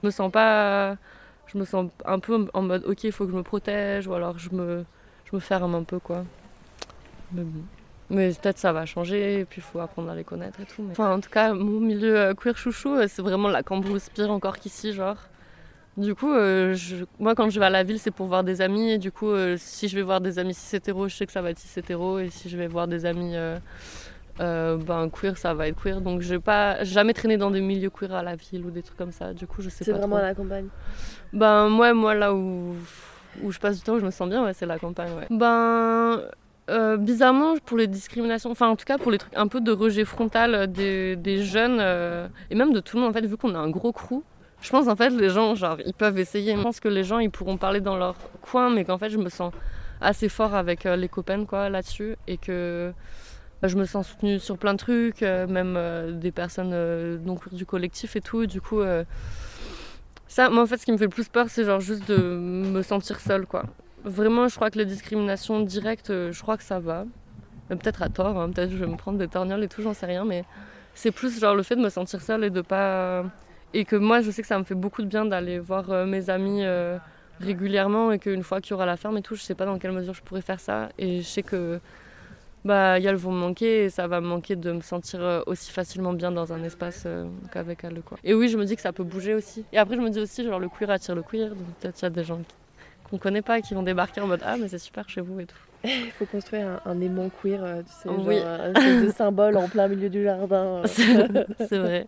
je 0.02 0.08
me 0.08 0.12
sens 0.12 0.30
pas 0.30 0.98
je 1.54 1.58
me 1.58 1.66
sens 1.66 1.90
un 2.06 2.20
peu 2.20 2.48
en 2.54 2.62
mode 2.62 2.86
ok 2.86 3.04
il 3.04 3.12
faut 3.12 3.26
que 3.26 3.32
je 3.32 3.36
me 3.36 3.44
protège 3.44 4.08
ou 4.08 4.14
alors 4.14 4.40
je 4.40 4.50
me 4.52 4.86
je 5.26 5.36
me 5.36 5.40
ferme 5.40 5.76
un 5.76 5.84
peu 5.84 6.00
quoi. 6.00 6.24
Mais 7.32 7.44
bon. 7.44 7.62
Mais 8.10 8.30
peut-être 8.30 8.58
ça 8.58 8.74
va 8.74 8.86
changer 8.86 9.40
et 9.40 9.46
puis 9.46 9.62
il 9.62 9.64
faut 9.64 9.80
apprendre 9.80 10.10
à 10.10 10.16
les 10.16 10.26
connaître 10.26 10.60
et 10.60 10.66
tout 10.66 10.86
enfin 10.92 11.14
en 11.14 11.20
tout 11.22 11.30
cas 11.30 11.54
mon 11.54 11.80
milieu 11.80 12.18
euh, 12.18 12.34
queer 12.34 12.58
chouchou 12.58 12.90
euh, 12.90 13.06
c'est 13.08 13.22
vraiment 13.22 13.48
la 13.48 13.64
cambrousse 13.64 14.10
pire 14.10 14.32
encore 14.32 14.60
qu'ici 14.60 14.94
genre. 14.94 15.18
Du 15.98 16.16
coup 16.16 16.32
euh, 16.32 16.76
moi 17.20 17.36
quand 17.36 17.50
je 17.50 17.60
vais 17.60 17.66
à 17.66 17.70
la 17.70 17.84
ville 17.84 18.00
c'est 18.00 18.12
pour 18.12 18.28
voir 18.28 18.44
des 18.44 18.62
amis 18.62 18.92
et 18.92 18.98
du 18.98 19.12
coup 19.12 19.32
si 19.58 19.88
je 19.88 19.96
vais 19.96 20.02
voir 20.02 20.22
des 20.22 20.40
amis 20.40 20.54
cis 20.54 20.76
hétéros 20.76 21.08
je 21.08 21.16
sais 21.16 21.26
que 21.26 21.32
ça 21.32 21.42
va 21.42 21.52
être 21.52 21.60
cis 21.60 21.80
hétéro 21.80 22.20
et 22.20 22.30
si 22.30 22.50
je 22.50 22.58
vais 22.58 22.68
voir 22.68 22.88
des 22.88 23.06
amis 23.06 23.36
euh, 24.42 24.76
ben 24.78 25.10
queer 25.10 25.38
ça 25.38 25.54
va 25.54 25.68
être 25.68 25.82
queer 25.82 26.02
donc 26.02 26.22
je 26.22 26.30
vais 26.36 26.40
pas 26.42 26.84
j'ai 26.84 26.94
jamais 26.94 27.14
traîné 27.14 27.38
dans 27.38 27.52
des 27.52 27.62
milieux 27.62 27.90
queer 27.92 28.14
à 28.14 28.24
la 28.24 28.36
ville 28.36 28.66
ou 28.66 28.72
des 28.72 28.82
trucs 28.84 28.98
comme 28.98 29.12
ça 29.12 29.34
du 29.34 29.46
coup 29.48 29.62
je 29.62 29.70
sais 29.70 29.84
C'est 29.84 29.92
pas 29.92 30.00
vraiment 30.00 30.16
trop. 30.18 30.26
à 30.26 30.28
la 30.30 30.36
campagne. 30.36 30.68
Ben 31.34 31.70
moi, 31.70 31.94
moi 31.94 32.14
là 32.16 32.34
où, 32.34 32.76
où 33.44 33.52
je 33.52 33.60
passe 33.60 33.78
du 33.78 33.84
temps, 33.84 33.94
où 33.94 34.00
je 34.00 34.06
me 34.06 34.12
sens 34.12 34.28
bien, 34.30 34.44
ouais, 34.44 34.54
c'est 34.54 34.66
la 34.66 34.80
campagne. 34.80 35.12
Ouais. 35.18 35.28
Ben 35.30 36.22
Euh, 36.70 36.96
bizarrement, 36.96 37.56
pour 37.66 37.78
les 37.78 37.88
discriminations, 37.88 38.52
enfin 38.52 38.70
en 38.70 38.76
tout 38.78 38.86
cas 38.86 38.98
pour 38.98 39.12
les 39.12 39.18
trucs 39.18 39.36
un 39.36 39.48
peu 39.48 39.60
de 39.62 39.72
rejet 39.72 40.06
frontal 40.06 40.72
des, 40.72 41.16
des 41.18 41.44
jeunes 41.44 41.80
euh, 41.82 42.28
et 42.50 42.56
même 42.56 42.72
de 42.72 42.80
tout 42.80 42.96
le 42.96 43.02
monde, 43.02 43.10
en 43.12 43.14
fait, 43.14 43.26
vu 43.26 43.36
qu'on 43.36 43.56
a 43.56 43.58
un 43.60 43.70
gros 43.70 43.92
crew, 43.92 44.22
je 44.62 44.70
pense 44.70 44.88
en 44.88 44.96
fait 44.96 45.10
les 45.10 45.30
gens, 45.30 45.56
genre, 45.56 45.78
ils 45.86 45.94
peuvent 45.94 46.18
essayer. 46.20 46.56
Je 46.56 46.62
pense 46.62 46.80
que 46.80 46.88
les 46.88 47.04
gens, 47.04 47.20
ils 47.20 47.32
pourront 47.32 47.58
parler 47.58 47.82
dans 47.82 47.98
leur 47.98 48.16
coin, 48.42 48.70
mais 48.70 48.86
qu'en 48.86 48.98
fait, 48.98 49.10
je 49.10 49.18
me 49.18 49.28
sens 49.30 49.52
assez 50.00 50.30
fort 50.30 50.54
avec 50.56 50.86
euh, 50.86 50.96
les 50.96 51.10
copains 51.10 51.46
quoi 51.46 51.68
là-dessus 51.70 52.16
et 52.28 52.38
que 52.38 52.94
je 53.68 53.78
me 53.78 53.86
sens 53.86 54.08
soutenue 54.08 54.40
sur 54.40 54.58
plein 54.58 54.74
de 54.74 54.80
trucs, 54.80 55.22
euh, 55.24 55.48
même 55.48 55.76
euh, 55.78 56.12
des 56.12 56.32
personnes 56.32 56.72
euh, 56.74 57.18
donc 57.18 57.54
du 57.54 57.66
collectif 57.66 58.16
et 58.16 58.22
tout. 58.22 58.46
Du 58.46 58.62
coup, 58.62 58.82
ça, 60.28 60.50
moi 60.50 60.64
en 60.64 60.66
fait, 60.66 60.78
ce 60.78 60.86
qui 60.86 60.92
me 60.92 60.98
fait 60.98 61.06
le 61.06 61.10
plus 61.10 61.28
peur, 61.28 61.48
c'est 61.50 61.64
genre 61.64 61.80
juste 61.80 62.08
de 62.08 62.18
me 62.18 62.82
sentir 62.82 63.20
seule 63.20 63.46
quoi. 63.46 63.66
Vraiment, 64.04 64.48
je 64.48 64.56
crois 64.56 64.72
que 64.72 64.80
les 64.80 64.86
discriminations 64.86 65.60
directes, 65.62 66.10
euh, 66.10 66.32
je 66.32 66.42
crois 66.42 66.58
que 66.58 66.64
ça 66.64 66.80
va. 66.80 67.06
Peut-être 67.70 68.02
à 68.02 68.10
tort, 68.10 68.38
hein, 68.38 68.50
peut-être 68.50 68.72
je 68.72 68.78
vais 68.78 68.88
me 68.88 68.98
prendre 68.98 69.18
des 69.18 69.28
torgnoles 69.28 69.64
et 69.64 69.68
tout, 69.68 69.82
j'en 69.82 69.94
sais 69.94 70.06
rien, 70.06 70.26
mais 70.26 70.44
c'est 70.94 71.12
plus 71.12 71.40
genre 71.40 71.56
le 71.56 71.64
fait 71.64 71.76
de 71.76 71.82
me 71.82 71.90
sentir 71.90 72.22
seule 72.22 72.44
et 72.44 72.50
de 72.50 72.62
pas. 72.62 73.24
Et 73.74 73.86
que 73.86 73.96
moi, 73.96 74.20
je 74.22 74.32
sais 74.32 74.42
que 74.42 74.48
ça 74.48 74.60
me 74.60 74.66
fait 74.66 74.76
beaucoup 74.76 75.02
de 75.02 75.08
bien 75.08 75.24
d'aller 75.24 75.58
voir 75.58 76.06
mes 76.06 76.30
amis 76.30 76.64
régulièrement 77.40 78.12
et 78.12 78.20
qu'une 78.20 78.44
fois 78.44 78.60
qu'il 78.60 78.72
y 78.72 78.74
aura 78.74 78.86
la 78.86 78.98
ferme 78.98 79.18
et 79.18 79.22
tout, 79.22 79.36
je 79.36 79.42
sais 79.42 79.56
pas 79.56 79.66
dans 79.66 79.78
quelle 79.80 79.94
mesure 79.94 80.14
je 80.14 80.22
pourrais 80.22 80.42
faire 80.42 80.60
ça. 80.60 80.90
Et 80.98 81.22
je 81.22 81.28
sais 81.28 81.44
que 81.44 81.80
bah, 82.64 83.00
elles 83.00 83.16
vont 83.16 83.32
me 83.32 83.40
manquer 83.40 83.86
et 83.86 83.90
ça 83.90 84.08
va 84.08 84.22
me 84.22 84.28
manquer 84.28 84.56
de 84.56 84.72
me 84.72 84.82
sentir 84.82 85.22
euh, 85.22 85.42
aussi 85.48 85.72
facilement 85.72 86.14
bien 86.14 86.32
dans 86.32 86.54
un 86.54 86.64
espace 86.64 87.04
euh, 87.06 87.26
qu'avec 87.54 87.84
elles. 87.84 88.02
Quoi. 88.02 88.18
Et 88.24 88.34
oui, 88.34 88.50
je 88.50 88.58
me 88.58 88.66
dis 88.66 88.76
que 88.76 88.82
ça 88.82 88.94
peut 88.94 89.04
bouger 89.04 89.34
aussi. 89.34 89.66
Et 89.74 89.78
après, 89.78 89.96
je 89.96 90.02
me 90.02 90.10
dis 90.10 90.20
aussi, 90.20 90.44
genre, 90.44 90.60
le 90.60 90.70
queer 90.70 90.90
attire 90.92 91.16
le 91.16 91.24
queer. 91.24 91.50
Donc 91.50 91.66
peut-être 91.80 92.00
il 92.00 92.04
y 92.04 92.06
a 92.06 92.10
des 92.10 92.24
gens 92.24 92.40
qu'on 93.10 93.18
connaît 93.18 93.42
pas 93.42 93.62
qui 93.62 93.74
vont 93.74 93.84
débarquer 93.84 94.22
en 94.22 94.28
mode 94.28 94.42
Ah, 94.46 94.56
mais 94.60 94.68
c'est 94.68 94.78
super 94.78 95.10
chez 95.10 95.22
vous 95.22 95.40
et 95.40 95.46
tout. 95.46 95.56
Il 95.84 96.12
faut 96.12 96.28
construire 96.28 96.68
un, 96.86 96.92
un 96.92 97.02
aimant 97.02 97.30
queer, 97.42 97.64
euh, 97.64 97.82
tu 97.82 97.92
sais, 97.92 98.10
Oui. 98.10 98.38
genre 98.38 98.46
un 98.48 98.70
espèce 98.74 99.04
de 99.04 99.10
symbole 99.12 99.58
en 99.58 99.68
plein 99.68 99.88
milieu 99.88 100.10
du 100.12 100.24
jardin. 100.24 100.84
C'est 100.86 101.78
vrai. 101.80 102.06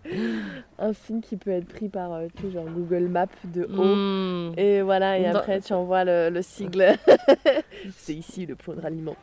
un 0.77 0.93
signe 0.93 1.21
qui 1.21 1.37
peut 1.37 1.49
être 1.49 1.67
pris 1.67 1.89
par, 1.89 2.11
tu 2.35 2.43
sais, 2.43 2.51
genre 2.51 2.65
Google 2.65 3.07
Maps 3.07 3.25
de 3.45 3.63
haut. 3.63 3.95
Hmm. 3.95 4.53
Et 4.57 4.83
voilà, 4.83 5.17
et 5.17 5.23
Dans- 5.23 5.39
après 5.39 5.59
tu 5.59 5.73
envoies 5.73 6.03
le, 6.05 6.29
le 6.29 6.41
sigle. 6.43 6.85
C'est 7.97 8.13
ici 8.13 8.45
le 8.45 8.55
point 8.55 8.75
de 8.75 8.81
ralliement. 8.81 9.15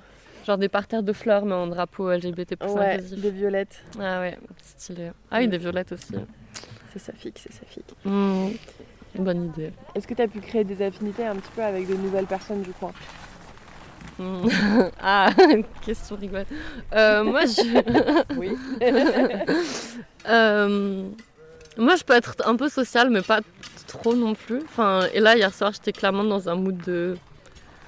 Genre 0.50 0.58
des 0.58 0.68
parterres 0.68 1.04
de 1.04 1.12
fleurs, 1.12 1.44
mais 1.44 1.54
en 1.54 1.68
drapeau 1.68 2.10
LGBT 2.10 2.56
plus 2.56 2.70
Ouais, 2.72 2.94
inclusif. 2.94 3.20
des 3.20 3.30
violettes. 3.30 3.84
Ah 4.00 4.18
ouais, 4.18 4.36
stylé. 4.60 5.12
Ah 5.30 5.38
oui, 5.38 5.46
des 5.46 5.58
violettes 5.58 5.92
aussi. 5.92 6.12
C'est 6.92 6.98
saphique, 6.98 7.38
c'est 7.40 7.52
saphique. 7.52 7.94
Hmm. 8.04 8.48
Bonne 9.14 9.44
idée. 9.44 9.70
Est-ce 9.94 10.08
que 10.08 10.14
tu 10.14 10.22
as 10.22 10.26
pu 10.26 10.40
créer 10.40 10.64
des 10.64 10.84
affinités 10.84 11.24
un 11.24 11.36
petit 11.36 11.52
peu 11.54 11.62
avec 11.62 11.86
de 11.88 11.94
nouvelles 11.94 12.26
personnes 12.26 12.62
du 12.62 12.72
coin 12.72 12.90
Hmm. 14.18 14.48
ah, 15.00 15.30
question 15.86 16.16
rigolote. 16.16 16.48
Euh, 16.94 17.22
moi, 17.22 17.42
je... 17.46 18.34
Oui. 18.36 18.50
Euh, 20.28 21.08
moi, 21.78 21.94
je 21.94 22.02
peux 22.02 22.14
être 22.14 22.34
un 22.44 22.56
peu 22.56 22.68
sociale, 22.68 23.08
mais 23.10 23.22
pas 23.22 23.38
trop 23.86 24.16
non 24.16 24.34
plus. 24.34 24.62
Enfin, 24.64 25.02
et 25.14 25.20
là, 25.20 25.36
hier 25.36 25.54
soir, 25.54 25.70
j'étais 25.72 25.92
clairement 25.92 26.24
dans 26.24 26.48
un 26.48 26.56
mood 26.56 26.76
de. 26.84 27.16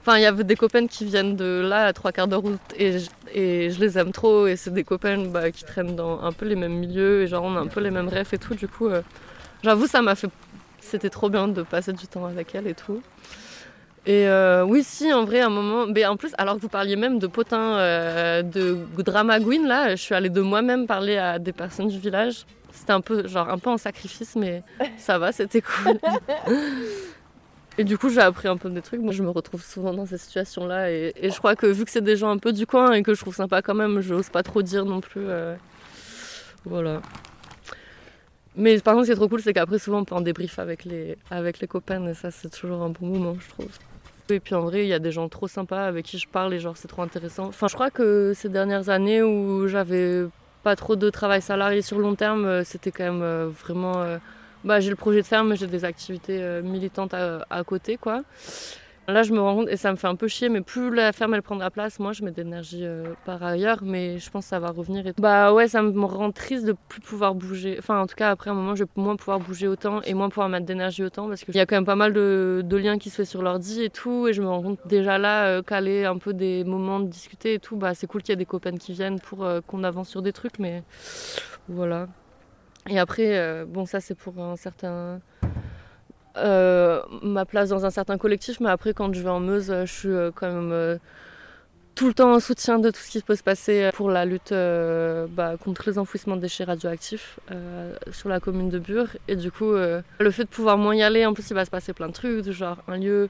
Enfin, 0.04 0.18
il 0.18 0.22
y 0.22 0.26
avait 0.26 0.42
des 0.42 0.56
copains 0.56 0.88
qui 0.88 1.04
viennent 1.04 1.36
de 1.36 1.62
là 1.64 1.86
à 1.86 1.92
trois 1.92 2.10
quarts 2.10 2.26
de 2.26 2.34
route 2.34 2.58
et 2.76 2.98
je, 2.98 3.08
et 3.32 3.70
je 3.70 3.78
les 3.78 3.96
aime 3.98 4.10
trop. 4.10 4.48
Et 4.48 4.56
c'est 4.56 4.72
des 4.72 4.82
copains 4.82 5.26
bah, 5.26 5.52
qui 5.52 5.64
traînent 5.64 5.94
dans 5.94 6.20
un 6.22 6.32
peu 6.32 6.44
les 6.44 6.56
mêmes 6.56 6.74
milieux 6.74 7.22
et 7.22 7.28
genre 7.28 7.44
on 7.44 7.56
a 7.56 7.60
un 7.60 7.68
peu 7.68 7.78
les 7.78 7.92
mêmes 7.92 8.08
rêves 8.08 8.28
et 8.32 8.38
tout. 8.38 8.56
Du 8.56 8.66
coup, 8.66 8.88
euh, 8.88 9.02
j'avoue, 9.62 9.86
ça 9.86 10.02
m'a 10.02 10.16
fait. 10.16 10.28
C'était 10.80 11.08
trop 11.08 11.30
bien 11.30 11.46
de 11.46 11.62
passer 11.62 11.92
du 11.92 12.08
temps 12.08 12.26
avec 12.26 12.52
elles 12.56 12.66
et 12.66 12.74
tout. 12.74 13.00
Et 14.04 14.26
euh, 14.26 14.64
oui, 14.64 14.82
si, 14.82 15.12
en 15.12 15.24
vrai, 15.24 15.40
à 15.40 15.46
un 15.46 15.50
moment. 15.50 15.86
Mais 15.86 16.04
en 16.04 16.16
plus, 16.16 16.32
alors 16.36 16.56
que 16.56 16.60
vous 16.60 16.68
parliez 16.68 16.96
même 16.96 17.20
de 17.20 17.28
potins 17.28 17.76
euh, 17.76 18.42
de 18.42 18.76
drama 18.98 19.38
queen, 19.38 19.68
là, 19.68 19.90
je 19.90 20.02
suis 20.02 20.16
allée 20.16 20.30
de 20.30 20.40
moi-même 20.40 20.88
parler 20.88 21.16
à 21.16 21.38
des 21.38 21.52
personnes 21.52 21.86
du 21.86 22.00
village. 22.00 22.44
C'était 22.72 22.92
un 22.92 23.00
peu, 23.00 23.28
genre, 23.28 23.48
un 23.48 23.58
peu 23.58 23.70
en 23.70 23.78
sacrifice, 23.78 24.34
mais 24.34 24.64
ça 24.96 25.18
va, 25.18 25.30
c'était 25.30 25.62
cool. 25.62 26.00
Et 27.78 27.84
du 27.84 27.96
coup, 27.96 28.10
j'ai 28.10 28.20
appris 28.20 28.48
un 28.48 28.56
peu 28.56 28.68
des 28.68 28.82
trucs. 28.82 29.00
Moi, 29.00 29.12
je 29.12 29.22
me 29.22 29.30
retrouve 29.30 29.64
souvent 29.64 29.94
dans 29.94 30.04
ces 30.04 30.18
situations-là. 30.18 30.90
Et, 30.90 31.14
je 31.22 31.36
crois 31.38 31.56
que 31.56 31.66
vu 31.66 31.84
que 31.84 31.90
c'est 31.90 32.02
des 32.02 32.16
gens 32.16 32.30
un 32.30 32.38
peu 32.38 32.52
du 32.52 32.66
coin 32.66 32.92
et 32.92 33.02
que 33.02 33.14
je 33.14 33.20
trouve 33.20 33.34
sympa 33.34 33.62
quand 33.62 33.74
même, 33.74 34.00
je 34.00 34.14
n'ose 34.14 34.28
pas 34.28 34.42
trop 34.42 34.62
dire 34.62 34.84
non 34.84 35.00
plus. 35.00 35.22
euh, 35.26 35.54
Voilà. 36.64 37.00
Mais 38.56 38.78
par 38.80 38.94
contre, 38.94 39.06
ce 39.06 39.10
qui 39.10 39.12
est 39.12 39.16
trop 39.16 39.28
cool, 39.28 39.40
c'est 39.40 39.54
qu'après, 39.54 39.78
souvent, 39.78 40.00
on 40.00 40.04
peut 40.04 40.14
en 40.14 40.20
débrief 40.20 40.58
avec 40.58 40.84
les, 40.84 41.16
avec 41.30 41.60
les 41.60 41.66
copains. 41.66 42.06
Et 42.06 42.14
ça, 42.14 42.30
c'est 42.30 42.50
toujours 42.50 42.82
un 42.82 42.90
bon 42.90 43.06
moment, 43.06 43.36
je 43.40 43.48
trouve. 43.48 43.70
Et 44.28 44.40
puis 44.40 44.54
en 44.54 44.62
vrai, 44.62 44.84
il 44.84 44.88
y 44.88 44.92
a 44.94 44.98
des 44.98 45.10
gens 45.10 45.28
trop 45.28 45.48
sympas 45.48 45.84
avec 45.86 46.06
qui 46.06 46.18
je 46.18 46.28
parle 46.28 46.54
et 46.54 46.60
genre, 46.60 46.76
c'est 46.76 46.88
trop 46.88 47.02
intéressant. 47.02 47.46
Enfin, 47.46 47.68
je 47.68 47.74
crois 47.74 47.90
que 47.90 48.32
ces 48.34 48.48
dernières 48.48 48.88
années 48.88 49.22
où 49.22 49.66
j'avais 49.66 50.24
pas 50.62 50.76
trop 50.76 50.94
de 50.96 51.10
travail 51.10 51.42
salarié 51.42 51.82
sur 51.82 51.98
long 51.98 52.14
terme, 52.14 52.44
euh, 52.44 52.64
c'était 52.64 52.92
quand 52.92 53.04
même 53.04 53.22
euh, 53.22 53.48
vraiment. 53.48 54.18
Bah, 54.64 54.80
j'ai 54.80 54.90
le 54.90 54.96
projet 54.96 55.22
de 55.22 55.26
ferme, 55.26 55.48
mais 55.48 55.56
j'ai 55.56 55.66
des 55.66 55.84
activités 55.84 56.42
euh, 56.42 56.62
militantes 56.62 57.14
à, 57.14 57.64
côté, 57.64 57.96
quoi. 57.96 58.22
Là, 59.08 59.24
je 59.24 59.32
me 59.32 59.40
rends 59.40 59.56
compte, 59.56 59.68
et 59.68 59.76
ça 59.76 59.90
me 59.90 59.96
fait 59.96 60.06
un 60.06 60.14
peu 60.14 60.28
chier, 60.28 60.48
mais 60.48 60.60
plus 60.60 60.94
la 60.94 61.12
ferme 61.12 61.34
elle 61.34 61.42
prend 61.42 61.56
de 61.56 61.60
la 61.60 61.70
place, 61.70 61.98
moi 61.98 62.12
je 62.12 62.22
mets 62.22 62.30
de 62.30 62.36
l'énergie 62.36 62.86
euh, 62.86 63.14
par 63.24 63.42
ailleurs, 63.42 63.80
mais 63.82 64.20
je 64.20 64.30
pense 64.30 64.44
que 64.44 64.50
ça 64.50 64.60
va 64.60 64.70
revenir. 64.70 65.04
Et... 65.08 65.12
Bah 65.18 65.52
ouais, 65.52 65.66
ça 65.66 65.82
me 65.82 66.04
rend 66.04 66.30
triste 66.30 66.64
de 66.64 66.76
plus 66.88 67.00
pouvoir 67.00 67.34
bouger. 67.34 67.74
Enfin, 67.80 68.00
en 68.00 68.06
tout 68.06 68.14
cas, 68.14 68.30
après 68.30 68.50
un 68.50 68.54
moment, 68.54 68.76
je 68.76 68.84
vais 68.84 68.90
moins 68.94 69.16
pouvoir 69.16 69.40
bouger 69.40 69.66
autant 69.66 70.02
et 70.02 70.14
moins 70.14 70.28
pouvoir 70.28 70.48
mettre 70.48 70.66
d'énergie 70.66 71.02
autant 71.02 71.26
parce 71.26 71.42
qu'il 71.42 71.56
y 71.56 71.58
a 71.58 71.66
quand 71.66 71.74
même 71.74 71.84
pas 71.84 71.96
mal 71.96 72.12
de, 72.12 72.76
liens 72.76 72.96
qui 72.96 73.10
se 73.10 73.16
fait 73.16 73.24
sur 73.24 73.42
l'ordi 73.42 73.82
et 73.82 73.90
tout. 73.90 74.28
Et 74.28 74.32
je 74.32 74.40
me 74.40 74.46
rends 74.46 74.62
compte 74.62 74.78
déjà 74.86 75.18
là, 75.18 75.46
euh, 75.46 75.62
caler 75.62 76.04
un 76.04 76.18
peu 76.18 76.32
des 76.32 76.62
moments 76.62 77.00
de 77.00 77.08
discuter 77.08 77.54
et 77.54 77.58
tout, 77.58 77.76
bah 77.76 77.94
c'est 77.94 78.06
cool 78.06 78.22
qu'il 78.22 78.32
y 78.32 78.34
ait 78.34 78.36
des 78.36 78.46
copains 78.46 78.76
qui 78.76 78.92
viennent 78.92 79.18
pour 79.18 79.44
euh, 79.44 79.60
qu'on 79.66 79.82
avance 79.82 80.08
sur 80.08 80.22
des 80.22 80.32
trucs, 80.32 80.60
mais 80.60 80.84
voilà. 81.68 82.06
Et 82.88 82.98
après, 82.98 83.38
euh, 83.38 83.64
bon, 83.66 83.86
ça 83.86 84.00
c'est 84.00 84.14
pour 84.14 84.38
un 84.40 84.56
certain. 84.56 85.20
euh, 86.36 87.02
ma 87.22 87.44
place 87.44 87.68
dans 87.68 87.84
un 87.84 87.90
certain 87.90 88.18
collectif, 88.18 88.58
mais 88.60 88.70
après, 88.70 88.94
quand 88.94 89.12
je 89.14 89.22
vais 89.22 89.28
en 89.28 89.40
Meuse, 89.40 89.70
euh, 89.70 89.86
je 89.86 89.92
suis 89.92 90.32
quand 90.34 90.50
même 90.50 90.98
tout 91.94 92.08
le 92.08 92.14
temps 92.14 92.32
en 92.32 92.40
soutien 92.40 92.78
de 92.78 92.90
tout 92.90 93.00
ce 93.00 93.10
qui 93.10 93.20
peut 93.20 93.36
se 93.36 93.42
passer 93.42 93.90
pour 93.94 94.10
la 94.10 94.24
lutte 94.24 94.52
bah, 94.52 95.56
contre 95.62 95.82
les 95.86 95.98
enfouissements 95.98 96.36
de 96.36 96.40
déchets 96.40 96.64
radioactifs 96.64 97.38
sur 98.10 98.28
la 98.30 98.40
commune 98.40 98.70
de 98.70 98.78
Bure. 98.78 99.08
Et 99.28 99.36
du 99.36 99.52
coup, 99.52 99.72
le 99.72 100.30
fait 100.30 100.44
de 100.44 100.48
pouvoir 100.48 100.78
moins 100.78 100.94
y 100.94 101.02
aller, 101.02 101.26
en 101.26 101.34
plus, 101.34 101.50
il 101.50 101.54
va 101.54 101.66
se 101.66 101.70
passer 101.70 101.92
plein 101.92 102.08
de 102.08 102.12
trucs, 102.14 102.50
genre 102.50 102.78
un 102.88 102.96
lieu. 102.96 103.28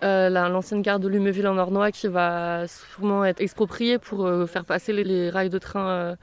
la- 0.00 0.48
l'ancienne 0.48 0.80
gare 0.80 1.00
de 1.00 1.08
Luméville 1.08 1.48
en 1.48 1.58
Ornois 1.58 1.90
qui 1.90 2.06
va 2.06 2.68
sûrement 2.68 3.24
être 3.24 3.40
expropriée 3.40 3.98
pour 3.98 4.30
faire 4.48 4.64
passer 4.64 4.92
les, 4.92 5.28
rails 5.28 5.50
de 5.50 5.58
train 5.58 6.16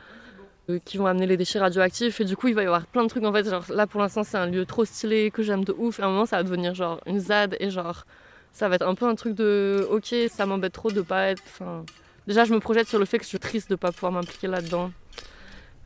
qui 0.86 0.98
vont 0.98 1.06
amener 1.06 1.28
les 1.28 1.38
déchets 1.38 1.60
radioactifs. 1.60 2.20
Et 2.22 2.26
du 2.26 2.36
coup, 2.36 2.48
il 2.48 2.56
va 2.56 2.64
y 2.64 2.66
avoir 2.66 2.86
plein 2.88 3.04
de 3.04 3.10
trucs. 3.10 3.24
En 3.24 3.32
fait, 3.34 3.50
genre, 3.50 3.66
là, 3.70 3.88
pour 3.88 4.02
l'instant, 4.02 4.24
c'est 4.24 4.38
un 4.38 4.48
lieu 4.48 4.66
trop 4.66 4.86
stylé 4.86 5.32
que 5.32 5.44
j'aime 5.44 5.64
de 5.64 5.74
ouf. 5.78 6.00
Et 6.00 6.04
à 6.04 6.06
un 6.08 6.10
moment, 6.10 6.26
ça 6.26 6.38
va 6.38 6.44
devenir 6.44 6.74
genre 6.74 7.00
une 7.06 7.20
ZAD 7.20 7.58
et 7.60 7.70
genre, 7.70 8.06
ça 8.52 8.68
va 8.70 8.76
être 8.76 8.88
un 8.88 8.96
peu 8.96 9.06
un 9.06 9.16
truc 9.16 9.36
de 9.36 9.88
ok, 9.92 10.16
ça 10.30 10.46
m'embête 10.46 10.74
trop 10.74 10.92
de 10.92 11.02
pas 11.02 11.28
être. 11.28 11.44
Enfin, 11.46 11.86
déjà, 12.28 12.46
je 12.46 12.54
me 12.54 12.60
projette 12.60 12.88
sur 12.88 13.00
le 13.00 13.06
fait 13.06 13.18
que 13.18 13.24
je 13.24 13.30
suis 13.30 13.40
triste 13.40 13.70
de 13.70 13.76
pas 13.76 13.92
pouvoir 13.92 14.12
m'impliquer 14.12 14.48
là-dedans. 14.48 14.92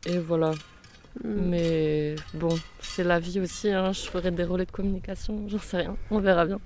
Et 0.06 0.18
voilà. 0.18 0.52
Mais 1.24 2.14
bon, 2.34 2.56
c'est 2.80 3.04
la 3.04 3.18
vie 3.18 3.40
aussi. 3.40 3.68
hein. 3.70 3.92
Je 3.92 4.02
ferai 4.02 4.30
des 4.30 4.44
relais 4.44 4.64
de 4.64 4.70
communication, 4.70 5.44
j'en 5.48 5.58
sais 5.58 5.78
rien. 5.78 5.96
On 6.10 6.20
verra 6.20 6.46
bien. 6.46 6.60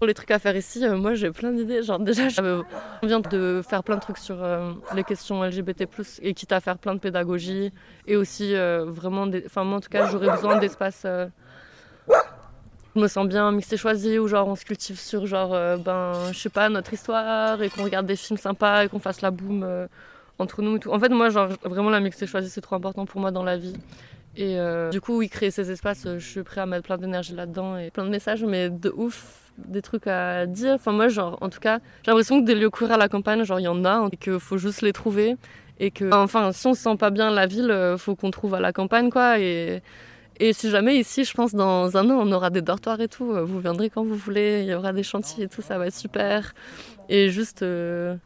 Pour 0.00 0.06
les 0.06 0.14
trucs 0.14 0.30
à 0.30 0.38
faire 0.38 0.56
ici, 0.56 0.82
euh, 0.82 0.96
moi 0.96 1.12
j'ai 1.12 1.30
plein 1.30 1.52
d'idées. 1.52 1.82
Genre 1.82 1.98
déjà, 1.98 2.30
j'avais 2.30 2.62
envie 3.02 3.28
de 3.28 3.60
faire 3.68 3.84
plein 3.84 3.96
de 3.96 4.00
trucs 4.00 4.16
sur 4.16 4.42
euh, 4.42 4.72
les 4.94 5.04
questions 5.04 5.44
LGBT+, 5.44 5.86
et 6.22 6.32
quitte 6.32 6.52
à 6.52 6.60
faire 6.60 6.78
plein 6.78 6.94
de 6.94 7.00
pédagogie. 7.00 7.70
Et 8.06 8.16
aussi 8.16 8.54
euh, 8.54 8.86
vraiment, 8.86 9.26
des... 9.26 9.42
enfin 9.44 9.62
moi 9.62 9.76
en 9.76 9.80
tout 9.80 9.90
cas, 9.90 10.06
j'aurais 10.06 10.30
besoin 10.30 10.58
d'espace... 10.58 11.02
euh, 11.04 11.26
Je 12.96 13.00
me 13.00 13.08
sens 13.08 13.28
bien 13.28 13.52
mixé 13.52 13.76
choisi, 13.76 14.18
où 14.18 14.26
genre 14.26 14.48
on 14.48 14.56
se 14.56 14.64
cultive 14.64 14.98
sur 14.98 15.26
genre, 15.26 15.52
euh, 15.52 15.76
ben, 15.76 16.14
je 16.32 16.38
sais 16.38 16.48
pas, 16.48 16.70
notre 16.70 16.94
histoire, 16.94 17.62
et 17.62 17.68
qu'on 17.68 17.84
regarde 17.84 18.06
des 18.06 18.16
films 18.16 18.38
sympas, 18.38 18.84
et 18.84 18.88
qu'on 18.88 19.00
fasse 19.00 19.20
la 19.20 19.30
boum 19.30 19.62
euh, 19.62 19.86
entre 20.38 20.62
nous. 20.62 20.78
En 20.88 20.98
fait, 20.98 21.10
moi, 21.10 21.28
genre, 21.28 21.50
vraiment 21.62 21.90
la 21.90 22.00
mixé 22.00 22.26
choisi, 22.26 22.48
c'est 22.48 22.62
trop 22.62 22.74
important 22.76 23.04
pour 23.04 23.20
moi 23.20 23.32
dans 23.32 23.44
la 23.44 23.58
vie. 23.58 23.76
Et 24.34 24.58
euh, 24.58 24.88
du 24.88 25.02
coup, 25.02 25.18
oui, 25.18 25.28
créer 25.28 25.50
ces 25.50 25.70
espaces, 25.70 26.06
euh, 26.06 26.18
je 26.18 26.26
suis 26.26 26.42
prêt 26.42 26.62
à 26.62 26.66
mettre 26.66 26.84
plein 26.84 26.96
d'énergie 26.96 27.34
là-dedans 27.34 27.76
et 27.76 27.90
plein 27.90 28.04
de 28.04 28.10
messages, 28.10 28.44
mais 28.44 28.70
de 28.70 28.90
ouf, 28.96 29.39
des 29.68 29.82
trucs 29.82 30.06
à 30.06 30.46
dire. 30.46 30.74
Enfin, 30.74 30.92
moi, 30.92 31.08
genre, 31.08 31.38
en 31.40 31.48
tout 31.48 31.60
cas, 31.60 31.78
j'ai 32.02 32.10
l'impression 32.10 32.40
que 32.40 32.46
des 32.46 32.54
lieux 32.54 32.70
queer 32.70 32.92
à 32.92 32.96
la 32.96 33.08
campagne, 33.08 33.44
genre, 33.44 33.60
il 33.60 33.64
y 33.64 33.68
en 33.68 33.84
a, 33.84 34.08
et 34.12 34.16
qu'il 34.16 34.38
faut 34.40 34.58
juste 34.58 34.82
les 34.82 34.92
trouver. 34.92 35.36
Et 35.78 35.90
que, 35.90 36.12
enfin, 36.12 36.52
si 36.52 36.66
on 36.66 36.74
se 36.74 36.82
sent 36.82 36.96
pas 36.96 37.10
bien 37.10 37.30
la 37.30 37.46
ville, 37.46 37.70
euh, 37.70 37.96
faut 37.96 38.14
qu'on 38.14 38.30
trouve 38.30 38.54
à 38.54 38.60
la 38.60 38.72
campagne, 38.72 39.10
quoi. 39.10 39.38
Et, 39.38 39.82
et 40.38 40.52
si 40.52 40.70
jamais 40.70 40.96
ici, 40.96 41.24
je 41.24 41.32
pense, 41.34 41.54
dans 41.54 41.96
un 41.96 42.10
an, 42.10 42.18
on 42.20 42.32
aura 42.32 42.50
des 42.50 42.62
dortoirs 42.62 43.00
et 43.00 43.08
tout, 43.08 43.32
euh, 43.32 43.42
vous 43.44 43.60
viendrez 43.60 43.90
quand 43.90 44.04
vous 44.04 44.16
voulez, 44.16 44.62
il 44.62 44.68
y 44.70 44.74
aura 44.74 44.92
des 44.92 45.02
chantiers 45.02 45.44
et 45.44 45.48
tout, 45.48 45.62
ça 45.62 45.78
va 45.78 45.86
être 45.86 45.94
super. 45.94 46.52
Et 47.08 47.30
juste. 47.30 47.62
euh, 47.62 48.16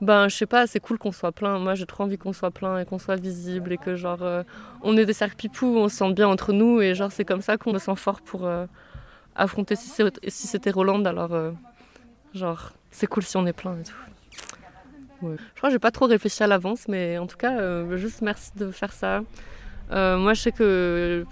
ben, 0.00 0.28
je 0.28 0.36
sais 0.36 0.46
pas, 0.46 0.66
c'est 0.66 0.80
cool 0.80 0.98
qu'on 0.98 1.12
soit 1.12 1.32
plein. 1.32 1.58
Moi, 1.58 1.74
j'ai 1.74 1.86
trop 1.86 2.04
envie 2.04 2.18
qu'on 2.18 2.32
soit 2.34 2.50
plein 2.50 2.78
et 2.78 2.84
qu'on 2.84 2.98
soit 2.98 3.16
visible 3.16 3.72
et 3.72 3.78
que, 3.78 3.96
genre, 3.96 4.22
euh, 4.22 4.42
on 4.82 4.96
est 4.98 5.06
des 5.06 5.12
cercles 5.14 5.36
pipous, 5.36 5.78
on 5.78 5.88
se 5.88 5.96
sent 5.96 6.12
bien 6.12 6.28
entre 6.28 6.52
nous 6.52 6.82
et, 6.82 6.94
genre, 6.94 7.12
c'est 7.12 7.24
comme 7.24 7.40
ça 7.40 7.56
qu'on 7.56 7.72
me 7.72 7.78
sent 7.78 7.96
fort 7.96 8.20
pour 8.20 8.46
affronter 9.34 9.76
si 9.76 10.46
c'était 10.46 10.70
Roland. 10.70 11.04
Alors, 11.04 11.34
euh, 11.34 11.50
genre, 12.34 12.72
c'est 12.90 13.06
cool 13.06 13.22
si 13.22 13.36
on 13.36 13.46
est 13.46 13.52
plein 13.52 13.78
et 13.78 13.82
tout. 13.82 13.94
Je 15.22 15.36
crois 15.56 15.70
que 15.70 15.72
j'ai 15.72 15.78
pas 15.78 15.90
trop 15.90 16.06
réfléchi 16.06 16.42
à 16.42 16.46
l'avance, 16.46 16.86
mais 16.88 17.18
en 17.18 17.26
tout 17.26 17.36
cas, 17.36 17.58
euh, 17.58 17.96
juste 17.96 18.22
merci 18.22 18.50
de 18.56 18.70
faire 18.70 18.92
ça. 18.92 19.22
Euh, 19.90 20.18
moi, 20.18 20.34
je 20.34 20.42
sais 20.42 20.52
que 20.52 21.24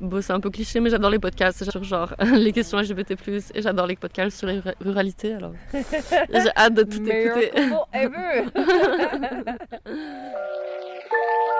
bon, 0.00 0.22
c'est 0.22 0.32
un 0.32 0.40
peu 0.40 0.50
cliché, 0.50 0.80
mais 0.80 0.90
j'adore 0.90 1.10
les 1.10 1.18
podcasts 1.18 1.70
sur 1.70 1.84
genre 1.84 2.14
les 2.32 2.52
questions 2.52 2.78
LGBT+, 2.78 3.16
et 3.54 3.62
j'adore 3.62 3.86
les 3.86 3.96
podcasts 3.96 4.38
sur 4.38 4.46
les 4.46 4.60
ruralités, 4.80 5.34
alors 5.34 5.52
j'ai 5.72 6.50
hâte 6.56 6.74
de 6.74 6.82
tout 6.82 7.06
écouter. 7.08 7.50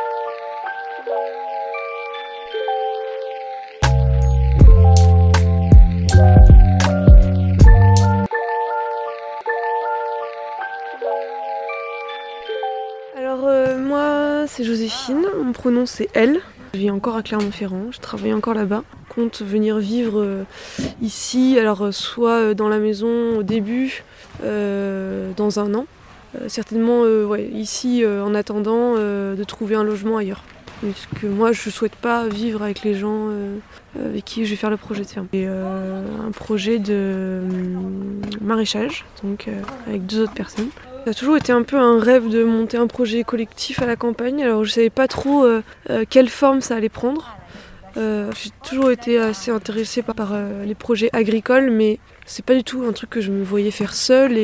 c'est 14.50 14.64
Joséphine, 14.64 15.26
mon 15.42 15.52
pronom 15.52 15.86
c'est 15.86 16.08
elle. 16.12 16.40
Je 16.74 16.78
vis 16.78 16.90
encore 16.90 17.16
à 17.16 17.22
Clermont-Ferrand, 17.22 17.92
je 17.92 18.00
travaille 18.00 18.32
encore 18.32 18.54
là-bas. 18.54 18.82
Compte 19.08 19.42
venir 19.42 19.78
vivre 19.78 20.20
euh, 20.20 20.44
ici, 21.00 21.56
alors 21.58 21.86
euh, 21.86 21.92
soit 21.92 22.38
euh, 22.38 22.54
dans 22.54 22.68
la 22.68 22.78
maison 22.78 23.38
au 23.38 23.42
début, 23.42 24.02
dans 24.42 25.60
un 25.60 25.74
an. 25.74 25.86
certainement 26.48 27.04
ici 27.36 28.04
en 28.06 28.34
attendant 28.34 28.94
de 28.94 29.44
trouver 29.44 29.74
un 29.74 29.84
logement 29.84 30.16
ailleurs. 30.16 30.44
Parce 30.80 31.06
que 31.20 31.26
moi 31.26 31.52
je 31.52 31.68
ne 31.68 31.72
souhaite 31.72 31.94
pas 31.94 32.26
vivre 32.26 32.62
avec 32.62 32.82
les 32.82 32.94
gens 32.94 33.28
avec 33.98 34.24
qui 34.24 34.44
je 34.44 34.50
vais 34.50 34.56
faire 34.56 34.70
le 34.70 34.76
projet 34.76 35.02
de. 35.02 35.08
Et 35.32 35.46
un 35.46 36.30
projet 36.32 36.78
de 36.78 37.42
maraîchage, 38.40 39.04
donc 39.22 39.48
avec 39.86 40.06
deux 40.06 40.22
autres 40.22 40.34
personnes. 40.34 40.70
Ça 41.04 41.12
a 41.12 41.14
toujours 41.14 41.38
été 41.38 41.50
un 41.50 41.62
peu 41.62 41.78
un 41.78 41.98
rêve 41.98 42.28
de 42.28 42.44
monter 42.44 42.76
un 42.76 42.86
projet 42.86 43.24
collectif 43.24 43.80
à 43.80 43.86
la 43.86 43.96
campagne. 43.96 44.42
Alors 44.42 44.64
je 44.64 44.70
savais 44.70 44.90
pas 44.90 45.08
trop 45.08 45.44
euh, 45.46 45.62
euh, 45.88 46.04
quelle 46.08 46.28
forme 46.28 46.60
ça 46.60 46.76
allait 46.76 46.90
prendre. 46.90 47.38
Euh, 47.96 48.30
j'ai 48.38 48.50
toujours 48.62 48.90
été 48.90 49.18
assez 49.18 49.50
intéressée 49.50 50.02
par, 50.02 50.34
les 50.66 50.74
projets 50.74 51.08
agricoles, 51.14 51.70
mais 51.70 51.98
c'est 52.26 52.44
pas 52.44 52.54
du 52.54 52.64
tout 52.64 52.84
un 52.86 52.92
truc 52.92 53.08
que 53.08 53.22
je 53.22 53.30
me 53.30 53.42
voyais 53.42 53.70
faire 53.70 53.94
seule. 53.94 54.36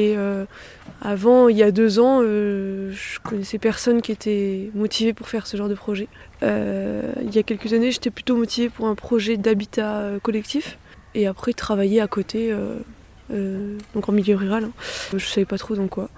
Avant, 1.01 1.49
il 1.49 1.57
y 1.57 1.62
a 1.62 1.70
deux 1.70 1.99
ans, 1.99 2.22
je 2.22 3.20
connaissais 3.22 3.59
personne 3.59 4.03
qui 4.03 4.12
était 4.12 4.70
motivé 4.74 5.12
pour 5.12 5.28
faire 5.28 5.47
ce 5.47 5.57
genre 5.57 5.68
de 5.68 5.74
projet. 5.74 6.09
il 6.42 7.34
y 7.34 7.38
a 7.38 7.42
quelques 7.42 7.72
années, 7.72 7.90
j'étais 7.90 8.11
plutôt 8.11 8.36
motivée 8.36 8.68
pour 8.68 8.86
un 8.86 8.94
projet 8.94 9.36
d'habitat 9.36 10.12
collectif. 10.22 10.78
Et 11.14 11.26
après, 11.26 11.53
travailler 11.53 12.01
à 12.01 12.07
côté, 12.07 12.55
donc 13.30 14.09
en 14.09 14.12
milieu 14.12 14.36
rural. 14.36 14.64
Hein. 14.64 14.72
Je 15.12 15.24
savais 15.24 15.44
pas 15.44 15.59
trop 15.59 15.74
dans 15.74 15.88
quoi. 15.88 16.09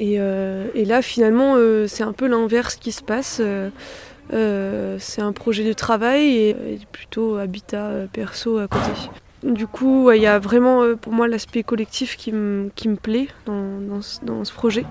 Euh, 0.00 0.68
et, 0.74 0.84
là, 0.84 1.02
finalement, 1.02 1.54
euh, 1.56 1.86
c'est 1.86 2.02
un 2.02 2.12
peu 2.12 2.26
l'inverse 2.26 2.76
qui 2.76 2.92
se 2.92 3.02
passe. 3.02 3.40
Euh, 3.40 4.96
c'est 4.98 5.22
un 5.22 5.32
projet 5.32 5.64
de 5.64 5.72
travail 5.72 6.36
et, 6.36 6.56
plutôt 6.92 7.36
habitat 7.36 7.92
perso 8.12 8.58
à 8.58 8.68
côté. 8.68 8.90
Du 9.42 9.66
coup, 9.66 10.10
il 10.10 10.20
y 10.20 10.26
a 10.26 10.38
vraiment 10.38 10.94
pour 10.96 11.12
moi 11.12 11.28
l'aspect 11.28 11.62
collectif 11.62 12.16
qui 12.16 12.32
me 12.32 12.96
plaît 12.96 13.28
dans, 13.46 14.02
ce, 14.02 14.52
projet. 14.52 14.84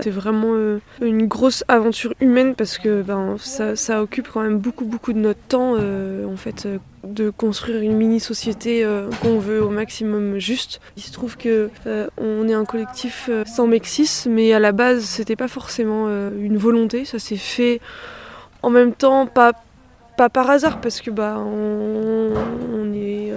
C'est 0.00 0.10
vraiment 0.10 0.78
une 1.00 1.26
grosse 1.26 1.64
aventure 1.68 2.12
humaine 2.20 2.54
parce 2.54 2.78
que 2.78 3.02
ben, 3.02 3.36
ça, 3.38 4.02
occupe 4.02 4.28
quand 4.32 4.42
même 4.42 4.58
beaucoup 4.58 4.84
beaucoup 4.84 5.12
de 5.12 5.18
notre 5.18 5.40
temps 5.40 5.74
en 5.74 6.36
fait 6.36 6.68
de 7.06 7.30
construire 7.30 7.80
une 7.80 7.96
mini-société 7.96 8.84
euh, 8.84 9.08
qu'on 9.22 9.38
veut 9.38 9.62
au 9.62 9.70
maximum 9.70 10.38
juste. 10.38 10.80
Il 10.96 11.02
se 11.02 11.12
trouve 11.12 11.36
que 11.36 11.70
euh, 11.86 12.08
on 12.18 12.48
est 12.48 12.54
un 12.54 12.64
collectif 12.64 13.28
euh, 13.28 13.44
sans 13.44 13.66
Mexis, 13.66 14.26
mais 14.28 14.52
à 14.52 14.58
la 14.58 14.72
base 14.72 15.04
c'était 15.04 15.36
pas 15.36 15.48
forcément 15.48 16.06
une 16.06 16.56
volonté, 16.56 17.04
ça 17.04 17.18
s'est 17.18 17.36
fait 17.36 17.80
en 18.62 18.70
même 18.70 18.92
temps 18.92 19.26
pas, 19.26 19.52
pas 20.16 20.28
par 20.28 20.50
hasard 20.50 20.80
parce 20.80 21.00
que 21.00 21.10
bah 21.10 21.38
on, 21.38 22.92
est 22.94 23.32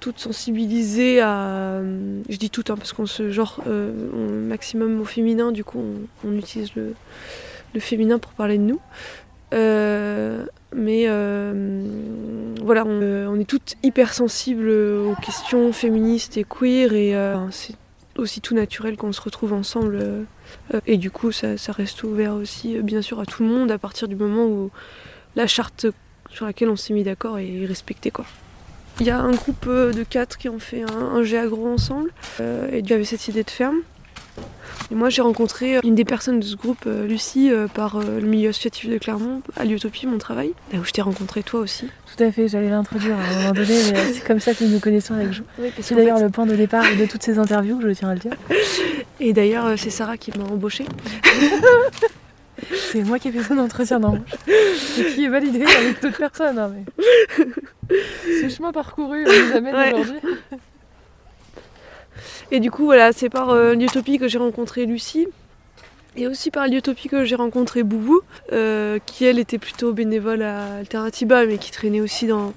toutes 0.00 0.18
sensibilisées 0.18 1.20
à 1.20 1.80
je 2.28 2.36
dis 2.36 2.50
toutes 2.50 2.70
hein, 2.70 2.76
parce 2.76 2.92
qu'on 2.92 3.06
se 3.06 3.30
genre 3.30 3.60
maximum 3.66 5.00
au 5.00 5.04
féminin 5.04 5.52
du 5.52 5.64
coup 5.64 5.82
on, 6.24 6.32
utilise 6.32 6.74
le, 6.74 6.94
le 7.74 7.80
féminin 7.80 8.18
pour 8.18 8.32
parler 8.32 8.58
de 8.58 8.62
nous 8.62 8.80
mais 10.74 11.04
euh, 11.06 11.82
voilà, 12.62 12.84
on, 12.84 13.38
est 13.38 13.44
toutes 13.44 13.74
hyper 13.82 14.14
sensibles 14.14 14.70
aux 14.70 15.14
questions 15.22 15.72
féministes 15.72 16.36
et 16.36 16.44
queer 16.44 16.92
et 16.94 17.14
euh, 17.14 17.36
c'est 17.50 17.74
aussi 18.16 18.40
tout 18.40 18.54
naturel 18.54 18.96
qu'on 18.96 19.12
se 19.12 19.20
retrouve 19.20 19.52
ensemble. 19.52 19.96
Euh, 19.96 20.24
et 20.86 20.96
du 20.96 21.10
coup, 21.10 21.32
ça, 21.32 21.56
reste 21.68 22.02
ouvert 22.04 22.34
aussi, 22.34 22.80
bien 22.82 23.02
sûr, 23.02 23.20
à 23.20 23.26
tout 23.26 23.42
le 23.42 23.48
monde 23.48 23.70
à 23.70 23.78
partir 23.78 24.08
du 24.08 24.16
moment 24.16 24.46
où 24.46 24.70
la 25.36 25.46
charte 25.46 25.86
sur 26.30 26.46
laquelle 26.46 26.70
on 26.70 26.76
s'est 26.76 26.94
mis 26.94 27.04
d'accord 27.04 27.38
est 27.38 27.66
respectée. 27.66 28.10
Quoi. 28.10 28.24
Il 29.00 29.06
y 29.06 29.10
a 29.10 29.18
un 29.18 29.32
groupe 29.32 29.66
de 29.68 30.04
quatre 30.04 30.38
qui 30.38 30.48
ont 30.48 30.58
fait 30.58 30.82
un, 30.82 31.16
un 31.16 31.34
agro 31.34 31.68
ensemble 31.68 32.10
et 32.40 32.78
il 32.78 32.88
y 32.88 32.92
avait 32.92 33.04
cette 33.04 33.26
idée 33.28 33.42
de 33.42 33.50
ferme. 33.50 33.82
Et 34.90 34.94
moi, 34.94 35.08
j'ai 35.08 35.22
rencontré 35.22 35.78
une 35.84 35.94
des 35.94 36.04
personnes 36.04 36.40
de 36.40 36.44
ce 36.44 36.56
groupe, 36.56 36.84
euh, 36.86 37.06
Lucie, 37.06 37.50
euh, 37.50 37.66
par 37.66 37.96
euh, 37.96 38.20
le 38.20 38.26
milieu 38.26 38.50
associatif 38.50 38.90
de 38.90 38.98
Clermont, 38.98 39.40
à 39.56 39.64
l'Utopie, 39.64 40.06
mon 40.06 40.18
travail, 40.18 40.52
là 40.72 40.80
où 40.80 40.84
je 40.84 40.90
t'ai 40.90 41.00
rencontré 41.00 41.42
toi 41.42 41.60
aussi. 41.60 41.86
Tout 42.14 42.22
à 42.22 42.30
fait, 42.30 42.48
j'allais 42.48 42.68
l'introduire 42.68 43.16
à 43.16 43.22
un 43.22 43.36
moment 43.36 43.52
donné, 43.52 43.74
mais 43.92 44.12
c'est 44.12 44.24
comme 44.24 44.40
ça 44.40 44.52
que 44.52 44.64
nous 44.64 44.70
nous 44.70 44.80
connaissons 44.80 45.14
avec 45.14 45.32
Jo. 45.32 45.44
c'est 45.80 45.94
d'ailleurs 45.94 46.20
le 46.20 46.28
point 46.28 46.44
de 46.46 46.54
départ 46.54 46.84
de 46.98 47.06
toutes 47.06 47.22
ces 47.22 47.38
interviews, 47.38 47.80
je 47.80 47.88
tiens 47.88 48.10
à 48.10 48.14
le 48.14 48.20
dire. 48.20 48.34
Et 49.20 49.32
d'ailleurs, 49.32 49.78
c'est 49.78 49.90
Sarah 49.90 50.18
qui 50.18 50.30
m'a 50.36 50.44
embauchée. 50.44 50.84
c'est 52.70 53.02
moi 53.02 53.18
qui 53.18 53.28
ai 53.28 53.32
fait 53.32 53.42
son 53.42 53.58
entretien 53.58 54.00
d'embauche. 54.00 54.20
Et 54.46 55.04
qui 55.14 55.24
est 55.24 55.28
validé 55.28 55.64
avec 55.64 56.02
d'autres 56.02 56.18
personnes. 56.18 56.58
Hein, 56.58 56.72
mais... 56.74 57.46
Ce 58.42 58.48
chemin 58.48 58.72
parcouru 58.72 59.24
nous 59.24 59.56
amène 59.56 59.74
aujourd'hui. 59.94 60.20
Et 62.50 62.60
du 62.60 62.70
coup, 62.70 62.84
voilà, 62.84 63.12
c'est 63.12 63.30
par 63.30 63.50
euh, 63.50 63.74
l'Utopie 63.74 64.18
que 64.18 64.28
j'ai 64.28 64.38
rencontré 64.38 64.86
Lucie. 64.86 65.28
Et 66.14 66.26
aussi 66.26 66.50
par 66.50 66.68
l'Utopie 66.68 67.08
que 67.08 67.24
j'ai 67.24 67.36
rencontré 67.36 67.82
Boubou, 67.82 68.20
euh, 68.52 68.98
qui 69.06 69.24
elle 69.24 69.38
était 69.38 69.56
plutôt 69.56 69.94
bénévole 69.94 70.42
à 70.42 70.74
Alternativa, 70.76 71.46
mais 71.46 71.56
qui 71.56 71.70
traînait 71.70 72.02
aussi 72.02 72.26
dans, 72.26 72.52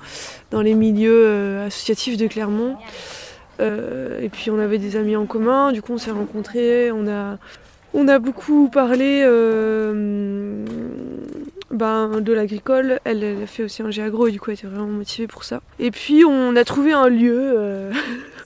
dans 0.51 0.61
les 0.61 0.73
milieux 0.73 1.25
euh, 1.25 1.67
associatifs 1.67 2.17
de 2.17 2.27
Clermont. 2.27 2.75
et 3.61 4.29
puis 4.29 4.51
on 4.51 4.59
avait 4.59 4.77
des 4.77 4.97
amis 4.97 5.15
en 5.15 5.25
commun, 5.25 5.71
du 5.71 5.81
coup 5.81 5.93
on 5.93 5.97
s'est 5.97 6.11
rencontrés, 6.11 6.91
on 6.91 7.07
a, 7.07 7.37
on 7.95 8.07
a 8.07 8.19
beaucoup 8.19 8.69
parlé 8.69 9.23
ben, 11.75 12.21
de 12.21 12.33
l'agricole. 12.33 12.99
Elle, 13.03 13.23
elle, 13.23 13.43
a 13.43 13.47
fait 13.47 13.63
aussi 13.63 13.81
un 13.81 13.91
géagro 13.91 14.27
et 14.27 14.31
du 14.31 14.39
coup 14.39 14.49
elle 14.49 14.57
était 14.57 14.67
vraiment 14.67 14.87
motivée 14.87 15.27
pour 15.27 15.43
ça. 15.43 15.61
Et 15.79 15.91
puis 15.91 16.23
on 16.25 16.55
a 16.55 16.63
trouvé 16.63 16.93
un 16.93 17.09
lieu 17.09 17.53
euh, 17.57 17.91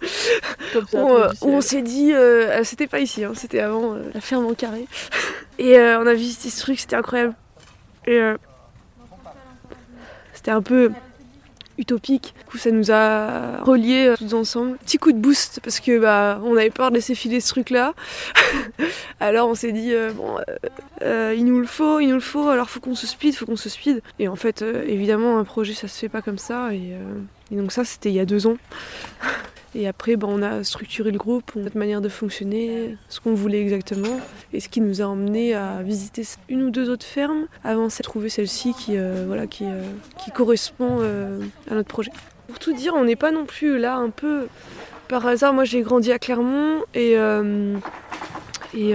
où, 0.93 1.47
on 1.47 1.61
s'est 1.61 1.81
dit, 1.81 2.13
euh, 2.13 2.63
c'était 2.63 2.87
pas 2.87 2.99
ici, 2.99 3.23
hein, 3.23 3.33
c'était 3.35 3.59
avant 3.59 3.95
euh, 3.95 4.03
la 4.13 4.21
ferme 4.21 4.45
en 4.45 4.53
carré. 4.53 4.87
Et 5.59 5.77
on 5.77 6.07
a 6.07 6.13
visité 6.13 6.49
ce 6.49 6.61
truc, 6.61 6.79
c'était 6.79 6.95
incroyable. 6.95 7.33
Et 8.07 8.17
c'était 10.33 10.51
un 10.51 10.61
peu 10.61 10.89
utopique. 11.79 12.33
Du 12.37 12.45
coup, 12.45 12.57
ça 12.57 12.71
nous 12.71 12.91
a 12.91 13.63
reliés 13.63 14.13
tous 14.17 14.33
ensemble. 14.33 14.77
Petit 14.77 14.97
coup 14.97 15.11
de 15.11 15.17
boost 15.17 15.59
parce 15.63 15.79
que 15.79 15.99
bah, 15.99 16.39
on 16.43 16.55
avait 16.55 16.69
peur 16.69 16.89
de 16.91 16.95
laisser 16.95 17.15
filer 17.15 17.39
ce 17.39 17.49
truc-là. 17.49 17.93
alors 19.19 19.49
on 19.49 19.55
s'est 19.55 19.71
dit 19.71 19.93
bon, 20.15 20.37
il 21.01 21.45
nous 21.45 21.59
le 21.59 21.67
faut, 21.67 21.99
il 21.99 22.07
nous 22.07 22.15
le 22.15 22.19
faut. 22.19 22.49
Alors 22.49 22.69
faut 22.69 22.79
qu'on 22.79 22.95
se 22.95 23.07
speed, 23.07 23.35
faut 23.35 23.45
qu'on 23.45 23.55
se 23.55 23.69
speed. 23.69 24.01
Et 24.19 24.27
en 24.27 24.35
fait, 24.35 24.61
évidemment, 24.61 25.39
un 25.39 25.43
projet 25.43 25.73
ça 25.73 25.87
se 25.87 25.97
fait 25.97 26.09
pas 26.09 26.21
comme 26.21 26.37
ça. 26.37 26.69
Et 27.51 27.55
donc 27.55 27.71
ça, 27.71 27.83
c'était 27.83 28.09
il 28.09 28.15
y 28.15 28.19
a 28.19 28.25
deux 28.25 28.47
ans. 28.47 28.57
Et 29.75 29.87
après, 29.87 30.15
ben, 30.15 30.27
on 30.29 30.41
a 30.41 30.63
structuré 30.63 31.11
le 31.11 31.17
groupe, 31.17 31.51
notre 31.55 31.77
manière 31.77 32.01
de 32.01 32.09
fonctionner, 32.09 32.97
ce 33.07 33.19
qu'on 33.19 33.35
voulait 33.35 33.61
exactement, 33.61 34.19
et 34.51 34.59
ce 34.59 34.67
qui 34.67 34.81
nous 34.81 35.01
a 35.01 35.05
emmené 35.05 35.53
à 35.53 35.83
visiter 35.83 36.23
une 36.49 36.63
ou 36.63 36.71
deux 36.71 36.89
autres 36.89 37.05
fermes 37.05 37.45
avant 37.63 37.87
de 37.87 38.03
trouver 38.03 38.29
celle-ci 38.29 38.73
qui, 38.73 38.97
euh, 38.97 39.25
voilà, 39.27 39.45
qui, 39.45 39.65
euh, 39.65 39.83
correspond 40.33 40.99
euh, 41.01 41.39
à 41.69 41.75
notre 41.75 41.87
projet. 41.87 42.11
Pour 42.47 42.57
tout 42.57 42.73
dire, 42.73 42.93
on 42.95 43.03
n'est 43.03 43.15
pas 43.15 43.31
non 43.31 43.45
plus 43.45 43.77
là 43.77 43.95
un 43.95 44.09
peu 44.09 44.47
par 45.07 45.25
hasard. 45.27 45.53
Moi, 45.53 45.65
j'ai 45.65 45.81
grandi 45.81 46.11
à 46.11 46.17
Clermont 46.17 46.83
et, 46.95 47.13
et, 48.73 48.91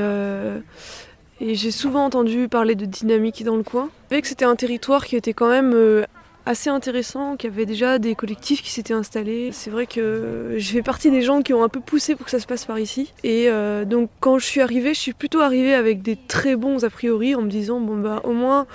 et 1.41 1.55
j'ai 1.55 1.71
souvent 1.71 2.05
entendu 2.05 2.49
parler 2.49 2.75
de 2.75 2.85
dynamique 2.85 3.45
dans 3.45 3.57
le 3.57 3.63
coin. 3.63 3.91
Je 4.11 4.19
que 4.19 4.27
c'était 4.27 4.45
un 4.45 4.57
territoire 4.57 5.05
qui 5.05 5.15
était 5.15 5.35
quand 5.35 5.49
même 5.49 6.05
assez 6.47 6.71
intéressant, 6.71 7.37
qu'il 7.37 7.51
y 7.51 7.53
avait 7.53 7.67
déjà 7.67 7.99
des 7.99 8.15
collectifs 8.15 8.63
qui 8.63 8.71
s'étaient 8.71 8.95
installés. 8.95 9.51
C'est 9.53 9.71
vrai 9.71 9.87
que 9.87 10.55
je 10.57 10.73
fais 10.73 10.83
partie 10.83 11.11
des 11.11 11.23
gens 11.23 11.43
qui 11.43 11.55
ont 11.55 11.63
un 11.63 11.69
peu 11.69 11.81
poussé 11.81 12.15
pour 12.15 12.27
que 12.27 12.31
ça 12.31 12.41
se 12.41 12.47
passe 12.47 12.65
par 12.65 12.79
ici. 12.79 13.13
Et 13.23 13.49
euh, 13.49 13.85
donc 13.85 14.11
quand 14.21 14.39
je 14.39 14.45
suis 14.45 14.61
arrivée, 14.61 14.95
je 14.95 15.01
suis 15.01 15.15
plutôt 15.15 15.41
arrivée 15.41 15.75
avec 15.75 16.03
des 16.03 16.17
très 16.17 16.57
bons 16.57 16.85
a 16.85 16.91
priori 16.91 17.35
en 17.35 17.43
me 17.43 17.51
disant 17.51 17.81
bon 17.81 17.97
bah 17.97 18.21
au 18.25 18.33
moins 18.33 18.67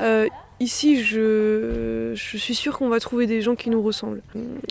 euh, 0.00 0.26
ici, 0.60 1.02
je, 1.02 2.12
je 2.14 2.36
suis 2.36 2.54
sûre 2.54 2.78
qu'on 2.78 2.88
va 2.88 3.00
trouver 3.00 3.26
des 3.26 3.40
gens 3.40 3.56
qui 3.56 3.70
nous 3.70 3.82
ressemblent. 3.82 4.22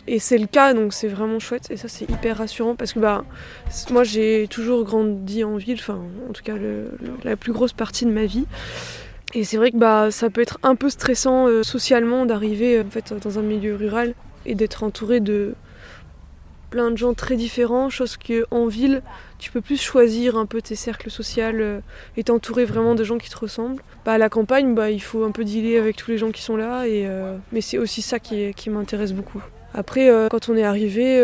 Et 0.07 0.19
c'est 0.19 0.37
le 0.37 0.47
cas, 0.47 0.73
donc 0.73 0.93
c'est 0.93 1.07
vraiment 1.07 1.39
chouette. 1.39 1.67
Et 1.71 1.77
ça, 1.77 1.87
c'est 1.87 2.09
hyper 2.09 2.37
rassurant 2.37 2.75
parce 2.75 2.93
que 2.93 2.99
bah, 2.99 3.25
moi, 3.89 4.03
j'ai 4.03 4.47
toujours 4.49 4.85
grandi 4.85 5.43
en 5.43 5.57
ville, 5.57 5.77
enfin, 5.79 5.99
en 6.29 6.33
tout 6.33 6.43
cas, 6.43 6.53
la 7.23 7.35
plus 7.35 7.51
grosse 7.51 7.73
partie 7.73 8.05
de 8.05 8.11
ma 8.11 8.25
vie. 8.25 8.45
Et 9.35 9.43
c'est 9.43 9.57
vrai 9.57 9.71
que 9.71 9.77
bah, 9.77 10.09
ça 10.11 10.29
peut 10.29 10.41
être 10.41 10.59
un 10.63 10.75
peu 10.75 10.89
stressant 10.89 11.47
euh, 11.47 11.61
socialement 11.61 12.25
d'arriver 12.25 12.77
euh, 12.77 12.83
en 12.83 12.89
fait, 12.89 13.13
dans 13.13 13.37
un 13.37 13.43
milieu 13.43 13.75
rural 13.75 14.15
et 14.45 14.55
d'être 14.55 14.83
entouré 14.83 15.19
de 15.19 15.53
plein 16.71 16.91
de 16.91 16.97
gens 16.97 17.13
très 17.13 17.35
différents, 17.35 17.89
chose 17.89 18.17
qu'en 18.17 18.65
ville, 18.67 19.01
tu 19.37 19.51
peux 19.51 19.61
plus 19.61 19.79
choisir 19.79 20.37
un 20.37 20.45
peu 20.45 20.61
tes 20.61 20.75
cercles 20.75 21.11
sociaux 21.11 21.43
euh, 21.43 21.79
et 22.17 22.23
t'entourer 22.23 22.65
vraiment 22.65 22.95
de 22.95 23.03
gens 23.03 23.19
qui 23.19 23.29
te 23.29 23.37
ressemblent. 23.37 23.81
Bah, 24.03 24.13
à 24.13 24.17
la 24.17 24.29
campagne, 24.29 24.73
bah, 24.73 24.89
il 24.89 25.01
faut 25.01 25.23
un 25.23 25.31
peu 25.31 25.43
dealer 25.43 25.77
avec 25.77 25.95
tous 25.95 26.09
les 26.09 26.17
gens 26.17 26.31
qui 26.31 26.41
sont 26.41 26.57
là, 26.57 26.87
et, 26.87 27.07
mais 27.51 27.61
c'est 27.61 27.77
aussi 27.77 28.01
ça 28.01 28.19
qui, 28.19 28.53
qui 28.53 28.69
m'intéresse 28.69 29.13
beaucoup. 29.13 29.41
Après, 29.73 30.09
quand 30.31 30.49
on 30.49 30.55
est 30.55 30.63
arrivé, 30.63 31.23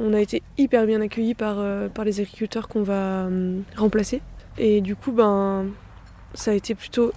on 0.00 0.14
a 0.14 0.20
été 0.20 0.42
hyper 0.58 0.86
bien 0.86 1.00
accueillis 1.00 1.34
par, 1.34 1.56
par 1.90 2.04
les 2.04 2.20
agriculteurs 2.20 2.68
qu'on 2.68 2.82
va 2.82 3.24
hum, 3.26 3.62
remplacer. 3.76 4.22
Et 4.58 4.80
du 4.80 4.96
coup, 4.96 5.12
ben, 5.12 5.66
ça 6.34 6.50
a 6.50 6.54
été 6.54 6.74
plutôt 6.74 7.12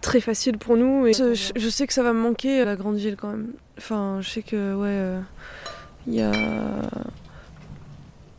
très 0.00 0.20
facile 0.20 0.58
pour 0.58 0.76
nous. 0.76 1.06
Et 1.06 1.12
je, 1.12 1.34
je 1.56 1.68
sais 1.68 1.86
que 1.86 1.92
ça 1.92 2.02
va 2.02 2.12
me 2.12 2.20
manquer, 2.20 2.64
la 2.64 2.76
grande 2.76 2.96
ville 2.96 3.16
quand 3.16 3.28
même. 3.28 3.48
Enfin, 3.78 4.18
je 4.20 4.28
sais 4.28 4.42
que, 4.42 4.74
ouais, 4.74 4.88
euh, 4.88 5.20
il 6.06 6.14
y 6.14 6.22
a. 6.22 6.32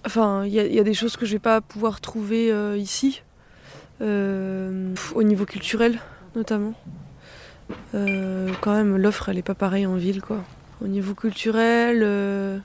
Enfin, 0.06 0.46
il 0.46 0.54
y, 0.54 0.60
a- 0.60 0.66
il 0.66 0.74
y 0.74 0.80
a 0.80 0.84
des 0.84 0.94
choses 0.94 1.18
que 1.18 1.26
je 1.26 1.34
vais 1.34 1.40
pas 1.40 1.62
pouvoir 1.62 2.00
trouver 2.02 2.52
euh, 2.52 2.78
ici, 2.78 3.22
euh, 4.02 4.94
au 5.14 5.24
niveau 5.24 5.46
culturel 5.46 6.00
notamment. 6.36 6.74
Euh, 7.96 8.50
quand 8.62 8.74
même, 8.74 8.98
l'offre 8.98 9.30
elle 9.30 9.38
est 9.38 9.44
pas 9.44 9.56
pareille 9.56 9.86
en 9.86 9.96
ville 9.96 10.22
quoi. 10.22 10.44
Au 10.84 10.88
niveau 10.88 11.14
culturel, 11.14 12.00
euh, 12.04 12.58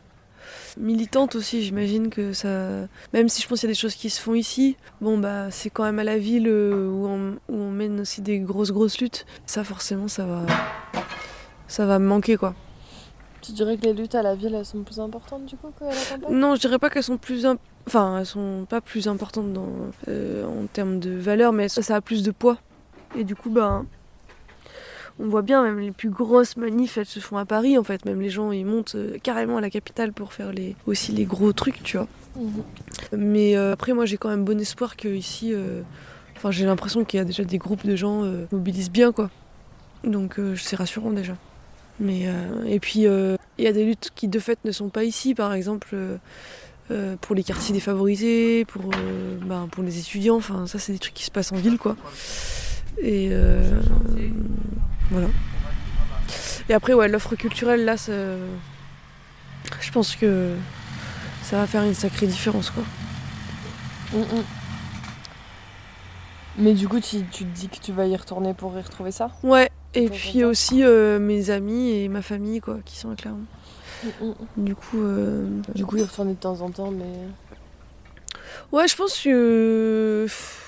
militante 0.76 1.34
aussi, 1.36 1.62
j'imagine 1.62 2.10
que 2.10 2.32
ça. 2.32 2.86
Même 3.12 3.28
si 3.28 3.42
je 3.42 3.48
pense 3.48 3.60
qu'il 3.60 3.68
y 3.68 3.70
a 3.70 3.74
des 3.74 3.78
choses 3.78 3.94
qui 3.94 4.10
se 4.10 4.20
font 4.20 4.34
ici, 4.34 4.76
bon 5.00 5.18
bah 5.18 5.50
c'est 5.50 5.70
quand 5.70 5.84
même 5.84 5.98
à 5.98 6.04
la 6.04 6.18
ville 6.18 6.48
euh, 6.48 6.88
où 6.90 7.06
on, 7.06 7.32
où 7.48 7.56
on 7.56 7.70
mène 7.70 8.00
aussi 8.00 8.20
des 8.22 8.38
grosses 8.40 8.72
grosses 8.72 8.98
luttes. 9.00 9.26
Ça 9.46 9.64
forcément 9.64 10.08
ça 10.08 10.24
va, 10.26 10.42
ça 11.68 11.86
va 11.86 11.98
me 11.98 12.06
manquer 12.06 12.36
quoi. 12.36 12.54
Tu 13.42 13.52
dirais 13.52 13.76
que 13.76 13.82
les 13.82 13.92
luttes 13.92 14.14
à 14.14 14.22
la 14.22 14.34
ville, 14.34 14.54
elles 14.54 14.64
sont 14.64 14.82
plus 14.82 14.98
importantes 15.00 15.44
du 15.44 15.56
coup 15.56 15.68
qu'à 15.78 15.84
la 15.86 15.92
campagne? 15.94 16.34
Non, 16.34 16.54
je 16.54 16.60
dirais 16.60 16.78
pas 16.78 16.88
qu'elles 16.88 17.02
sont 17.02 17.18
plus. 17.18 17.44
imp- 17.44 17.60
Enfin, 17.86 18.20
elles 18.20 18.24
sont 18.26 18.66
pas 18.66 18.80
plus 18.80 19.06
importantes 19.08 19.52
dans, 19.52 19.68
euh, 20.08 20.46
en 20.46 20.66
termes 20.66 20.98
de 20.98 21.10
valeur, 21.10 21.52
mais 21.52 21.68
ça, 21.68 21.82
ça 21.82 21.96
a 21.96 22.00
plus 22.00 22.22
de 22.22 22.30
poids. 22.30 22.56
Et 23.14 23.22
du 23.24 23.36
coup, 23.36 23.50
ben. 23.50 23.84
On 25.20 25.28
voit 25.28 25.42
bien, 25.42 25.62
même 25.62 25.78
les 25.78 25.92
plus 25.92 26.10
grosses 26.10 26.56
manifs, 26.56 26.98
elles 26.98 27.06
se 27.06 27.20
font 27.20 27.36
à 27.36 27.44
Paris 27.44 27.78
en 27.78 27.84
fait. 27.84 28.04
Même 28.04 28.20
les 28.20 28.30
gens, 28.30 28.50
ils 28.52 28.66
montent 28.66 28.96
euh, 28.96 29.16
carrément 29.22 29.56
à 29.58 29.60
la 29.60 29.70
capitale 29.70 30.12
pour 30.12 30.32
faire 30.32 30.52
les, 30.52 30.74
aussi 30.86 31.12
les 31.12 31.24
gros 31.24 31.52
trucs, 31.52 31.82
tu 31.82 31.96
vois. 31.96 32.08
Mais 33.16 33.56
euh, 33.56 33.72
après, 33.72 33.92
moi, 33.92 34.06
j'ai 34.06 34.16
quand 34.16 34.28
même 34.28 34.44
bon 34.44 34.58
espoir 34.60 34.96
que 34.96 35.08
ici. 35.08 35.52
euh, 35.52 35.82
Enfin, 36.36 36.50
j'ai 36.50 36.66
l'impression 36.66 37.04
qu'il 37.04 37.18
y 37.18 37.20
a 37.20 37.24
déjà 37.24 37.44
des 37.44 37.58
groupes 37.58 37.86
de 37.86 37.94
gens 37.96 38.24
euh, 38.24 38.46
qui 38.48 38.56
mobilisent 38.56 38.90
bien, 38.90 39.12
quoi. 39.12 39.30
Donc, 40.02 40.38
c'est 40.56 40.76
rassurant 40.76 41.10
déjà. 41.12 41.36
Mais 42.00 42.26
et 42.66 42.80
puis, 42.80 43.02
il 43.04 43.64
y 43.64 43.66
a 43.68 43.72
des 43.72 43.84
luttes 43.84 44.10
qui 44.16 44.26
de 44.28 44.38
fait 44.40 44.58
ne 44.64 44.72
sont 44.72 44.88
pas 44.88 45.04
ici, 45.04 45.34
par 45.34 45.54
exemple. 45.54 45.96
euh, 46.90 47.16
pour 47.20 47.34
les 47.34 47.42
quartiers 47.42 47.72
défavorisés, 47.72 48.64
pour, 48.66 48.82
euh, 48.94 49.38
ben, 49.46 49.68
pour 49.70 49.82
les 49.82 49.98
étudiants, 49.98 50.36
enfin 50.36 50.66
ça 50.66 50.78
c'est 50.78 50.92
des 50.92 50.98
trucs 50.98 51.14
qui 51.14 51.24
se 51.24 51.30
passent 51.30 51.52
en 51.52 51.56
ville 51.56 51.78
quoi. 51.78 51.96
Et 53.00 53.28
euh, 53.32 53.80
voilà. 55.10 55.28
Et 56.68 56.74
après 56.74 56.94
ouais 56.94 57.08
l'offre 57.08 57.36
culturelle 57.36 57.84
là 57.84 57.96
je 57.96 59.90
pense 59.92 60.16
que 60.16 60.54
ça 61.42 61.56
va 61.58 61.66
faire 61.66 61.82
une 61.82 61.94
sacrée 61.94 62.26
différence 62.26 62.70
quoi. 62.70 62.84
Mais 66.56 66.72
du 66.74 66.86
coup, 66.88 67.00
tu, 67.00 67.24
tu 67.32 67.44
te 67.44 67.56
dis 67.56 67.68
que 67.68 67.78
tu 67.78 67.92
vas 67.92 68.06
y 68.06 68.16
retourner 68.16 68.54
pour 68.54 68.76
y 68.78 68.80
retrouver 68.80 69.10
ça? 69.10 69.30
Ouais, 69.42 69.70
et 69.94 70.08
puis 70.08 70.44
aussi 70.44 70.84
euh, 70.84 71.18
mes 71.18 71.50
amis 71.50 71.90
et 71.90 72.08
ma 72.08 72.22
famille 72.22 72.60
quoi 72.60 72.78
qui 72.84 72.96
sont 72.96 73.10
à 73.10 73.16
Clermont. 73.16 73.44
Du 74.56 74.74
coup 74.74 75.00
euh, 75.02 75.48
Du 75.74 75.84
coup, 75.84 75.96
y 75.96 76.02
retourner 76.02 76.34
de 76.34 76.38
temps 76.38 76.60
en 76.60 76.70
temps, 76.70 76.90
mais. 76.90 77.04
Ouais, 78.70 78.86
je 78.86 78.96
pense 78.96 79.18
que. 79.18 80.26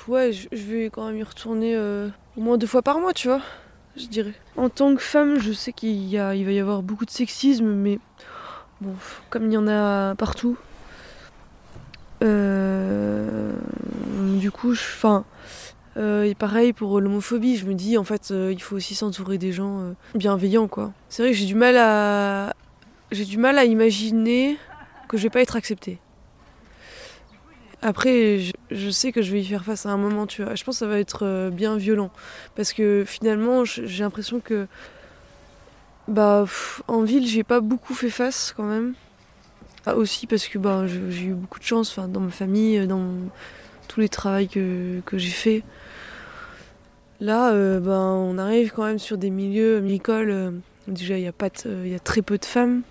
Ouais, 0.08 0.32
je 0.32 0.48
je 0.52 0.62
vais 0.62 0.90
quand 0.90 1.06
même 1.06 1.18
y 1.18 1.22
retourner 1.22 1.76
euh, 1.76 2.08
au 2.36 2.40
moins 2.40 2.58
deux 2.58 2.66
fois 2.66 2.82
par 2.82 2.98
mois, 2.98 3.12
tu 3.12 3.28
vois, 3.28 3.42
je 3.96 4.06
dirais. 4.06 4.34
En 4.56 4.68
tant 4.68 4.94
que 4.94 5.02
femme, 5.02 5.38
je 5.38 5.52
sais 5.52 5.72
qu'il 5.72 6.04
y 6.06 6.18
a, 6.18 6.34
il 6.34 6.44
va 6.44 6.52
y 6.52 6.60
avoir 6.60 6.82
beaucoup 6.82 7.04
de 7.04 7.10
sexisme, 7.10 7.66
mais 7.66 7.98
bon, 8.80 8.94
comme 9.30 9.46
il 9.46 9.52
y 9.52 9.56
en 9.56 9.68
a 9.68 10.14
partout. 10.14 10.56
euh, 12.22 13.52
Du 14.38 14.50
coup. 14.50 14.72
Enfin. 14.72 15.24
euh, 15.96 16.24
et 16.24 16.34
pareil 16.34 16.72
pour 16.72 17.00
l'homophobie, 17.00 17.56
je 17.56 17.66
me 17.66 17.74
dis 17.74 17.96
en 17.98 18.04
fait 18.04 18.30
euh, 18.30 18.52
il 18.52 18.60
faut 18.62 18.76
aussi 18.76 18.94
s'entourer 18.94 19.38
des 19.38 19.52
gens 19.52 19.94
bienveillants 20.14 20.68
quoi. 20.68 20.92
C'est 21.08 21.22
vrai 21.22 21.32
que 21.32 21.38
j'ai 21.38 21.46
du 21.46 21.54
mal 21.54 21.76
à 21.76 22.54
j'ai 23.12 23.24
du 23.24 23.38
mal 23.38 23.56
à 23.58 23.64
imaginer 23.64 24.58
que 25.08 25.16
je 25.16 25.22
vais 25.22 25.30
pas 25.30 25.40
être 25.40 25.56
acceptée. 25.56 25.98
Après, 27.82 28.40
je, 28.70 28.90
sais 28.90 29.12
que 29.12 29.22
je 29.22 29.30
vais 29.32 29.40
y 29.40 29.44
faire 29.44 29.64
face 29.64 29.86
à 29.86 29.90
un 29.90 29.96
moment, 29.96 30.26
tu 30.26 30.42
vois. 30.42 30.54
Je 30.54 30.64
pense 30.64 30.76
que 30.76 30.78
ça 30.80 30.86
va 30.86 30.98
être 30.98 31.24
euh, 31.24 31.50
bien 31.50 31.76
violent. 31.76 32.10
Parce 32.54 32.72
que 32.72 33.04
finalement, 33.06 33.64
j'ai 33.64 34.02
l'impression 34.02 34.40
que. 34.40 34.66
Bah, 36.08 36.44
en 36.88 37.02
ville, 37.02 37.26
j'ai 37.26 37.44
pas 37.44 37.60
beaucoup 37.60 37.94
fait 37.94 38.10
face 38.10 38.54
quand 38.56 38.64
même. 38.64 38.94
Ah, 39.86 39.94
aussi 39.96 40.26
parce 40.26 40.48
que 40.48 40.58
bah, 40.58 40.86
j'ai 40.86 41.26
eu 41.26 41.34
beaucoup 41.34 41.58
de 41.60 41.64
chance 41.64 41.98
dans 41.98 42.20
ma 42.20 42.30
famille, 42.30 42.86
dans 42.86 43.04
tous 43.88 44.00
les 44.00 44.08
travaux 44.08 44.46
que, 44.46 45.00
que 45.04 45.18
j'ai 45.18 45.30
fait. 45.30 45.62
Là, 47.20 47.50
euh, 47.52 47.80
ben, 47.80 47.92
on 47.92 48.36
arrive 48.38 48.72
quand 48.72 48.84
même 48.84 48.98
sur 48.98 49.16
des 49.16 49.30
milieux 49.30 49.78
agricoles. 49.78 50.30
euh, 50.30 50.50
déjà, 50.88 51.16
il 51.18 51.24
y, 51.24 51.26
a 51.28 51.32
pas 51.32 51.48
de- 51.48 51.54
euh, 51.66 51.86
y 51.88 51.94
a 51.94 51.98
très 51.98 52.22
peu 52.22 52.36
de 52.36 52.44
femmes. 52.44 52.82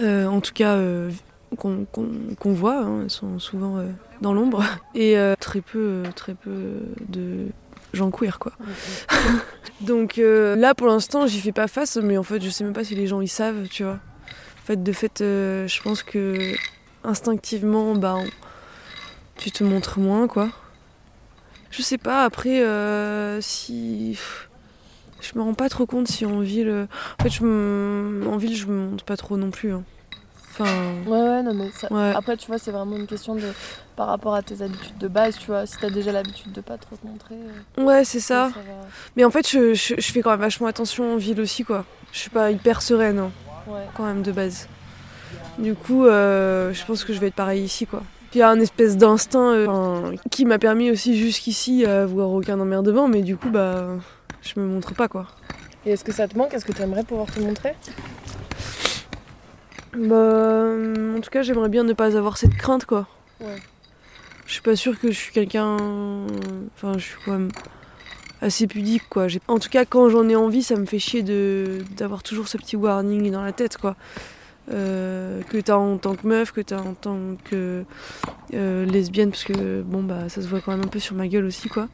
Euh, 0.00 0.26
en 0.26 0.40
tout 0.40 0.52
cas, 0.52 0.76
euh, 0.76 1.10
qu'on 1.56 2.52
voit, 2.52 2.78
hein, 2.82 3.02
elles 3.04 3.10
sont 3.10 3.38
souvent 3.38 3.78
euh, 3.78 3.86
dans 4.20 4.32
l'ombre. 4.34 4.62
Et 4.94 5.18
euh, 5.18 5.34
très 5.38 5.60
peu, 5.60 5.78
euh, 5.78 6.12
très 6.14 6.34
peu 6.34 6.80
de 7.08 7.46
gens 7.92 8.10
queer, 8.10 8.38
quoi. 8.38 8.52
Donc 9.80 10.18
euh, 10.18 10.56
là, 10.56 10.74
pour 10.74 10.86
l'instant, 10.88 11.26
j'y 11.26 11.40
fais 11.40 11.52
pas 11.52 11.68
face, 11.68 11.96
mais 11.96 12.18
en 12.18 12.22
fait, 12.22 12.40
je 12.42 12.50
sais 12.50 12.64
même 12.64 12.72
pas 12.72 12.84
si 12.84 12.94
les 12.94 13.06
gens 13.06 13.20
y 13.20 13.28
savent, 13.28 13.68
tu 13.68 13.84
vois. 13.84 13.98
En 14.62 14.66
fait, 14.66 14.82
de 14.82 14.92
fait, 14.92 15.18
je 15.20 15.82
pense 15.82 16.02
que 16.02 16.54
instinctivement, 17.04 17.94
bah, 17.94 18.16
on- 18.18 18.26
tu 19.36 19.50
te 19.52 19.62
montres 19.64 19.98
moins, 20.00 20.26
quoi. 20.26 20.48
Je 21.70 21.80
sais 21.82 21.98
pas, 21.98 22.24
après, 22.24 22.62
si. 23.40 24.18
Je 25.20 25.36
me 25.36 25.42
rends 25.42 25.54
pas 25.54 25.68
trop 25.68 25.84
compte 25.86 26.06
si 26.08 26.24
en 26.26 26.40
ville. 26.40 26.86
En 27.18 27.22
fait, 27.22 27.30
je 27.30 28.26
en 28.26 28.36
ville, 28.36 28.56
je 28.56 28.66
me 28.66 28.90
montre 28.90 29.04
pas 29.04 29.16
trop 29.16 29.36
non 29.36 29.50
plus. 29.50 29.72
hein. 29.72 29.82
Enfin. 30.60 30.94
Ouais, 31.06 31.22
ouais, 31.22 31.42
non, 31.42 31.54
mais 31.54 31.70
ça- 31.72 31.92
Ouais. 31.92 32.12
après, 32.16 32.36
tu 32.36 32.46
vois, 32.48 32.58
c'est 32.58 32.70
vraiment 32.72 32.96
une 32.96 33.06
question 33.06 33.34
de 33.36 33.42
par 33.96 34.08
rapport 34.08 34.34
à 34.34 34.42
tes 34.42 34.60
habitudes 34.62 34.98
de 34.98 35.08
base, 35.08 35.36
tu 35.38 35.46
vois. 35.46 35.66
Si 35.66 35.76
t'as 35.80 35.90
déjà 35.90 36.10
l'habitude 36.12 36.52
de 36.52 36.60
pas 36.60 36.76
trop 36.78 36.96
te 36.96 37.06
montrer, 37.06 37.36
euh, 37.78 37.84
Ouais, 37.84 38.04
c'est 38.04 38.20
ça. 38.20 38.48
va. 38.48 38.62
Mais 39.16 39.24
en 39.24 39.30
fait, 39.30 39.48
je, 39.48 39.74
je- 39.74 39.94
je 39.98 40.12
fais 40.12 40.20
quand 40.20 40.30
même 40.30 40.40
vachement 40.40 40.66
attention 40.66 41.14
en 41.14 41.16
ville 41.16 41.40
aussi, 41.40 41.64
quoi. 41.64 41.84
Je 42.12 42.18
suis 42.18 42.30
pas 42.30 42.50
hyper 42.50 42.82
sereine, 42.82 43.18
hein, 43.18 43.30
Ouais. 43.68 43.84
quand 43.96 44.04
même, 44.04 44.22
de 44.22 44.32
base. 44.32 44.68
Du 45.58 45.74
coup, 45.74 46.06
euh, 46.06 46.72
je 46.72 46.84
pense 46.84 47.04
que 47.04 47.12
je 47.12 47.20
vais 47.20 47.28
être 47.28 47.34
pareil 47.34 47.62
ici, 47.62 47.86
quoi. 47.86 48.02
Puis 48.30 48.38
il 48.38 48.40
y 48.40 48.42
a 48.42 48.50
un 48.50 48.60
espèce 48.60 48.96
d'instinct 48.96 49.52
euh, 49.52 50.14
qui 50.30 50.44
m'a 50.44 50.58
permis 50.58 50.90
aussi 50.90 51.16
jusqu'ici 51.16 51.84
à 51.86 52.02
avoir 52.02 52.30
aucun 52.30 52.58
emmerdement, 52.60 53.08
mais 53.08 53.22
du 53.22 53.36
coup, 53.36 53.48
bah, 53.48 53.86
je 54.42 54.60
me 54.60 54.66
montre 54.66 54.94
pas, 54.94 55.08
quoi. 55.08 55.26
Et 55.86 55.92
est-ce 55.92 56.04
que 56.04 56.12
ça 56.12 56.28
te 56.28 56.36
manque? 56.36 56.52
Est-ce 56.54 56.64
que 56.64 56.72
tu 56.72 56.82
aimerais 56.82 57.04
pouvoir 57.04 57.26
te 57.30 57.40
montrer? 57.40 57.74
Bah, 59.94 60.14
euh, 60.14 61.16
en 61.16 61.20
tout 61.20 61.30
cas, 61.30 61.42
j'aimerais 61.42 61.68
bien 61.68 61.84
ne 61.84 61.92
pas 61.92 62.16
avoir 62.16 62.36
cette 62.36 62.54
crainte, 62.54 62.84
quoi. 62.84 63.06
Ouais. 63.40 63.56
Je 64.46 64.52
suis 64.52 64.62
pas 64.62 64.76
sûre 64.76 64.98
que 64.98 65.10
je 65.10 65.16
suis 65.16 65.32
quelqu'un. 65.32 65.76
Enfin, 66.74 66.94
je 66.94 67.04
suis 67.04 67.16
quand 67.24 67.32
même 67.32 67.50
assez 68.40 68.66
pudique, 68.66 69.08
quoi. 69.08 69.26
En 69.48 69.58
tout 69.58 69.68
cas, 69.68 69.84
quand 69.84 70.08
j'en 70.08 70.28
ai 70.28 70.36
envie, 70.36 70.62
ça 70.62 70.76
me 70.76 70.86
fait 70.86 70.98
chier 70.98 71.22
de 71.22 71.78
d'avoir 71.96 72.22
toujours 72.22 72.48
ce 72.48 72.56
petit 72.56 72.76
warning 72.76 73.30
dans 73.30 73.42
la 73.42 73.52
tête, 73.52 73.76
quoi. 73.76 73.96
Euh, 74.70 75.40
que 75.48 75.56
t'as 75.58 75.76
en 75.76 75.96
tant 75.96 76.14
que 76.14 76.26
meuf, 76.26 76.52
que 76.52 76.60
t'as 76.60 76.80
en 76.80 76.92
tant 76.92 77.18
que 77.44 77.84
euh, 78.52 78.84
lesbienne, 78.84 79.30
parce 79.30 79.44
que 79.44 79.82
bon, 79.82 80.02
bah, 80.02 80.28
ça 80.28 80.42
se 80.42 80.46
voit 80.46 80.60
quand 80.60 80.72
même 80.72 80.84
un 80.84 80.88
peu 80.88 80.98
sur 80.98 81.14
ma 81.14 81.26
gueule 81.26 81.46
aussi, 81.46 81.68
quoi. 81.68 81.88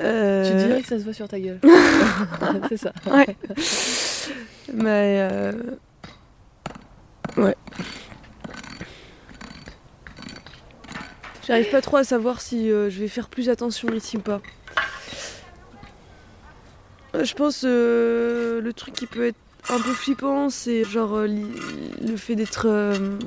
Euh, 0.00 0.50
Tu 0.50 0.66
dirais 0.66 0.82
que 0.82 0.88
ça 0.88 0.98
se 0.98 1.04
voit 1.04 1.14
sur 1.14 1.28
ta 1.28 1.40
gueule. 1.40 1.60
c'est 2.68 2.76
ça. 2.76 2.92
Ouais. 3.10 3.36
Mais 4.72 5.28
euh, 5.30 5.52
ouais. 7.36 7.56
J'arrive 11.46 11.70
pas 11.70 11.82
trop 11.82 11.98
à 11.98 12.04
savoir 12.04 12.40
si 12.40 12.70
euh, 12.70 12.88
je 12.90 12.98
vais 13.00 13.08
faire 13.08 13.28
plus 13.28 13.48
attention 13.50 13.88
ici 13.92 14.16
ou 14.16 14.20
pas. 14.20 14.40
Je 17.14 17.34
pense 17.34 17.62
euh, 17.64 18.60
le 18.60 18.72
truc 18.72 18.94
qui 18.94 19.06
peut 19.06 19.26
être 19.26 19.36
un 19.68 19.78
peu 19.78 19.92
flippant, 19.92 20.50
c'est 20.50 20.84
genre 20.84 21.14
euh, 21.16 21.26
le 21.26 22.16
fait 22.16 22.34
d'être. 22.34 22.66
euh, 22.66 23.18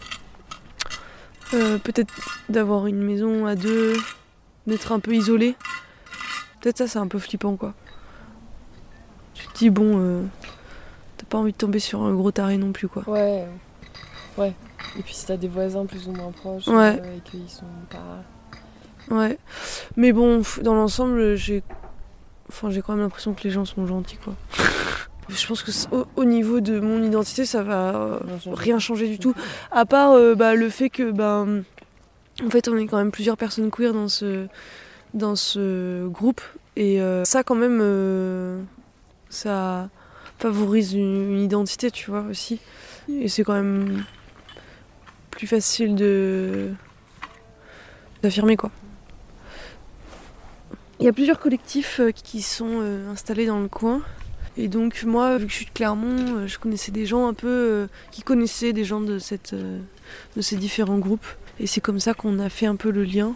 euh, 1.54 1.78
Peut-être 1.78 2.14
d'avoir 2.50 2.88
une 2.88 3.02
maison 3.02 3.45
à 3.45 3.56
deux, 3.56 3.95
d'être 4.66 4.91
un 4.91 5.00
peu 5.00 5.14
isolé. 5.14 5.56
Peut-être 6.60 6.80
ça, 6.80 6.88
c'est 6.88 7.00
un 7.00 7.08
peu 7.08 7.20
flippant 7.20 7.56
quoi. 7.56 7.74
Tu 9.36 9.48
te 9.48 9.58
dis, 9.60 9.70
bon, 9.70 10.00
euh, 10.00 10.22
t'as 11.18 11.26
pas 11.26 11.38
envie 11.38 11.51
de 11.51 11.57
tomber 11.57 11.80
sur 11.80 12.01
un 12.03 12.13
gros 12.13 12.32
taré 12.32 12.57
non 12.57 12.72
plus 12.72 12.88
quoi. 12.88 13.03
Ouais. 13.07 13.45
Ouais. 14.38 14.53
Et 14.99 15.01
puis 15.03 15.13
si 15.13 15.26
t'as 15.26 15.38
des 15.38 15.47
voisins 15.47 15.86
plus 15.86 16.07
ou 16.07 16.11
moins 16.11 16.32
proches 16.32 16.68
Ouais. 16.68 16.99
euh, 17.03 17.18
et 17.18 17.20
qu'ils 17.30 17.49
sont 17.49 17.65
pas. 17.89 19.15
Ouais. 19.15 19.38
Mais 19.95 20.11
bon, 20.11 20.41
dans 20.61 20.74
l'ensemble, 20.76 21.36
j'ai. 21.36 21.63
Enfin, 22.49 22.70
j'ai 22.70 22.82
quand 22.82 22.93
même 22.93 23.01
l'impression 23.01 23.34
que 23.34 23.43
les 23.43 23.49
gens 23.49 23.65
sont 23.65 23.86
gentils 23.88 24.18
quoi. 24.18 24.34
Je 25.30 25.45
pense 25.45 25.61
que 25.61 25.72
au, 25.93 26.05
au 26.15 26.24
niveau 26.24 26.61
de 26.61 26.80
mon 26.80 27.03
identité, 27.03 27.45
ça 27.45 27.61
va 27.61 27.95
euh, 27.95 28.20
Rien 28.45 28.80
changer. 28.80 29.09
du 29.09 29.20
tout. 29.20 29.34
À 29.72 29.86
part 29.86 30.11
euh, 30.13 30.36
bah, 30.36 30.55
le 30.55 30.70
fait 30.70 30.89
que, 30.89 31.11
ben, 31.11 31.63
en 32.45 32.49
fait, 32.49 32.70
on 32.70 32.78
est 32.78 32.86
quand 32.88 32.95
même 32.97 33.11
plusieurs 33.11 33.36
personnes 33.36 33.70
queer 33.70 33.91
dans 33.93 34.07
ce, 34.07 34.47
dans 35.13 35.36
ce 35.36 36.07
groupe. 36.07 36.39
Et 36.78 37.01
ça, 37.26 37.43
quand 37.43 37.55
même, 37.55 38.65
ça 39.30 39.89
favorise 40.38 40.93
une, 40.93 41.39
identité, 41.39 41.91
tu 41.91 42.09
vois, 42.09 42.21
aussi. 42.21 42.59
Et 43.09 43.27
c'est 43.27 43.43
quand 43.43 43.53
même 43.53 44.03
plus 45.31 45.47
facile 45.47 45.95
de 45.95 46.71
d'affirmer, 48.21 48.57
quoi. 48.57 48.71
Il 50.99 51.05
y 51.05 51.09
a 51.09 51.13
plusieurs 51.13 51.39
collectifs 51.39 51.99
euh, 51.99 52.09
qui 52.11 52.41
sont 52.41 52.79
euh, 52.81 53.11
installés 53.11 53.45
dans 53.45 53.59
le 53.59 53.67
coin. 53.67 54.01
Et 54.57 54.67
donc 54.67 55.03
moi, 55.05 55.38
vu 55.38 55.45
que 55.45 55.51
je 55.51 55.57
suis 55.57 55.65
de 55.65 55.71
Clermont, 55.71 56.38
euh, 56.38 56.47
je 56.47 56.57
connaissais 56.57 56.91
des 56.91 57.05
gens 57.05 57.27
un 57.27 57.35
peu 57.35 57.88
qui 58.09 58.23
connaissaient 58.23 58.73
des 58.73 58.83
gens 58.83 58.99
de, 58.99 59.19
cette, 59.19 59.53
de 59.53 60.41
ces 60.41 60.55
différents 60.55 60.97
groupes. 60.97 61.27
Et 61.59 61.67
c'est 61.67 61.81
comme 61.81 61.99
ça 61.99 62.15
qu'on 62.15 62.39
a 62.39 62.49
fait 62.49 62.65
un 62.65 62.75
peu 62.75 62.89
le 62.89 63.03
lien. 63.03 63.35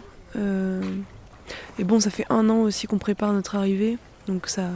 Et 1.78 1.84
bon, 1.84 2.00
ça 2.00 2.10
fait 2.10 2.26
un 2.30 2.48
an 2.48 2.62
aussi 2.62 2.88
qu'on 2.88 2.98
prépare 2.98 3.32
notre 3.32 3.54
arrivée. 3.54 3.98
Donc 4.26 4.48
ça, 4.48 4.70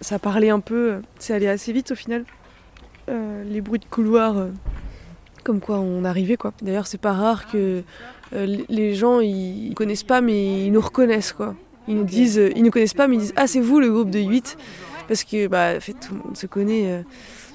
ça 0.00 0.18
parlait 0.18 0.50
un 0.50 0.60
peu. 0.60 1.00
C'est 1.18 1.34
allé 1.34 1.48
assez 1.48 1.72
vite 1.72 1.90
au 1.92 1.94
final. 1.94 2.24
Euh, 3.08 3.44
les 3.44 3.60
bruits 3.60 3.78
de 3.78 3.84
couloir, 3.84 4.36
euh, 4.36 4.48
comme 5.44 5.60
quoi 5.60 5.78
on 5.78 6.04
arrivait 6.04 6.36
quoi. 6.36 6.52
D'ailleurs, 6.62 6.86
c'est 6.86 7.00
pas 7.00 7.12
rare 7.12 7.48
que 7.50 7.82
euh, 8.34 8.56
les- 8.68 8.94
gens 8.94 9.20
ils 9.20 9.72
connaissent 9.74 10.02
pas, 10.02 10.20
mais 10.20 10.66
ils 10.66 10.72
nous 10.72 10.80
reconnaissent 10.80 11.32
quoi. 11.32 11.54
Ils 11.88 11.96
nous 11.96 12.04
disent, 12.04 12.40
ils 12.56 12.62
nous 12.64 12.70
connaissent 12.72 12.94
pas, 12.94 13.06
mais 13.06 13.14
ils 13.16 13.20
disent 13.20 13.34
ah 13.36 13.46
c'est 13.46 13.60
vous 13.60 13.78
le 13.78 13.90
groupe 13.92 14.10
de 14.10 14.18
8 14.18 14.56
parce 15.06 15.22
que 15.22 15.46
bah 15.46 15.78
fait 15.78 15.92
tout 15.92 16.14
le 16.14 16.20
monde 16.24 16.36
se 16.36 16.46
connaît. 16.48 17.04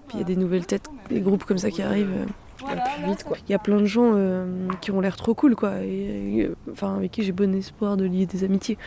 puis 0.08 0.16
il 0.18 0.20
y 0.20 0.24
a 0.24 0.26
des 0.26 0.38
nouvelles 0.38 0.66
têtes, 0.66 0.88
des 1.10 1.20
groupes 1.20 1.44
comme 1.44 1.58
ça 1.58 1.70
qui 1.70 1.82
arrivent. 1.82 2.26
plus 2.58 3.06
vite 3.06 3.24
quoi. 3.26 3.36
il 3.46 3.52
y 3.52 3.56
a 3.56 3.60
plein 3.60 3.82
de 3.82 3.86
gens 3.86 4.14
qui 4.80 4.92
ont 4.92 5.02
l'air 5.02 5.18
trop 5.18 5.34
cool, 5.34 5.56
quoi. 5.58 5.74
Enfin, 6.72 6.96
avec 6.96 7.12
qui 7.12 7.24
j'ai 7.24 7.34
bon 7.34 7.54
espoir 7.56 7.98
de 7.98 8.06
lier 8.06 8.26
des 8.26 8.46
amitiés. 8.46 8.78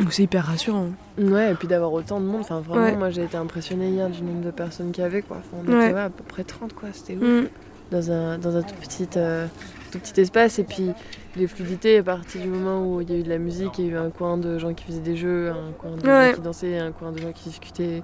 Donc 0.00 0.12
c'est 0.12 0.22
hyper 0.22 0.46
rassurant. 0.46 0.88
Ouais, 1.18 1.52
et 1.52 1.54
puis 1.54 1.68
d'avoir 1.68 1.92
autant 1.92 2.20
de 2.20 2.24
monde. 2.26 2.40
Enfin, 2.40 2.60
vraiment, 2.60 2.84
Ouais. 2.84 2.96
moi 2.96 3.10
j'ai 3.10 3.22
été 3.24 3.36
impressionnée 3.36 3.90
hier 3.90 4.08
du 4.08 4.22
nombre 4.22 4.40
de 4.44 4.50
personnes 4.50 4.90
qu'il 4.92 5.02
y 5.02 5.06
avait 5.06 5.22
quoi. 5.22 5.38
Enfin, 5.38 5.62
on 5.66 5.70
Ouais. 5.72 5.86
était 5.86 5.94
ouais, 5.94 6.00
à 6.00 6.10
peu 6.10 6.24
près 6.24 6.42
30 6.44 6.72
quoi. 6.72 6.88
C'était 6.92 7.16
ouf. 7.16 7.22
Mm. 7.22 7.48
Dans 7.90 8.10
un, 8.12 8.38
dans 8.38 8.56
un 8.56 8.62
tout, 8.62 8.74
petit, 8.80 9.08
euh, 9.16 9.46
tout 9.90 9.98
petit 9.98 10.20
espace. 10.20 10.58
Et 10.58 10.64
puis 10.64 10.90
les 11.36 11.46
fluidités, 11.48 11.98
à 11.98 12.02
partir 12.02 12.40
du 12.40 12.48
moment 12.48 12.84
où 12.86 13.00
il 13.00 13.10
y 13.10 13.14
a 13.14 13.16
eu 13.18 13.22
de 13.22 13.28
la 13.28 13.38
musique, 13.38 13.78
il 13.78 13.86
y 13.86 13.88
a 13.88 13.92
eu 13.92 13.96
un 13.96 14.10
coin 14.10 14.36
de 14.38 14.58
gens 14.58 14.72
qui 14.74 14.84
faisaient 14.84 15.00
des 15.00 15.16
jeux, 15.16 15.50
un 15.50 15.72
coin 15.78 15.90
de 15.96 16.06
gens 16.06 16.34
qui 16.34 16.40
dansaient, 16.40 16.78
un 16.78 16.92
coin 16.92 17.10
de 17.12 17.18
gens 17.18 17.32
qui 17.32 17.48
discutaient, 17.48 18.02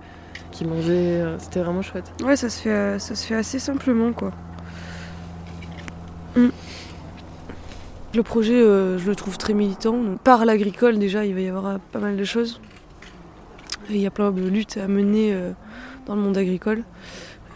qui 0.51 0.64
mangeaient. 0.64 1.22
euh, 1.22 1.38
C'était 1.38 1.61
vraiment 1.61 1.82
chouette. 1.82 2.12
Ouais, 2.24 2.36
ça 2.36 2.49
se 2.51 2.61
fait, 2.62 2.70
euh, 2.70 2.99
ça 2.99 3.14
se 3.14 3.24
fait 3.26 3.36
assez 3.36 3.59
simplement, 3.61 4.12
quoi. 4.12 4.32
Mm. 6.36 6.49
Le 8.17 8.23
projet, 8.23 8.55
euh, 8.55 8.97
je 8.97 9.07
le 9.11 9.14
trouve 9.14 9.37
très 9.37 9.53
militant. 9.53 10.17
Par 10.25 10.47
l'agricole, 10.47 10.99
déjà, 10.99 11.27
il 11.27 11.35
va 11.35 11.41
y 11.41 11.49
avoir 11.49 11.67
euh, 11.67 11.77
pas 11.93 11.99
mal 11.99 12.17
de 12.17 12.25
choses. 12.25 12.62
Il 13.91 13.99
y 13.99 14.07
a 14.07 14.11
plein 14.11 14.31
de 14.31 14.41
luttes 14.41 14.79
à 14.79 14.89
mener 14.89 15.35
euh, 15.35 15.53
dans 16.07 16.14
le 16.14 16.23
monde 16.23 16.39
agricole. 16.39 16.83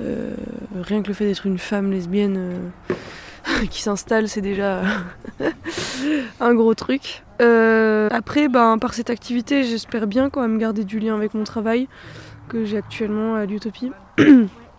Rien 0.00 1.02
que 1.02 1.08
le 1.08 1.14
fait 1.14 1.26
d'être 1.26 1.46
une 1.46 1.58
femme 1.58 1.90
lesbienne 1.90 2.72
qui 3.70 3.80
s'installe, 3.80 4.28
c'est 4.28 4.40
déjà 4.42 4.82
un 6.40 6.54
gros 6.54 6.74
truc. 6.74 7.22
Après, 7.38 8.48
ben, 8.48 8.76
par 8.78 8.92
cette 8.92 9.08
activité, 9.08 9.64
j'espère 9.64 10.06
bien 10.06 10.28
quand 10.28 10.42
même 10.42 10.58
garder 10.58 10.84
du 10.84 10.98
lien 10.98 11.14
avec 11.16 11.32
mon 11.32 11.44
travail 11.44 11.88
que 12.48 12.66
j'ai 12.66 12.76
actuellement 12.76 13.34
à 13.34 13.46
l'Utopie. 13.46 13.92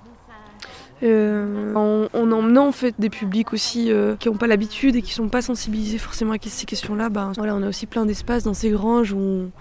Euh, 1.04 1.74
en, 1.74 2.08
en 2.14 2.32
emmenant 2.32 2.68
en 2.68 2.72
fait 2.72 2.94
des 3.00 3.10
publics 3.10 3.54
aussi 3.54 3.92
euh, 3.92 4.16
qui 4.18 4.30
n'ont 4.30 4.38
pas 4.38 4.46
l'habitude 4.46 4.96
et 4.96 5.02
qui 5.02 5.14
sont 5.14 5.30
pas 5.30 5.42
sensibilisés 5.42 5.98
forcément 5.98 6.34
à 6.34 6.38
ces 6.40 6.66
questions-là, 6.68 7.10
ben, 7.10 7.32
voilà, 7.36 7.56
on 7.56 7.64
a 7.64 7.68
aussi 7.68 7.88
plein 7.88 8.06
d'espaces 8.06 8.44
dans 8.44 8.54
ces 8.54 8.70
granges 8.70 9.12
où 9.12 9.18
on, 9.18 9.52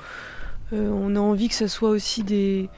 euh, 0.74 1.16
a 1.16 1.18
envie 1.18 1.48
que 1.48 1.54
ça 1.54 1.66
soit 1.66 1.88
aussi 1.88 2.24
des, 2.24 2.68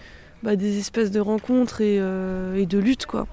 bah, 0.45 0.53
espaces 0.55 1.11
de 1.11 1.19
rencontres 1.19 1.81
et, 1.81 1.97
et 1.97 2.67
de 2.67 2.79
lutte 2.79 3.07
quoi. 3.07 3.27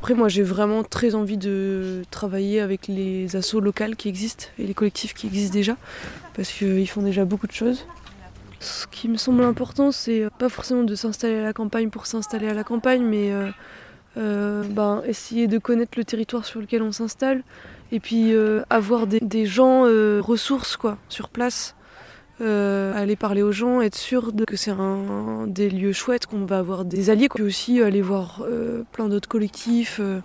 Après 0.00 0.14
moi 0.14 0.28
j'ai 0.28 0.42
vraiment 0.42 0.82
très 0.82 1.14
envie 1.14 1.38
de 1.38 2.02
travailler 2.10 2.60
avec 2.60 2.88
les 2.88 3.36
assos 3.36 3.60
locales 3.60 3.94
qui 3.94 4.08
existent 4.08 4.46
et 4.58 4.66
les 4.66 4.74
collectifs 4.74 5.14
qui 5.14 5.28
existent 5.28 5.54
déjà 5.54 5.76
parce 6.34 6.50
qu'ils 6.50 6.88
font 6.88 7.02
déjà 7.02 7.24
beaucoup 7.24 7.46
de 7.46 7.52
choses. 7.52 7.86
Ce 8.58 8.86
qui 8.88 9.08
me 9.08 9.16
semble 9.16 9.44
important 9.44 9.92
c'est 9.92 10.26
pas 10.38 10.48
forcément 10.48 10.82
de 10.82 10.94
s'installer 10.96 11.38
à 11.38 11.44
la 11.44 11.52
campagne 11.52 11.90
pour 11.90 12.06
s'installer 12.06 12.48
à 12.48 12.54
la 12.54 12.64
campagne 12.64 13.04
mais 13.04 13.32
ben, 14.16 15.02
essayer 15.06 15.46
de 15.46 15.58
connaître 15.58 15.98
le 15.98 16.04
territoire 16.04 16.44
sur 16.44 16.60
lequel 16.60 16.82
on 16.82 16.92
s'installe 16.92 17.42
et 17.92 18.00
puis 18.00 18.34
euh, 18.34 18.62
avoir 18.70 19.06
des, 19.06 19.46
gens 19.46 19.84
euh, 19.86 20.20
ressources 20.20 20.76
quoi, 20.76 20.98
sur 21.08 21.28
place. 21.28 21.74
Euh, 22.40 22.92
aller 23.00 23.14
parler 23.14 23.42
aux 23.42 23.52
gens, 23.52 23.80
être 23.80 23.94
sûr 23.94 24.32
que 24.44 24.56
c'est 24.56 24.72
un, 24.72 25.46
des 25.46 25.70
lieux 25.70 25.92
chouettes, 25.92 26.26
qu'on 26.26 26.44
va 26.44 26.58
avoir 26.58 26.84
des 26.84 27.08
alliés. 27.10 27.28
Puis 27.32 27.44
aussi 27.44 27.80
aller 27.80 28.02
voir 28.02 28.42
euh, 28.42 28.82
plein 28.90 29.08
d'autres 29.08 29.28
collectifs 29.28 29.98
euh, 30.00 30.18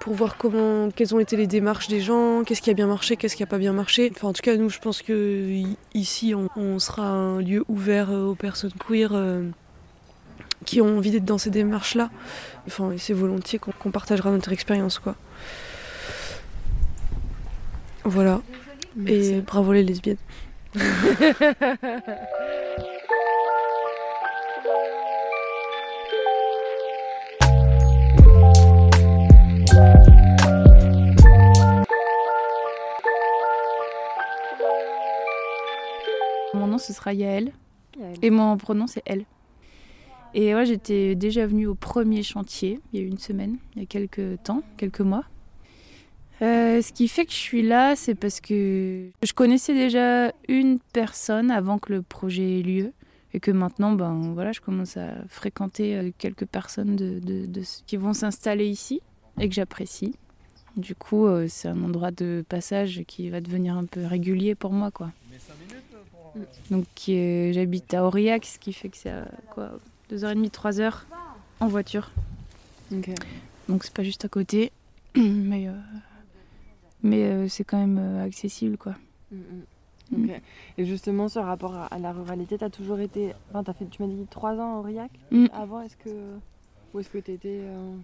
pour 0.00 0.12
voir 0.12 0.36
comment, 0.36 0.90
quelles 0.90 1.14
ont 1.14 1.20
été 1.20 1.36
les 1.38 1.46
démarches 1.46 1.88
des 1.88 2.00
gens, 2.00 2.44
qu'est-ce 2.44 2.60
qui 2.60 2.68
a 2.68 2.74
bien 2.74 2.86
marché, 2.86 3.16
qu'est-ce 3.16 3.36
qui 3.36 3.42
a 3.42 3.46
pas 3.46 3.56
bien 3.56 3.72
marché. 3.72 4.12
Enfin, 4.14 4.28
en 4.28 4.32
tout 4.34 4.42
cas, 4.42 4.54
nous, 4.56 4.68
je 4.68 4.78
pense 4.80 5.00
que 5.00 5.62
ici, 5.94 6.34
on, 6.34 6.78
sera 6.78 7.08
un 7.08 7.40
lieu 7.40 7.64
ouvert 7.68 8.10
euh, 8.10 8.26
aux 8.26 8.34
personnes 8.34 8.72
queer. 8.86 9.12
Qui 10.64 10.80
ont 10.80 10.98
envie 10.98 11.10
d'être 11.10 11.24
dans 11.24 11.38
ces 11.38 11.50
démarches-là. 11.50 12.10
Enfin, 12.66 12.92
et 12.92 12.98
c'est 12.98 13.12
volontiers 13.12 13.58
qu'on 13.58 13.90
partagera 13.90 14.30
notre 14.30 14.52
expérience, 14.52 14.98
quoi. 14.98 15.14
Voilà. 18.04 18.42
Et 19.06 19.40
bravo 19.40 19.72
les 19.72 19.82
lesbiennes. 19.82 20.16
Mon 36.54 36.66
nom, 36.66 36.78
ce 36.78 36.92
sera 36.92 37.12
Yael. 37.12 37.52
Et 38.22 38.30
mon 38.30 38.56
prénom, 38.56 38.86
c'est 38.86 39.02
Elle. 39.06 39.24
Et 40.34 40.54
ouais, 40.54 40.66
j'étais 40.66 41.14
déjà 41.14 41.46
venue 41.46 41.66
au 41.66 41.74
premier 41.76 42.22
chantier, 42.22 42.80
il 42.92 43.00
y 43.00 43.02
a 43.04 43.06
une 43.06 43.18
semaine, 43.18 43.56
il 43.76 43.80
y 43.80 43.82
a 43.84 43.86
quelques 43.86 44.42
temps, 44.42 44.62
quelques 44.76 45.00
mois. 45.00 45.24
Euh, 46.42 46.82
ce 46.82 46.92
qui 46.92 47.06
fait 47.06 47.24
que 47.24 47.30
je 47.30 47.36
suis 47.36 47.62
là, 47.62 47.94
c'est 47.94 48.16
parce 48.16 48.40
que 48.40 49.08
je 49.22 49.32
connaissais 49.32 49.74
déjà 49.74 50.32
une 50.48 50.80
personne 50.92 51.50
avant 51.52 51.78
que 51.78 51.92
le 51.92 52.02
projet 52.02 52.58
ait 52.58 52.62
lieu. 52.62 52.92
Et 53.36 53.40
que 53.40 53.50
maintenant, 53.50 53.90
ben, 53.92 54.32
voilà, 54.32 54.52
je 54.52 54.60
commence 54.60 54.96
à 54.96 55.08
fréquenter 55.28 55.96
euh, 55.96 56.10
quelques 56.18 56.46
personnes 56.46 56.94
de, 56.94 57.18
de- 57.18 57.46
de- 57.46 57.62
qui 57.84 57.96
vont 57.96 58.12
s'installer 58.12 58.68
ici 58.68 59.00
et 59.40 59.48
que 59.48 59.54
j'apprécie. 59.56 60.14
Du 60.76 60.94
coup, 60.94 61.26
euh, 61.26 61.46
c'est 61.48 61.66
un 61.66 61.82
endroit 61.82 62.12
de 62.12 62.44
passage 62.48 63.02
qui 63.08 63.30
va 63.30 63.40
devenir 63.40 63.76
un 63.76 63.86
peu 63.86 64.06
régulier 64.06 64.54
pour 64.54 64.70
moi, 64.72 64.92
quoi. 64.92 65.10
Donc 66.70 66.86
euh, 67.08 67.52
j'habite 67.52 67.92
à 67.94 68.04
Aurillac, 68.06 68.44
ce 68.44 68.60
qui 68.60 68.72
fait 68.72 68.88
que 68.88 68.96
c'est 68.96 69.10
à 69.10 69.26
quoi 69.50 69.80
2h30, 70.10 70.50
3h 70.50 70.92
en 71.60 71.68
voiture. 71.68 72.10
Donc 73.68 73.84
c'est 73.84 73.94
pas 73.94 74.02
juste 74.02 74.24
à 74.24 74.28
côté, 74.28 74.72
mais, 75.16 75.68
euh, 75.68 75.72
mais 77.02 77.24
euh, 77.24 77.48
c'est 77.48 77.64
quand 77.64 77.78
même 77.78 77.98
euh, 77.98 78.24
accessible 78.24 78.76
quoi. 78.76 78.94
Mm, 79.32 79.36
mm. 79.36 80.24
Ok. 80.24 80.40
Et 80.78 80.84
justement, 80.84 81.28
ce 81.28 81.38
rapport 81.38 81.74
à, 81.74 81.86
à 81.86 81.98
la 81.98 82.12
ruralité, 82.12 82.58
t'as 82.58 82.68
toujours 82.68 83.00
été. 83.00 83.32
Enfin, 83.52 83.72
fait, 83.72 83.86
tu 83.86 84.02
m'as 84.02 84.08
dit 84.08 84.26
3 84.30 84.56
ans 84.56 84.76
à 84.76 84.80
Aurillac 84.80 85.10
Mm. 85.30 85.46
Avant, 85.52 85.80
est-ce 85.80 85.96
que. 85.96 86.10
Où 86.92 87.00
est-ce 87.00 87.08
que 87.08 87.18
t'étais 87.18 87.60
euh, 87.62 87.96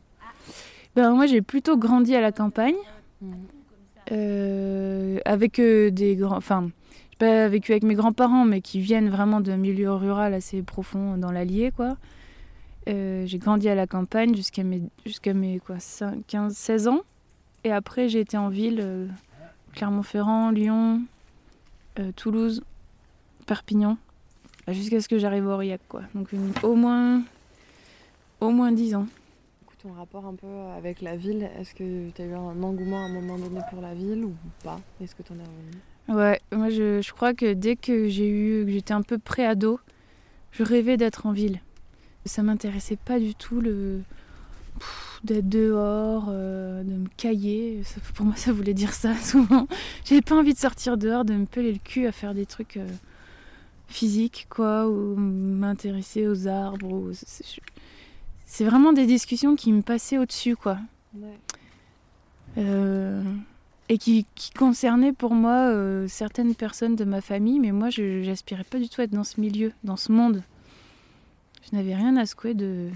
Ben, 0.97 1.13
moi 1.15 1.27
j'ai 1.27 1.43
plutôt 1.43 1.77
grandi 1.77 2.17
à 2.17 2.21
la 2.21 2.33
campagne, 2.33 2.75
mm. 3.21 5.19
avec 5.25 5.61
des 5.61 6.17
grands. 6.17 6.37
Enfin, 6.37 6.71
pas 7.21 7.49
vécu 7.49 7.73
avec 7.73 7.83
mes 7.83 7.95
grands-parents, 7.95 8.47
mais 8.47 8.63
qui 8.63 8.81
viennent 8.81 9.11
vraiment 9.11 9.43
d'un 9.43 9.59
milieu 9.59 9.93
rural 9.93 10.33
assez 10.33 10.63
profond 10.63 11.19
dans 11.19 11.31
l'Allier, 11.31 11.71
quoi. 11.71 11.99
Euh, 12.89 13.27
j'ai 13.27 13.39
grandi 13.39 13.69
à 13.69 13.75
la 13.75 13.87
campagne 13.87 14.35
jusqu'à 14.35 14.65
mes, 14.65 14.81
jusqu'à 15.05 15.35
mes 15.35 15.61
quoi, 15.61 15.77
15, 16.27 16.57
16 16.57 16.89
ans. 16.89 17.03
Et 17.63 17.73
après, 17.73 18.09
j'ai 18.09 18.21
été 18.21 18.39
en 18.39 18.49
ville, 18.49 18.81
euh, 18.83 19.07
Clermont-Ferrand, 19.75 20.51
Lyon, 20.51 21.03
euh, 21.99 22.11
Toulouse, 22.17 22.65
Perpignan, 23.47 23.99
bah, 24.67 24.73
jusqu'à 24.73 25.03
ce 25.03 25.09
que 25.09 25.19
j'arrive 25.19 25.47
à 25.47 25.55
Aurillac, 25.57 25.83
quoi. 25.91 26.01
Donc 26.15 26.29
au 26.63 26.75
moins, 26.75 27.23
au 28.41 28.51
moins 28.51 28.73
10 28.73 28.95
ans. 28.95 29.07
Ton 29.83 29.93
rapport 29.93 30.27
un 30.27 30.35
peu 30.35 30.47
avec 30.77 31.01
la 31.03 31.17
ville, 31.17 31.49
est-ce 31.59 31.75
que 31.75 32.11
tu 32.11 32.23
as 32.23 32.25
eu 32.25 32.35
un 32.35 32.63
engouement 32.63 33.03
à 33.05 33.09
un 33.09 33.13
moment 33.13 33.39
donné 33.39 33.61
pour 33.71 33.83
la 33.83 33.95
ville 33.95 34.25
ou 34.25 34.35
pas? 34.63 34.79
Est-ce 35.03 35.15
que 35.15 35.23
tu 35.23 35.33
en 35.33 35.37
es 35.37 35.39
revenu 35.39 35.90
Ouais, 36.09 36.41
moi 36.53 36.71
je, 36.71 37.01
je, 37.01 37.13
crois 37.13 37.35
que 37.35 37.53
dès 37.53 37.77
que 37.77 38.09
j'ai 38.09 38.29
eu, 38.29 38.65
que 38.65 38.73
j'étais 38.73 38.95
un 38.95 39.03
peu 39.03 39.19
pré-ado, 39.19 39.79
je 40.51 40.63
rêvais 40.63 40.97
d'être 40.97 41.27
en 41.27 41.33
ville. 41.33 41.61
Ça 42.25 42.43
m'intéressait 42.43 42.97
pas 42.97 43.19
du 43.19 43.35
tout 43.35 43.61
le 43.61 44.01
d'être 45.25 45.49
dehors, 45.49 46.27
euh, 46.29 46.83
de 46.83 46.95
me 46.95 47.09
cailler. 47.17 47.83
pour 48.15 48.27
moi, 48.27 48.37
ça 48.37 48.53
voulait 48.53 48.75
dire 48.75 48.95
ça 48.95 49.15
souvent. 49.23 49.67
J'avais 50.05 50.23
pas 50.23 50.37
envie 50.37 50.55
de 50.55 50.59
sortir 50.59 50.97
dehors, 50.97 51.25
de 51.25 51.35
me 51.35 51.47
peler 51.47 51.73
le 51.73 51.79
cul 51.79 52.07
à 52.07 52.13
faire 52.13 52.35
des 52.35 52.47
trucs 52.47 52.77
euh, 52.77 52.89
physiques, 53.89 54.47
quoi, 54.49 54.89
ou 54.89 55.17
m'intéresser 55.17 56.27
aux 56.27 56.49
arbres. 56.49 57.11
C'est 58.47 58.65
vraiment 58.65 58.93
des 58.93 59.07
discussions 59.07 59.57
qui 59.57 59.73
me 59.73 59.83
passaient 59.83 60.19
au-dessus, 60.19 60.57
quoi. 60.57 60.79
Ouais. 61.15 61.39
Euh, 62.59 63.23
et 63.91 63.99
qui, 63.99 64.25
concernaient 64.57 65.13
pour 65.13 65.35
moi 65.35 65.75
certaines 66.07 66.55
personnes 66.55 66.95
de 66.95 67.05
ma 67.05 67.21
famille, 67.21 67.59
mais 67.59 67.73
moi, 67.73 67.91
je 67.91 68.25
n'aspirais 68.25 68.65
pas 68.65 68.79
du 68.79 68.89
tout 68.89 69.01
à 69.01 69.05
être 69.05 69.11
dans 69.11 69.25
ce 69.25 69.41
milieu, 69.41 69.73
dans 69.85 69.97
ce 69.97 70.13
monde. 70.13 70.43
Je 71.69 71.77
n'avais 71.77 71.95
rien 71.95 72.17
à 72.17 72.25
secouer 72.25 72.55
de 72.55 72.89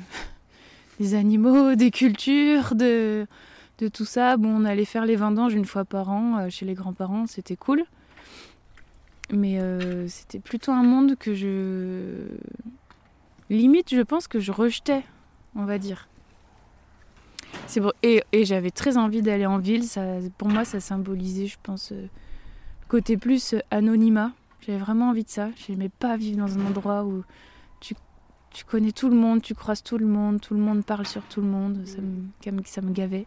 des 1.01 1.15
animaux, 1.15 1.75
des 1.75 1.91
cultures, 1.91 2.75
de, 2.75 3.27
de 3.79 3.89
tout 3.89 4.05
ça. 4.05 4.37
Bon, 4.37 4.49
on 4.49 4.65
allait 4.65 4.85
faire 4.85 5.07
les 5.07 5.17
vendanges 5.17 5.55
une 5.55 5.65
fois 5.65 5.85
par 5.85 6.11
an 6.11 6.39
euh, 6.39 6.51
chez 6.51 6.65
les 6.67 6.75
grands-parents, 6.75 7.27
c'était 7.27 7.57
cool. 7.57 7.85
Mais 9.31 9.59
euh, 9.61 10.07
c'était 10.09 10.39
plutôt 10.39 10.73
un 10.73 10.83
monde 10.83 11.17
que 11.17 11.35
je. 11.35 12.29
Limite, 13.51 13.95
je 13.95 14.01
pense 14.01 14.29
que 14.29 14.39
je 14.39 14.53
rejetais, 14.53 15.03
on 15.57 15.65
va 15.65 15.79
dire. 15.79 16.09
Et, 18.03 18.45
j'avais 18.45 18.71
très 18.71 18.97
envie 18.97 19.23
d'aller 19.23 19.47
en 19.47 19.59
ville. 19.59 19.85
Pour 20.39 20.49
moi, 20.49 20.65
ça 20.65 20.81
symbolisait, 20.81 21.47
je 21.47 21.57
pense, 21.63 21.93
euh, 21.93 22.07
côté 22.89 23.17
plus 23.17 23.55
anonymat. 23.71 24.33
J'avais 24.61 24.79
vraiment 24.79 25.11
envie 25.11 25.25
de 25.25 25.31
ça. 25.31 25.49
Je 25.57 25.73
n'aimais 25.73 25.91
pas 25.91 26.17
vivre 26.17 26.39
dans 26.39 26.59
un 26.59 26.67
endroit 26.67 27.05
où 27.05 27.25
tu 28.55 28.65
connais 28.65 28.93
tout 28.93 29.09
le 29.09 29.17
monde, 29.17 29.43
tu 29.43 29.55
croises 29.55 29.83
tout 29.83 29.99
le 29.99 30.07
monde, 30.07 30.41
tout 30.41 30.55
le 30.55 30.61
monde 30.61 30.85
parle 30.85 31.07
sur 31.07 31.23
tout 31.23 31.41
le 31.41 31.49
monde, 31.49 31.85
ça 31.87 31.99
me, 32.01 32.63
ça 32.65 32.81
me 32.81 32.93
gavait. 32.93 33.27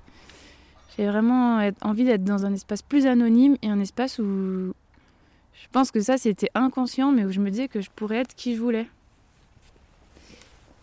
J'ai 0.95 1.05
vraiment 1.05 1.69
envie 1.81 2.05
d'être 2.05 2.23
dans 2.23 2.45
un 2.45 2.53
espace 2.53 2.81
plus 2.81 3.05
anonyme 3.05 3.57
et 3.61 3.67
un 3.67 3.79
espace 3.81 4.19
où 4.19 4.73
je 5.53 5.67
pense 5.71 5.91
que 5.91 5.99
ça 5.99 6.17
c'était 6.17 6.49
inconscient, 6.55 7.11
mais 7.11 7.25
où 7.25 7.31
je 7.31 7.41
me 7.41 7.51
disais 7.51 7.67
que 7.67 7.81
je 7.81 7.89
pourrais 7.93 8.17
être 8.17 8.35
qui 8.35 8.55
je 8.55 8.61
voulais. 8.61 8.87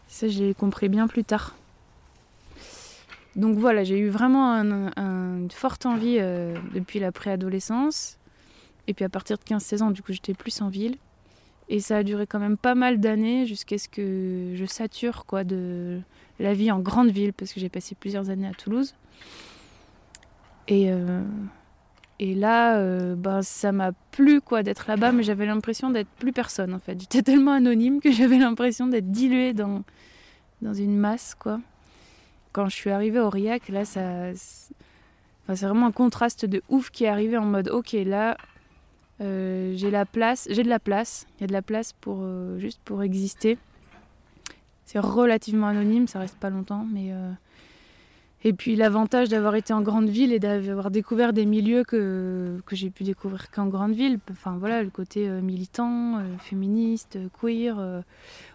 Ça, 0.09 0.29
je 0.29 0.45
l'ai 0.45 0.55
compris 0.55 0.89
bien 0.89 1.09
plus 1.09 1.25
tard. 1.25 1.57
Donc 3.37 3.59
voilà, 3.59 3.83
j'ai 3.83 3.99
eu 3.99 4.09
vraiment 4.09 4.53
une 4.53 5.51
forte 5.51 5.87
envie 5.87 6.19
euh, 6.21 6.55
depuis 6.75 7.01
la 7.01 7.11
préadolescence. 7.13 8.19
Et 8.87 8.95
puis 8.95 9.05
à 9.05 9.09
partir 9.09 9.39
de 9.39 9.43
15-16 9.43 9.83
ans, 9.83 9.91
du 9.91 10.03
coup, 10.03 10.13
j'étais 10.13 10.35
plus 10.35 10.61
en 10.63 10.69
ville. 10.69 10.97
Et 11.69 11.81
ça 11.81 11.99
a 11.99 12.03
duré 12.03 12.27
quand 12.27 12.39
même 12.39 12.59
pas 12.59 12.75
mal 12.75 13.01
d'années 13.01 13.47
jusqu'à 13.47 13.79
ce 13.79 13.89
que 13.89 14.53
je 14.55 14.65
sature 14.67 15.25
quoi, 15.25 15.45
de 15.45 16.01
la 16.39 16.53
vie 16.53 16.71
en 16.71 16.79
grande 16.79 17.11
ville, 17.11 17.33
parce 17.33 17.53
que 17.53 17.61
j'ai 17.61 17.71
passé 17.71 17.95
plusieurs 17.95 18.29
années 18.29 18.47
à 18.47 18.53
Toulouse. 18.53 18.95
Et, 20.69 20.93
euh, 20.93 21.23
et 22.19 22.35
là, 22.35 22.77
euh, 22.77 23.15
bah, 23.17 23.43
ça 23.43 23.73
m'a 23.73 23.93
plu 24.13 24.43
quoi, 24.43 24.63
d'être 24.63 24.87
là-bas, 24.89 25.13
mais 25.13 25.23
j'avais 25.23 25.47
l'impression 25.47 25.91
d'être 25.91 26.11
plus 26.19 26.33
personne 26.33 26.75
en 26.75 26.79
fait. 26.79 27.01
J'étais 27.01 27.23
tellement 27.23 27.53
anonyme 27.53 28.01
que 28.01 28.13
j'avais 28.13 28.39
l'impression 28.39 28.87
d'être 28.87 29.11
diluée 29.11 29.55
dans, 29.55 29.83
dans 30.61 30.75
une 30.75 30.97
masse. 30.99 31.35
quoi. 31.35 31.61
Quand 32.55 32.69
je 32.69 32.77
suis 32.77 32.91
arrivée 32.91 33.19
au 33.19 33.25
Aurillac, 33.25 33.69
là, 33.69 33.85
ça, 33.85 34.29
enfin, 35.43 35.57
c'est 35.57 35.67
vraiment 35.67 35.87
un 35.87 35.93
contraste 35.93 36.47
de 36.47 36.63
ouf 36.69 36.91
qui 36.91 37.03
est 37.03 37.09
arrivé 37.09 37.37
en 37.37 37.45
mode 37.45 37.69
ok, 37.69 37.95
là, 38.07 38.37
euh, 39.21 39.73
j'ai 39.75 39.91
la 39.91 40.07
place, 40.07 40.47
j'ai 40.49 40.63
de 40.63 40.69
la 40.69 40.79
place. 40.79 41.27
Il 41.37 41.41
y 41.41 41.45
a 41.45 41.47
de 41.49 41.53
la 41.53 41.63
place 41.63 41.93
pour 41.93 42.19
euh, 42.23 42.57
juste 42.61 42.81
pour 42.85 43.03
exister. 43.03 43.59
C'est 44.85 45.01
relativement 45.01 45.67
anonyme, 45.67 46.07
ça 46.07 46.21
reste 46.21 46.37
pas 46.37 46.49
longtemps, 46.49 46.87
mais 46.89 47.13
euh, 47.13 47.33
et 48.45 48.53
puis 48.53 48.77
l'avantage 48.77 49.31
d'avoir 49.31 49.57
été 49.57 49.73
en 49.73 49.81
grande 49.81 50.09
ville 50.09 50.33
et 50.33 50.39
d'avoir 50.39 50.93
découvert 50.93 51.33
des 51.33 51.47
milieux 51.47 51.83
que, 51.83 52.61
que 52.67 52.77
j'ai 52.77 52.91
pu 52.91 53.03
découvrir 53.03 53.51
qu'en 53.51 53.67
grande 53.67 53.95
ville. 53.95 54.21
Enfin 54.31 54.59
voilà, 54.61 54.85
le 54.85 54.91
côté 54.91 55.27
militant, 55.29 56.23
féministe, 56.39 57.19
queer, 57.41 58.05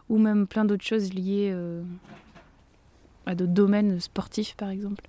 ou 0.08 0.18
même 0.20 0.47
plein 0.47 0.64
d'autres 0.64 0.86
choses 0.86 1.12
liées 1.12 1.54
à 3.30 3.36
d'autres 3.36 3.54
domaines 3.54 4.00
sportifs 4.00 4.56
par 4.56 4.70
exemple. 4.70 5.08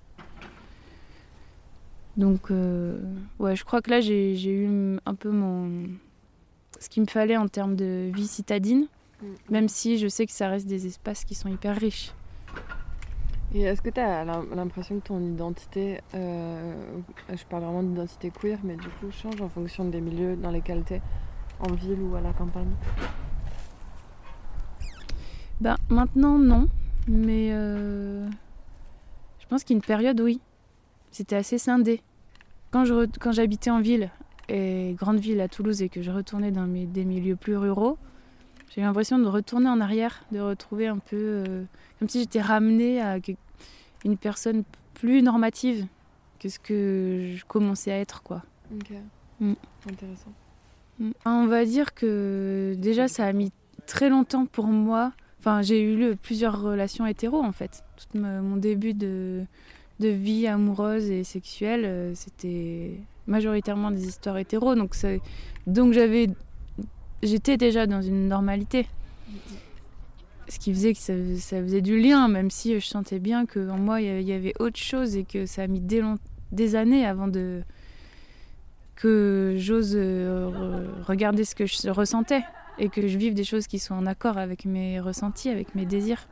Donc, 2.17 2.51
euh, 2.51 2.99
ouais, 3.39 3.55
je 3.55 3.63
crois 3.63 3.81
que 3.81 3.89
là, 3.89 3.99
j'ai 3.99 4.53
eu 4.53 4.97
un 5.05 5.15
peu 5.15 5.31
mon... 5.31 5.87
ce 6.79 6.87
qu'il 6.89 7.01
me 7.01 7.07
fallait 7.07 7.37
en 7.37 7.47
termes 7.47 7.75
de 7.75 8.11
vie 8.13 8.27
citadine, 8.27 8.85
mm. 9.21 9.25
même 9.49 9.67
si 9.67 9.97
je 9.97 10.07
sais 10.07 10.25
que 10.25 10.31
ça 10.31 10.49
reste 10.49 10.67
des 10.67 10.85
espaces 10.85 11.25
qui 11.25 11.35
sont 11.35 11.49
hyper 11.49 11.75
riches. 11.75 12.13
Et 13.53 13.61
est-ce 13.61 13.81
que 13.81 13.89
tu 13.89 13.99
as 13.99 14.23
l'impression 14.23 14.99
que 14.99 15.07
ton 15.07 15.19
identité, 15.19 15.99
euh, 16.13 16.73
je 17.29 17.43
parle 17.45 17.63
vraiment 17.63 17.83
d'identité 17.83 18.31
queer, 18.31 18.59
mais 18.63 18.75
du 18.75 18.87
coup, 18.87 19.11
change 19.11 19.41
en 19.41 19.49
fonction 19.49 19.85
des 19.85 19.99
milieux 19.99 20.35
dans 20.35 20.51
lesquels 20.51 20.83
tu 20.85 20.93
es, 20.93 21.01
en 21.59 21.73
ville 21.73 21.99
ou 22.01 22.15
à 22.15 22.21
la 22.21 22.33
campagne? 22.33 22.71
Ben, 25.59 25.75
maintenant, 25.89 26.37
non. 26.37 26.67
Mais 27.07 27.49
euh, 27.51 28.29
je 29.39 29.45
pense 29.47 29.63
qu'une 29.63 29.81
période, 29.81 30.19
oui 30.21 30.41
c'était 31.11 31.35
assez 31.35 31.57
scindé. 31.57 32.01
Quand, 32.71 32.85
je, 32.85 33.05
quand 33.19 33.31
j'habitais 33.33 33.69
en 33.69 33.81
ville, 33.81 34.09
et 34.49 34.95
grande 34.97 35.19
ville 35.19 35.41
à 35.41 35.47
Toulouse, 35.47 35.81
et 35.81 35.89
que 35.89 36.01
je 36.01 36.09
retournais 36.09 36.51
dans 36.51 36.65
mes, 36.65 36.85
des 36.85 37.05
milieux 37.05 37.35
plus 37.35 37.57
ruraux, 37.57 37.97
j'ai 38.69 38.81
l'impression 38.81 39.19
de 39.19 39.27
retourner 39.27 39.69
en 39.69 39.81
arrière, 39.81 40.23
de 40.31 40.39
retrouver 40.39 40.87
un 40.87 40.97
peu. 40.97 41.17
Euh, 41.17 41.63
comme 41.99 42.07
si 42.07 42.21
j'étais 42.21 42.41
ramenée 42.41 43.01
à 43.01 43.17
une 44.05 44.17
personne 44.17 44.63
plus 44.93 45.21
normative 45.21 45.85
que 46.39 46.49
ce 46.49 46.57
que 46.57 47.33
je 47.35 47.45
commençais 47.45 47.91
à 47.91 47.99
être, 47.99 48.23
quoi. 48.23 48.43
Ok. 48.73 48.93
Mm. 49.41 49.53
Intéressant. 49.89 50.31
Mm. 50.99 51.11
On 51.25 51.47
va 51.47 51.65
dire 51.65 51.93
que 51.93 52.75
déjà, 52.77 53.09
ça 53.09 53.25
a 53.25 53.33
mis 53.33 53.51
très 53.85 54.09
longtemps 54.09 54.45
pour 54.45 54.67
moi. 54.67 55.11
Enfin, 55.41 55.63
j'ai 55.63 55.81
eu 55.81 56.15
plusieurs 56.17 56.61
relations 56.61 57.07
hétéro, 57.07 57.41
en 57.41 57.51
fait. 57.51 57.83
Tout 57.97 58.19
mon 58.19 58.57
début 58.57 58.93
de 58.93 59.47
vie 59.99 60.45
amoureuse 60.45 61.09
et 61.09 61.23
sexuelle, 61.23 61.81
euh, 61.83 62.11
c'était 62.13 62.91
majoritairement 63.25 63.89
des 63.89 64.05
histoires 64.05 64.37
hétéros. 64.37 64.75
Donc, 64.75 64.95
donc 65.65 65.93
j'avais, 65.93 66.29
j'étais 67.23 67.57
déjà 67.57 67.87
dans 67.87 68.03
une 68.03 68.27
normalité. 68.27 68.85
Ce 70.47 70.59
qui 70.59 70.71
faisait 70.71 70.93
que 70.93 70.99
ça, 70.99 71.13
faisait 71.63 71.81
du 71.81 71.99
lien, 71.99 72.27
même 72.27 72.51
si 72.51 72.79
je 72.79 72.85
sentais 72.85 73.17
bien 73.17 73.47
qu'en 73.47 73.79
moi, 73.79 73.99
il 73.99 74.21
y 74.21 74.33
avait 74.33 74.53
autre 74.59 74.77
chose 74.77 75.15
et 75.15 75.23
que 75.23 75.47
ça 75.47 75.63
a 75.63 75.67
mis 75.67 75.79
des, 75.79 76.03
des 76.51 76.75
années 76.75 77.03
avant 77.03 77.27
de 77.27 77.63
que 78.95 79.55
j'ose 79.57 79.93
euh, 79.95 80.85
regarder 81.07 81.45
ce 81.45 81.55
que 81.55 81.65
je 81.65 81.89
ressentais 81.89 82.43
et 82.79 82.89
que 82.89 83.07
je 83.07 83.17
vive 83.17 83.33
des 83.33 83.43
choses 83.43 83.67
qui 83.67 83.79
sont 83.79 83.95
en 83.95 84.05
accord 84.05 84.37
avec 84.37 84.65
mes 84.65 84.99
ressentis, 84.99 85.49
avec 85.49 85.75
mes 85.75 85.85
désirs 85.85 86.27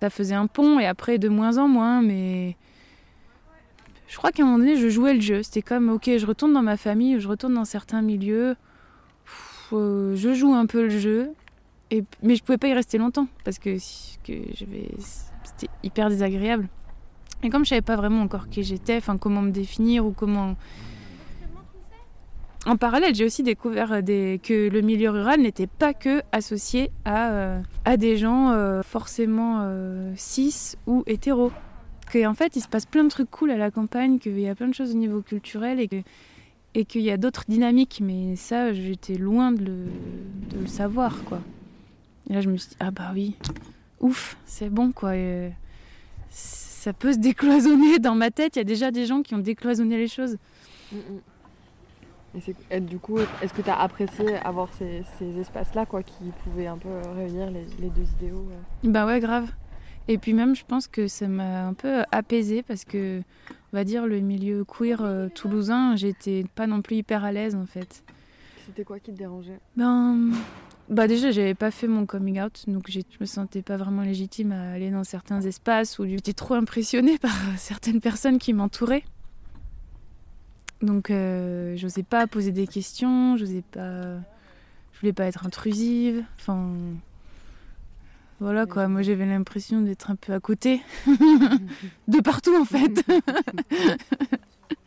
ça 0.00 0.10
faisait 0.10 0.34
un 0.34 0.46
pont 0.46 0.80
et 0.80 0.86
après 0.86 1.18
de 1.18 1.28
moins 1.28 1.58
en 1.58 1.68
moins, 1.68 2.00
mais 2.00 2.56
je 4.08 4.16
crois 4.16 4.32
qu'à 4.32 4.42
un 4.42 4.46
moment 4.46 4.58
donné, 4.58 4.76
je 4.76 4.88
jouais 4.88 5.14
le 5.14 5.20
jeu. 5.20 5.42
C'était 5.42 5.62
comme, 5.62 5.90
ok, 5.90 6.10
je 6.16 6.26
retourne 6.26 6.52
dans 6.52 6.62
ma 6.62 6.76
famille, 6.76 7.20
je 7.20 7.28
retourne 7.28 7.54
dans 7.54 7.64
certains 7.64 8.02
milieux, 8.02 8.56
euh, 9.72 10.16
je 10.16 10.32
joue 10.34 10.54
un 10.54 10.66
peu 10.66 10.82
le 10.82 10.98
jeu, 10.98 11.30
et, 11.90 12.02
mais 12.22 12.34
je 12.34 12.42
pouvais 12.42 12.58
pas 12.58 12.68
y 12.68 12.74
rester 12.74 12.98
longtemps 12.98 13.28
parce 13.44 13.58
que, 13.58 13.76
que 14.24 14.32
c'était 15.44 15.72
hyper 15.82 16.08
désagréable. 16.08 16.68
Et 17.42 17.50
comme 17.50 17.64
je 17.64 17.70
savais 17.70 17.82
pas 17.82 17.96
vraiment 17.96 18.22
encore 18.22 18.48
qui 18.48 18.62
j'étais, 18.62 18.96
enfin 18.96 19.16
comment 19.16 19.42
me 19.42 19.50
définir 19.50 20.06
ou 20.06 20.12
comment 20.12 20.56
en 22.66 22.76
parallèle, 22.76 23.14
j'ai 23.14 23.24
aussi 23.24 23.42
découvert 23.42 23.90
euh, 23.92 24.36
que 24.36 24.68
le 24.68 24.80
milieu 24.82 25.10
rural 25.10 25.40
n'était 25.40 25.66
pas 25.66 25.94
que 25.94 26.22
associé 26.30 26.90
à, 27.06 27.30
euh, 27.30 27.60
des 27.96 28.18
gens 28.18 28.50
euh, 28.50 28.82
forcément 28.82 29.66
cis 30.16 30.74
ou 30.86 31.02
hétéros. 31.06 31.52
Qu'en 32.12 32.34
fait, 32.34 32.56
il 32.56 32.60
se 32.60 32.68
passe 32.68 32.86
plein 32.86 33.04
de 33.04 33.08
trucs 33.08 33.30
cool 33.30 33.50
à 33.50 33.56
la 33.56 33.70
campagne, 33.70 34.18
qu'il 34.18 34.38
y 34.38 34.48
a 34.48 34.54
plein 34.54 34.68
de 34.68 34.74
choses 34.74 34.90
au 34.90 34.98
niveau 34.98 35.22
culturel 35.22 35.80
et 36.74 36.84
qu'il 36.84 37.02
y 37.02 37.10
a 37.10 37.16
d'autres 37.16 37.44
dynamiques, 37.48 38.00
mais 38.02 38.36
ça, 38.36 38.72
j'étais 38.72 39.14
loin 39.14 39.52
de 39.52 39.64
le, 39.64 40.66
savoir. 40.66 41.16
Et 42.28 42.34
là, 42.34 42.40
je 42.40 42.50
me 42.50 42.56
suis 42.56 42.70
dit, 42.70 42.76
ah 42.80 42.90
bah 42.90 43.12
oui, 43.14 43.36
ouf, 44.00 44.36
c'est 44.44 44.70
bon, 44.70 44.90
quoi. 44.90 45.12
Ça 46.30 46.92
peut 46.92 47.12
se 47.12 47.18
décloisonner 47.20 48.00
dans 48.00 48.16
ma 48.16 48.30
tête. 48.30 48.56
Il 48.56 48.58
y 48.58 48.62
a 48.62 48.64
déjà 48.64 48.90
des 48.90 49.06
gens 49.06 49.22
qui 49.22 49.34
ont 49.36 49.38
décloisonné 49.38 49.96
les 49.96 50.08
choses. 50.08 50.36
Mm, 50.92 50.96
mm. 50.96 51.20
Et, 52.70 52.80
du 52.80 52.98
coup, 52.98 53.18
est-ce 53.18 53.52
que 53.52 53.62
tu 53.62 53.70
as 53.70 53.78
apprécié 53.80 54.36
avoir 54.36 54.72
ces, 54.74 55.02
ces 55.18 55.38
espaces-là, 55.38 55.84
quoi, 55.86 56.02
qui 56.02 56.30
pouvaient 56.44 56.68
un 56.68 56.78
peu 56.78 56.88
réunir 57.14 57.50
les, 57.50 57.66
les 57.80 57.90
deux 57.90 58.06
idéaux 58.18 58.46
Bah 58.84 59.04
ouais, 59.06 59.20
grave. 59.20 59.50
Et 60.08 60.18
puis 60.18 60.32
même, 60.32 60.56
je 60.56 60.64
pense 60.64 60.88
que 60.88 61.06
ça 61.06 61.28
m'a 61.28 61.66
un 61.66 61.74
peu 61.74 62.02
apaisé 62.10 62.62
parce 62.62 62.84
que, 62.84 63.20
on 63.72 63.76
va 63.76 63.84
dire, 63.84 64.06
le 64.06 64.20
milieu 64.20 64.64
queer 64.64 65.02
euh, 65.02 65.28
toulousain, 65.28 65.94
j'étais 65.96 66.44
pas 66.54 66.66
non 66.66 66.82
plus 66.82 66.96
hyper 66.96 67.24
à 67.24 67.32
l'aise 67.32 67.54
en 67.54 67.66
fait. 67.66 68.02
C'était 68.66 68.84
quoi 68.84 68.98
qui 68.98 69.12
te 69.12 69.18
dérangeait? 69.18 69.60
Ben, 69.76 70.32
bah 70.88 71.06
déjà, 71.06 71.30
j'avais 71.30 71.54
pas 71.54 71.70
fait 71.70 71.86
mon 71.86 72.06
coming 72.06 72.40
out, 72.40 72.64
donc 72.66 72.90
je 72.90 73.00
me 73.20 73.26
sentais 73.26 73.62
pas 73.62 73.76
vraiment 73.76 74.02
légitime 74.02 74.50
à 74.52 74.72
aller 74.72 74.90
dans 74.90 75.04
certains 75.04 75.42
espaces 75.42 75.98
où 75.98 76.06
j'étais 76.06 76.32
trop 76.32 76.54
impressionnée 76.54 77.18
par 77.22 77.36
certaines 77.56 78.00
personnes 78.00 78.38
qui 78.38 78.52
m'entouraient. 78.52 79.04
Donc, 80.82 81.10
euh, 81.10 81.76
j'osais 81.76 82.02
pas 82.02 82.26
poser 82.26 82.52
des 82.52 82.66
questions, 82.66 83.36
j'osais 83.36 83.62
pas. 83.62 84.16
Je 84.92 85.00
voulais 85.00 85.12
pas 85.12 85.26
être 85.26 85.46
intrusive. 85.46 86.24
Enfin. 86.38 86.70
Voilà 88.40 88.64
quoi, 88.64 88.88
moi 88.88 89.02
j'avais 89.02 89.26
l'impression 89.26 89.82
d'être 89.82 90.10
un 90.10 90.16
peu 90.16 90.32
à 90.32 90.40
côté. 90.40 90.80
de 92.08 92.20
partout 92.22 92.56
en 92.56 92.64
fait. 92.64 93.04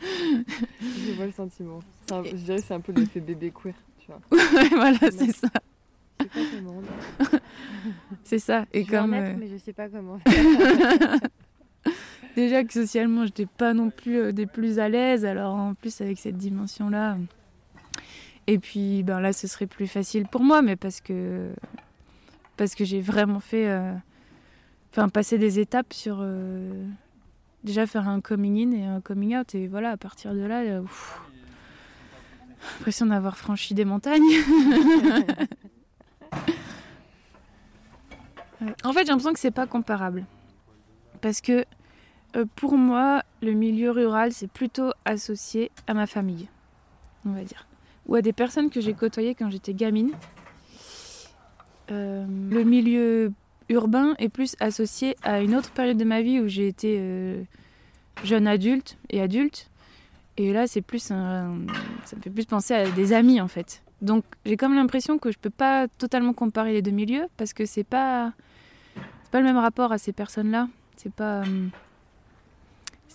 je 0.01 1.11
vois 1.15 1.27
le 1.27 1.31
sentiment. 1.31 1.79
je 2.09 2.35
dirais 2.35 2.57
que 2.61 2.65
c'est 2.65 2.73
un 2.73 2.79
peu 2.79 2.91
l'effet 2.93 3.19
bébé 3.19 3.51
queer, 3.51 3.75
tu 3.99 4.07
vois. 4.07 4.19
voilà, 4.75 4.97
c'est 5.11 5.31
ça. 5.31 5.49
c'est 8.23 8.39
ça. 8.39 8.65
Et 8.73 8.83
je 8.83 8.89
comme. 8.89 9.13
Euh, 9.13 9.35
mais 9.37 9.47
je 9.47 9.57
sais 9.57 9.73
pas 9.73 9.87
comment 9.87 10.19
déjà 12.35 12.63
que 12.63 12.73
socialement, 12.73 13.25
j'étais 13.25 13.45
pas 13.45 13.73
non 13.73 13.89
plus 13.89 14.17
euh, 14.17 14.31
des 14.31 14.45
plus 14.45 14.79
à 14.79 14.89
l'aise, 14.89 15.25
alors 15.25 15.55
en 15.55 15.73
plus 15.73 16.01
avec 16.01 16.19
cette 16.19 16.37
dimension-là. 16.37 17.17
Et 18.47 18.59
puis 18.59 19.03
ben 19.03 19.19
là, 19.19 19.31
ce 19.33 19.47
serait 19.47 19.67
plus 19.67 19.87
facile 19.87 20.27
pour 20.27 20.41
moi, 20.41 20.61
mais 20.61 20.75
parce 20.75 20.99
que 21.01 21.49
parce 22.57 22.75
que 22.75 22.83
j'ai 22.85 23.01
vraiment 23.01 23.39
fait, 23.39 23.67
euh, 23.69 23.93
enfin 24.91 25.09
passer 25.09 25.37
des 25.37 25.59
étapes 25.59 25.93
sur 25.93 26.17
euh, 26.19 26.85
déjà 27.63 27.87
faire 27.87 28.07
un 28.07 28.21
coming 28.21 28.67
in 28.67 28.71
et 28.77 28.85
un 28.85 29.01
coming 29.01 29.35
out, 29.37 29.55
et 29.55 29.67
voilà, 29.67 29.91
à 29.91 29.97
partir 29.97 30.33
de 30.33 30.41
là, 30.41 30.61
l'impression 32.77 33.05
d'avoir 33.05 33.37
franchi 33.37 33.73
des 33.73 33.85
montagnes. 33.85 34.21
en 38.83 38.91
fait, 38.93 38.99
j'ai 38.99 39.07
l'impression 39.07 39.33
que 39.33 39.39
c'est 39.39 39.51
pas 39.51 39.67
comparable, 39.67 40.25
parce 41.21 41.39
que 41.39 41.65
euh, 42.35 42.45
pour 42.55 42.77
moi, 42.77 43.23
le 43.41 43.53
milieu 43.53 43.91
rural, 43.91 44.31
c'est 44.33 44.49
plutôt 44.49 44.91
associé 45.05 45.71
à 45.87 45.93
ma 45.93 46.07
famille, 46.07 46.47
on 47.25 47.31
va 47.31 47.43
dire. 47.43 47.67
Ou 48.07 48.15
à 48.15 48.21
des 48.21 48.33
personnes 48.33 48.69
que 48.69 48.81
j'ai 48.81 48.93
côtoyées 48.93 49.35
quand 49.35 49.49
j'étais 49.49 49.73
gamine. 49.73 50.11
Euh, 51.91 52.25
le 52.49 52.63
milieu 52.63 53.31
urbain 53.69 54.15
est 54.17 54.29
plus 54.29 54.55
associé 54.59 55.15
à 55.23 55.41
une 55.41 55.55
autre 55.55 55.71
période 55.71 55.97
de 55.97 56.05
ma 56.05 56.21
vie 56.21 56.39
où 56.39 56.47
j'ai 56.47 56.67
été 56.67 56.97
euh, 56.99 57.43
jeune 58.23 58.47
adulte 58.47 58.97
et 59.09 59.21
adulte. 59.21 59.69
Et 60.37 60.51
là, 60.51 60.65
c'est 60.65 60.81
plus 60.81 61.11
un, 61.11 61.57
ça 62.05 62.15
me 62.15 62.21
fait 62.21 62.29
plus 62.31 62.45
penser 62.45 62.73
à 62.73 62.89
des 62.89 63.13
amis 63.13 63.39
en 63.39 63.47
fait. 63.47 63.83
Donc 64.01 64.25
j'ai 64.45 64.57
comme 64.57 64.73
l'impression 64.73 65.17
que 65.19 65.31
je 65.31 65.37
peux 65.37 65.51
pas 65.51 65.87
totalement 65.87 66.33
comparer 66.33 66.73
les 66.73 66.81
deux 66.81 66.91
milieux 66.91 67.27
parce 67.37 67.53
que 67.53 67.65
c'est 67.65 67.83
pas, 67.83 68.33
pas 69.31 69.39
le 69.39 69.45
même 69.45 69.57
rapport 69.57 69.91
à 69.91 69.97
ces 69.97 70.11
personnes-là. 70.11 70.67
C'est 70.97 71.13
pas 71.13 71.43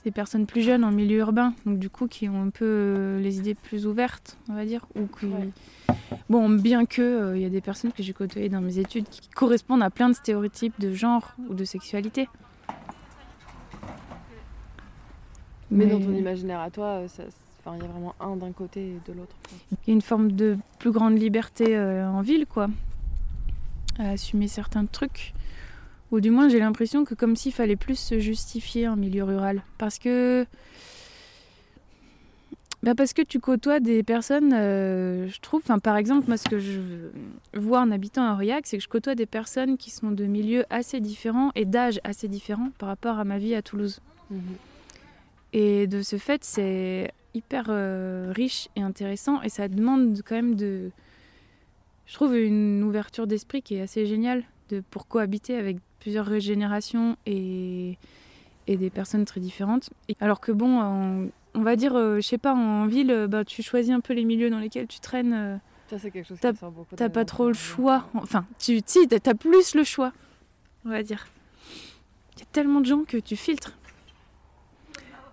des 0.08 0.12
personnes 0.12 0.46
plus 0.46 0.62
jeunes 0.62 0.84
en 0.84 0.90
milieu 0.90 1.18
urbain, 1.18 1.52
donc 1.66 1.78
du 1.78 1.90
coup 1.90 2.06
qui 2.08 2.30
ont 2.30 2.42
un 2.44 2.48
peu 2.48 2.64
euh, 2.64 3.20
les 3.20 3.36
idées 3.36 3.54
plus 3.54 3.86
ouvertes, 3.86 4.38
on 4.48 4.54
va 4.54 4.64
dire, 4.64 4.86
ou 4.94 5.06
qui... 5.06 5.26
Bon, 6.30 6.48
bien 6.48 6.86
que 6.86 7.02
euh, 7.02 7.36
il 7.36 7.42
y 7.42 7.44
a 7.44 7.50
des 7.50 7.60
personnes 7.60 7.92
que 7.92 8.02
j'ai 8.02 8.14
côtoyées 8.14 8.48
dans 8.48 8.62
mes 8.62 8.78
études 8.78 9.06
qui 9.10 9.28
correspondent 9.28 9.82
à 9.82 9.90
plein 9.90 10.08
de 10.08 10.14
stéréotypes 10.14 10.80
de 10.80 10.94
genre 10.94 11.34
ou 11.50 11.52
de 11.52 11.64
sexualité. 11.64 12.26
Mais, 15.70 15.84
dans 15.84 16.00
ton 16.00 16.14
imaginaire 16.14 16.60
à 16.60 16.70
toi, 16.70 17.02
il 17.04 17.82
y 17.82 17.84
a 17.84 17.88
vraiment 17.88 18.14
un 18.18 18.36
d'un 18.36 18.52
côté 18.52 18.80
et 18.80 19.00
de 19.06 19.12
l'autre. 19.12 19.36
Il 19.72 19.88
y 19.88 19.90
a 19.90 19.92
une 19.92 20.00
forme 20.00 20.32
de 20.32 20.56
plus 20.78 20.90
grande 20.90 21.18
liberté 21.18 21.76
euh, 21.76 22.08
en 22.08 22.22
ville, 22.22 22.46
quoi, 22.46 22.68
à 23.98 24.08
assumer 24.12 24.48
certains 24.48 24.86
trucs. 24.86 25.34
Ou 26.10 26.20
du 26.20 26.30
moins, 26.30 26.48
j'ai 26.48 26.58
l'impression 26.58 27.04
que 27.04 27.14
comme 27.14 27.36
s'il 27.36 27.52
fallait 27.52 27.76
plus 27.76 27.98
se 27.98 28.18
justifier 28.18 28.88
en 28.88 28.96
milieu 28.96 29.24
rural. 29.24 29.62
Parce 29.78 29.98
que. 29.98 30.46
Bah 32.84 32.94
parce 32.94 33.12
que 33.12 33.22
tu 33.22 33.40
côtoies 33.40 33.80
des 33.80 34.04
personnes, 34.04 34.52
euh, 34.54 35.26
je 35.26 35.40
trouve, 35.40 35.60
enfin 35.64 35.80
par 35.80 35.96
exemple, 35.96 36.28
moi 36.28 36.36
ce 36.36 36.48
que 36.48 36.60
je 36.60 36.78
vois 37.52 37.80
en 37.80 37.90
habitant 37.90 38.22
à 38.22 38.34
Aurillac, 38.34 38.68
c'est 38.68 38.76
que 38.76 38.84
je 38.84 38.88
côtoie 38.88 39.16
des 39.16 39.26
personnes 39.26 39.76
qui 39.76 39.90
sont 39.90 40.12
de 40.12 40.26
milieux 40.26 40.64
assez 40.70 41.00
différents 41.00 41.50
et 41.56 41.64
d'âges 41.64 41.98
assez 42.04 42.28
différents 42.28 42.70
par 42.78 42.88
rapport 42.88 43.18
à 43.18 43.24
ma 43.24 43.38
vie 43.38 43.56
à 43.56 43.62
Toulouse. 43.62 44.00
Mhm. 44.30 44.40
Et 45.54 45.88
de 45.88 46.02
ce 46.02 46.18
fait, 46.18 46.44
c'est 46.44 47.10
hyper 47.34 47.64
euh, 47.68 48.32
riche 48.34 48.68
et 48.76 48.82
intéressant 48.82 49.42
et 49.42 49.48
ça 49.48 49.66
demande 49.66 50.20
quand 50.24 50.36
même 50.36 50.54
de, 50.54 50.92
je 52.06 52.14
trouve, 52.14 52.36
une 52.36 52.84
ouverture 52.84 53.26
d'esprit 53.26 53.60
qui 53.60 53.74
est 53.74 53.80
assez 53.80 54.06
géniale 54.06 54.44
de 54.70 54.82
pour 54.90 55.08
cohabiter 55.08 55.56
avec 55.56 55.78
plusieurs 56.08 56.40
générations 56.40 57.16
et, 57.26 57.98
et 58.66 58.76
des 58.78 58.88
personnes 58.88 59.26
très 59.26 59.40
différentes. 59.40 59.90
Alors 60.20 60.40
que 60.40 60.52
bon, 60.52 61.30
on 61.54 61.62
va 61.62 61.76
dire, 61.76 61.94
euh, 61.96 62.16
je 62.16 62.26
sais 62.26 62.38
pas, 62.38 62.54
en 62.54 62.86
ville, 62.86 63.10
euh, 63.10 63.26
bah, 63.26 63.44
tu 63.44 63.62
choisis 63.62 63.92
un 63.92 64.00
peu 64.00 64.14
les 64.14 64.24
milieux 64.24 64.48
dans 64.48 64.58
lesquels 64.58 64.86
tu 64.86 65.00
traînes. 65.00 65.34
Euh, 65.34 65.56
ça, 65.90 65.98
c'est 65.98 66.10
quelque 66.10 66.26
chose 66.26 66.38
t'as, 66.40 66.52
T'as 66.96 67.08
pas 67.10 67.24
trop 67.24 67.48
le 67.48 67.54
choix. 67.54 68.08
Enfin, 68.14 68.46
tu, 68.58 68.80
si, 68.86 69.06
t'as 69.08 69.34
plus 69.34 69.74
le 69.74 69.84
choix, 69.84 70.12
on 70.86 70.90
va 70.90 71.02
dire. 71.02 71.28
Il 72.36 72.40
y 72.40 72.42
a 72.42 72.46
tellement 72.52 72.80
de 72.80 72.86
gens 72.86 73.04
que 73.04 73.18
tu 73.18 73.36
filtres. 73.36 73.76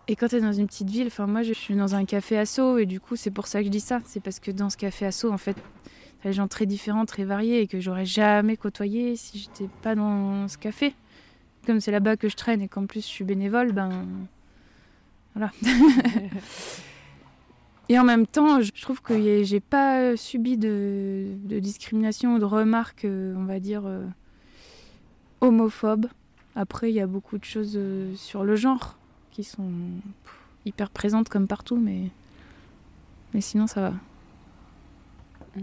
Et 0.08 0.16
quand 0.16 0.28
tu 0.28 0.36
es 0.36 0.42
dans 0.42 0.54
une 0.54 0.68
petite 0.68 0.90
ville, 0.90 1.08
enfin 1.08 1.26
moi 1.26 1.42
je 1.42 1.54
suis 1.54 1.76
dans 1.76 1.96
un 1.96 2.06
café 2.06 2.38
asso 2.38 2.78
et 2.78 2.86
du 2.86 3.00
coup 3.00 3.16
c'est 3.16 3.32
pour 3.32 3.48
ça 3.48 3.60
que 3.60 3.66
je 3.66 3.72
dis 3.72 3.80
ça. 3.80 4.02
C'est 4.06 4.20
parce 4.20 4.40
que 4.40 4.52
dans 4.52 4.70
ce 4.70 4.78
café 4.78 5.08
asso, 5.08 5.26
en 5.26 5.40
fait, 5.40 5.58
des 6.26 6.34
gens 6.34 6.48
très 6.48 6.66
différents, 6.66 7.06
très 7.06 7.24
variés 7.24 7.62
et 7.62 7.68
que 7.68 7.80
j'aurais 7.80 8.06
jamais 8.06 8.58
côtoyé 8.58 9.16
si 9.16 9.38
j'étais 9.38 9.70
pas 9.82 9.96
dans 9.96 10.48
ce 10.48 10.58
café. 10.58 10.96
Comme 11.66 11.80
c'est 11.80 11.92
là-bas 11.92 12.18
que 12.18 12.30
je 12.30 12.36
traîne 12.36 12.62
et 12.62 12.68
qu'en 12.68 12.88
plus 12.88 13.02
je 13.02 13.08
suis 13.08 13.24
bénévole, 13.24 13.72
ben 13.72 14.06
voilà. 15.36 15.52
et 17.90 18.00
en 18.00 18.04
même 18.04 18.26
temps, 18.26 18.62
je 18.62 18.72
trouve 18.82 19.02
que 19.02 19.44
j'ai 19.44 19.60
pas 19.60 20.18
subi 20.18 20.58
de, 20.58 21.28
discrimination, 21.60 22.40
de 22.40 22.46
remarques, 22.46 23.06
euh, 23.06 23.36
on 23.38 23.46
va 23.46 23.60
dire, 23.60 23.84
euh, 23.86 24.06
homophobes. 25.42 26.08
Après, 26.56 26.90
il 26.90 26.96
y 26.96 27.02
a 27.02 27.08
beaucoup 27.08 27.38
de 27.38 27.44
choses 27.44 27.74
euh, 27.76 28.16
sur 28.16 28.44
le 28.44 28.56
genre 28.56 28.98
qui 29.32 29.44
sont 29.44 29.72
hyper 30.66 30.90
présentes 30.90 31.30
comme 31.30 31.48
partout, 31.48 31.78
mais, 31.78 32.10
mais 33.34 33.42
sinon 33.42 33.68
ça 33.68 33.82
va. 33.82 33.94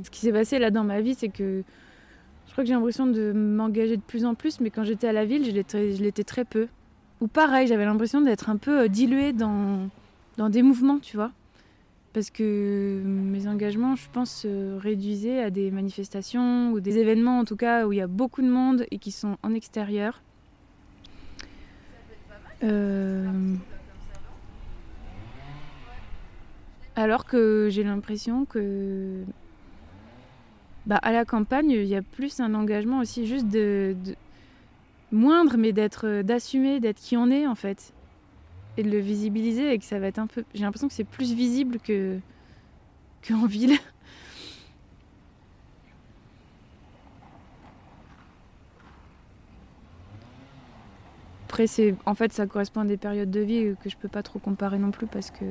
Ce 0.02 0.10
qui 0.10 0.20
s'est 0.20 0.32
passé 0.32 0.58
là 0.58 0.70
dans 0.70 0.84
ma 0.84 1.00
vie, 1.00 1.14
c'est 1.14 1.28
que 1.28 1.62
je 2.46 2.52
crois 2.52 2.64
que 2.64 2.68
j'ai 2.68 2.74
l'impression 2.74 3.06
de 3.06 3.32
m'engager 3.32 3.96
de 3.96 4.02
plus 4.02 4.24
en 4.24 4.34
plus, 4.34 4.60
mais 4.60 4.70
quand 4.70 4.84
j'étais 4.84 5.08
à 5.08 5.12
la 5.12 5.24
ville, 5.24 5.44
je 5.44 6.02
l'étais 6.02 6.24
très 6.24 6.44
peu. 6.44 6.68
Ou 7.20 7.26
pareil, 7.28 7.66
j'avais 7.66 7.84
l'impression 7.84 8.20
d'être 8.20 8.50
un 8.50 8.56
peu 8.56 8.80
euh, 8.80 8.88
diluée 8.88 9.32
dans, 9.32 9.88
dans 10.36 10.50
des 10.50 10.62
mouvements, 10.62 10.98
tu 10.98 11.16
vois. 11.16 11.30
Parce 12.12 12.30
que 12.30 13.00
mes 13.04 13.46
engagements, 13.48 13.96
je 13.96 14.08
pense, 14.12 14.42
se 14.42 14.76
réduisaient 14.76 15.40
à 15.40 15.50
des 15.50 15.70
manifestations 15.70 16.72
ou 16.72 16.80
des 16.80 16.98
événements, 16.98 17.38
en 17.38 17.44
tout 17.44 17.56
cas, 17.56 17.86
où 17.86 17.92
il 17.92 17.98
y 17.98 18.02
a 18.02 18.06
beaucoup 18.06 18.42
de 18.42 18.50
monde 18.50 18.86
et 18.90 18.98
qui 18.98 19.12
sont 19.12 19.36
en 19.42 19.54
extérieur. 19.54 20.20
Euh, 22.64 23.54
alors 26.96 27.24
que 27.24 27.68
j'ai 27.70 27.82
l'impression 27.82 28.44
que 28.44 29.24
bah, 30.86 30.96
à 30.96 31.12
la 31.12 31.24
campagne, 31.24 31.70
il 31.70 31.86
y 31.86 31.94
a 31.94 32.02
plus 32.02 32.40
un 32.40 32.54
engagement 32.54 32.98
aussi 33.00 33.26
juste 33.26 33.48
de, 33.48 33.96
moindre, 35.12 35.56
mais 35.56 35.72
d'être, 35.72 36.06
euh, 36.06 36.22
d'assumer, 36.22 36.80
d'être 36.80 37.00
qui 37.00 37.16
on 37.16 37.30
est 37.30 37.46
en 37.46 37.54
fait, 37.54 37.92
et 38.76 38.82
de 38.82 38.90
le 38.90 38.98
visibiliser 38.98 39.72
et 39.72 39.78
que 39.78 39.84
ça 39.84 39.98
va 39.98 40.08
être 40.08 40.18
un 40.18 40.26
peu. 40.26 40.44
J'ai 40.54 40.62
l'impression 40.62 40.88
que 40.88 40.94
c'est 40.94 41.04
plus 41.04 41.32
visible 41.34 41.78
que 41.78 42.18
qu'en 43.26 43.46
ville. 43.46 43.76
Après, 51.46 51.66
c'est, 51.66 51.94
en 52.06 52.14
fait, 52.14 52.32
ça 52.32 52.46
correspond 52.46 52.80
à 52.80 52.86
des 52.86 52.96
périodes 52.96 53.30
de 53.30 53.40
vie 53.40 53.74
que 53.82 53.90
je 53.90 53.96
peux 53.98 54.08
pas 54.08 54.22
trop 54.22 54.38
comparer 54.38 54.78
non 54.78 54.90
plus 54.90 55.06
parce 55.06 55.30
que 55.30 55.44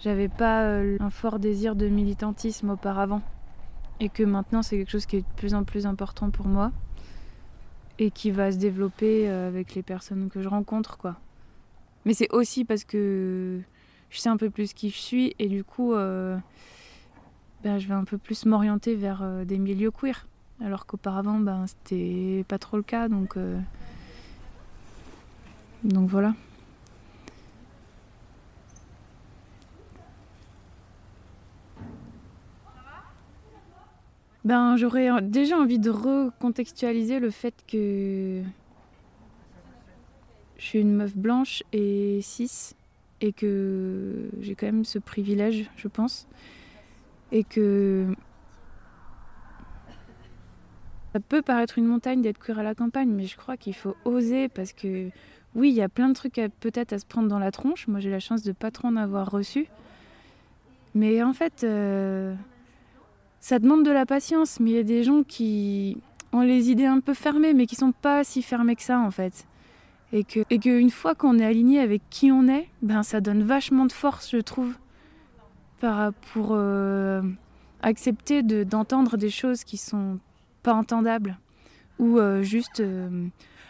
j'avais 0.00 0.28
pas 0.28 0.62
euh, 0.64 0.96
un 0.98 1.10
fort 1.10 1.38
désir 1.38 1.76
de 1.76 1.86
militantisme 1.86 2.70
auparavant. 2.70 3.22
Et 4.02 4.08
que 4.08 4.24
maintenant, 4.24 4.62
c'est 4.64 4.76
quelque 4.76 4.90
chose 4.90 5.06
qui 5.06 5.18
est 5.18 5.20
de 5.20 5.36
plus 5.36 5.54
en 5.54 5.62
plus 5.62 5.86
important 5.86 6.30
pour 6.30 6.48
moi. 6.48 6.72
Et 8.00 8.10
qui 8.10 8.32
va 8.32 8.50
se 8.50 8.56
développer 8.56 9.30
euh, 9.30 9.46
avec 9.46 9.76
les 9.76 9.82
personnes 9.84 10.28
que 10.28 10.42
je 10.42 10.48
rencontre, 10.48 10.98
quoi. 10.98 11.16
Mais 12.04 12.12
c'est 12.12 12.28
aussi 12.32 12.64
parce 12.64 12.82
que 12.82 13.60
je 14.10 14.18
sais 14.18 14.28
un 14.28 14.36
peu 14.36 14.50
plus 14.50 14.72
qui 14.72 14.90
je 14.90 14.98
suis 14.98 15.36
et 15.38 15.46
du 15.46 15.62
coup, 15.62 15.94
euh, 15.94 16.36
ben, 17.62 17.78
je 17.78 17.86
vais 17.86 17.94
un 17.94 18.02
peu 18.02 18.18
plus 18.18 18.44
m'orienter 18.44 18.96
vers 18.96 19.20
euh, 19.22 19.44
des 19.44 19.58
milieux 19.58 19.92
queer. 19.92 20.26
Alors 20.60 20.84
qu'auparavant, 20.84 21.38
ben, 21.38 21.64
c'était 21.68 22.44
pas 22.48 22.58
trop 22.58 22.76
le 22.76 22.82
cas, 22.82 23.08
donc, 23.08 23.36
donc 25.84 26.08
voilà. 26.08 26.34
Ben, 34.44 34.76
j'aurais 34.76 35.22
déjà 35.22 35.56
envie 35.56 35.78
de 35.78 35.90
recontextualiser 35.90 37.20
le 37.20 37.30
fait 37.30 37.54
que 37.68 38.42
je 40.58 40.64
suis 40.64 40.80
une 40.80 40.94
meuf 40.94 41.16
blanche 41.16 41.62
et 41.72 42.20
cis 42.22 42.74
et 43.20 43.32
que 43.32 44.30
j'ai 44.40 44.56
quand 44.56 44.66
même 44.66 44.84
ce 44.84 44.98
privilège, 44.98 45.70
je 45.76 45.86
pense, 45.86 46.26
et 47.30 47.44
que 47.44 48.14
ça 51.12 51.20
peut 51.20 51.42
paraître 51.42 51.78
une 51.78 51.86
montagne 51.86 52.20
d'être 52.20 52.38
queer 52.38 52.58
à 52.58 52.64
la 52.64 52.74
campagne, 52.74 53.10
mais 53.10 53.26
je 53.26 53.36
crois 53.36 53.56
qu'il 53.56 53.74
faut 53.74 53.94
oser 54.04 54.48
parce 54.48 54.72
que 54.72 55.10
oui, 55.54 55.68
il 55.68 55.74
y 55.74 55.82
a 55.82 55.88
plein 55.88 56.08
de 56.08 56.14
trucs 56.14 56.40
peut-être 56.58 56.92
à 56.92 56.98
se 56.98 57.06
prendre 57.06 57.28
dans 57.28 57.38
la 57.38 57.50
tronche. 57.50 57.86
Moi, 57.86 58.00
j'ai 58.00 58.10
la 58.10 58.20
chance 58.20 58.42
de 58.42 58.52
pas 58.52 58.70
trop 58.70 58.88
en 58.88 58.96
avoir 58.96 59.30
reçu, 59.30 59.68
mais 60.94 61.22
en 61.22 61.32
fait, 61.32 61.62
euh, 61.62 62.34
ça 63.42 63.58
demande 63.58 63.84
de 63.84 63.90
la 63.90 64.06
patience. 64.06 64.58
Mais 64.60 64.70
il 64.70 64.76
y 64.76 64.78
a 64.78 64.82
des 64.84 65.02
gens 65.04 65.22
qui 65.22 65.98
ont 66.32 66.40
les 66.40 66.70
idées 66.70 66.86
un 66.86 67.00
peu 67.00 67.12
fermées, 67.12 67.52
mais 67.52 67.66
qui 67.66 67.74
sont 67.74 67.92
pas 67.92 68.24
si 68.24 68.40
fermés 68.40 68.74
que 68.76 68.82
ça, 68.82 68.98
en 68.98 69.10
fait 69.10 69.46
et 70.14 70.24
que 70.24 70.40
et 70.50 70.58
qu'une 70.58 70.90
fois 70.90 71.14
qu'on 71.14 71.38
est 71.38 71.44
aligné 71.46 71.80
avec 71.80 72.02
qui 72.10 72.30
on 72.30 72.46
est, 72.46 72.68
ben 72.82 73.02
ça 73.02 73.22
donne 73.22 73.42
vachement 73.42 73.86
de 73.86 73.92
force, 73.92 74.30
je 74.30 74.36
trouve, 74.42 74.74
pour 76.32 76.50
euh, 76.52 77.22
accepter 77.82 78.42
de- 78.42 78.62
d'entendre 78.62 79.16
des 79.16 79.30
choses 79.30 79.64
qui 79.64 79.78
sont 79.78 80.18
pas 80.62 80.74
entendables 80.74 81.38
ou 81.98 82.18
euh, 82.18 82.42
juste 82.42 82.80
euh, 82.80 83.26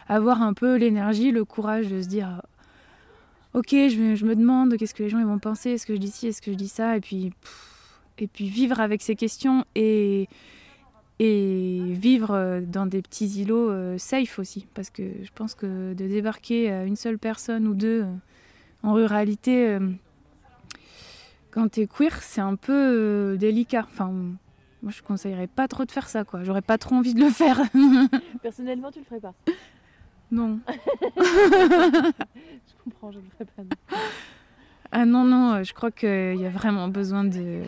avoir 0.09 0.41
un 0.41 0.53
peu 0.53 0.75
l'énergie, 0.75 1.31
le 1.31 1.45
courage 1.45 1.87
de 1.87 2.01
se 2.01 2.07
dire 2.09 2.41
ok, 3.53 3.69
je, 3.71 4.25
me- 4.25 4.35
demande 4.35 4.75
qu'est-ce 4.77 4.93
que 4.93 5.03
les 5.03 5.09
gens 5.09 5.19
ils 5.19 5.25
vont 5.25 5.39
penser, 5.39 5.71
est-ce 5.71 5.85
que 5.85 5.93
je 5.95 5.99
dis 5.99 6.11
ci, 6.11 6.27
est-ce 6.27 6.41
que 6.41 6.51
je 6.51 6.57
dis 6.57 6.67
ça, 6.67 6.97
et 6.97 6.99
puis 6.99 7.31
et 8.17 8.27
puis 8.27 8.47
vivre 8.49 8.79
avec 8.79 9.01
ces 9.01 9.15
questions 9.15 9.65
et 9.75 10.27
et 11.19 11.79
vivre 11.91 12.31
euh, 12.31 12.61
dans 12.61 12.85
des 12.87 13.01
petits 13.01 13.27
îlots 13.41 13.69
euh, 13.69 13.97
safe 13.97 14.39
aussi 14.39 14.67
parce 14.73 14.89
que 14.89 15.03
je 15.23 15.29
pense 15.33 15.53
que 15.53 15.93
de 15.93 16.07
débarquer 16.07 16.71
à 16.71 16.85
une 16.85 16.95
seule 16.95 17.19
personne 17.19 17.67
ou 17.67 17.75
deux 17.75 18.01
euh, 18.03 18.13
en 18.81 18.93
ruralité 18.93 19.77
quand 21.51 21.69
t'es 21.69 21.87
queer 21.87 22.21
c'est 22.21 22.41
un 22.41 22.55
peu 22.55 23.37
délicat 23.39 23.85
enfin 23.91 24.11
moi 24.81 24.91
je 24.91 25.01
conseillerais 25.03 25.47
pas 25.47 25.67
trop 25.67 25.85
de 25.85 25.91
faire 25.91 26.09
ça 26.09 26.23
quoi 26.23 26.43
j'aurais 26.43 26.63
pas 26.63 26.77
trop 26.79 26.95
envie 26.95 27.13
de 27.13 27.21
le 27.21 27.29
faire 27.29 27.61
Personnellement, 28.41 28.91
tu 28.91 28.99
le 28.99 29.05
ferais 29.05 29.21
pas. 29.21 29.33
non 30.31 30.59
Je 31.17 32.83
comprends, 32.83 33.11
je 33.11 33.19
le 33.19 33.25
ferais 33.37 33.45
pas. 33.45 33.63
non. 33.63 33.97
Ah 34.93 35.05
non 35.05 35.23
non 35.25 35.53
euh, 35.55 35.63
je 35.63 35.73
crois 35.73 35.91
qu'il 35.91 36.35
y 36.39 36.45
a 36.45 36.49
vraiment 36.49 36.87
besoin 36.87 37.23
de 37.25 37.61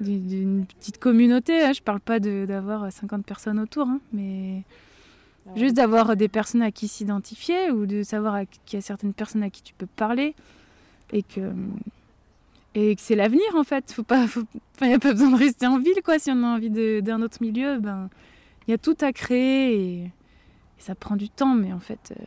d'une- 0.00 0.66
petite 0.66 0.98
communauté 0.98 1.62
hein. 1.64 1.72
je 1.72 1.80
parle 1.82 2.00
pas 2.00 2.18
d'avoir 2.20 2.90
50 2.92 3.24
personnes 3.24 3.58
autour 3.58 3.86
hein, 3.88 4.00
mais 4.12 4.62
Juste 5.56 5.74
d'avoir 5.74 6.16
des 6.16 6.28
personnes 6.28 6.62
à 6.62 6.70
qui 6.70 6.88
s'identifier 6.88 7.70
ou 7.70 7.84
de 7.84 8.02
savoir 8.02 8.40
qu'il 8.64 8.78
y 8.78 8.80
a 8.80 8.80
certaines 8.80 9.12
personnes 9.12 9.42
à 9.42 9.50
qui 9.50 9.62
tu 9.62 9.74
peux 9.74 9.84
parler 9.86 10.34
et 11.12 11.22
que 11.22 11.52
et 12.74 12.96
que 12.96 13.02
c'est 13.02 13.14
l'avenir 13.14 13.44
en 13.54 13.62
fait. 13.62 13.92
Faut 13.92 14.02
pas, 14.04 14.26
faut- 14.26 14.44
enfin, 14.74 14.86
y 14.86 14.94
a 14.94 14.98
pas 14.98 15.12
besoin 15.12 15.30
de 15.32 15.36
rester 15.36 15.66
en 15.66 15.78
ville 15.78 16.00
quoi. 16.02 16.18
Si 16.18 16.30
on 16.30 16.42
a 16.44 16.46
envie 16.46 16.70
d'un 17.02 17.20
autre 17.20 17.36
milieu, 17.42 17.78
ben 17.78 18.08
il 18.66 18.70
y 18.70 18.74
a 18.74 18.78
tout 18.78 18.96
à 19.02 19.12
créer 19.12 19.74
et, 19.76 20.02
et 20.04 20.10
ça 20.78 20.94
prend 20.94 21.14
du 21.14 21.28
temps, 21.28 21.54
mais 21.54 21.74
en 21.74 21.78
fait, 21.78 22.14
euh, 22.18 22.24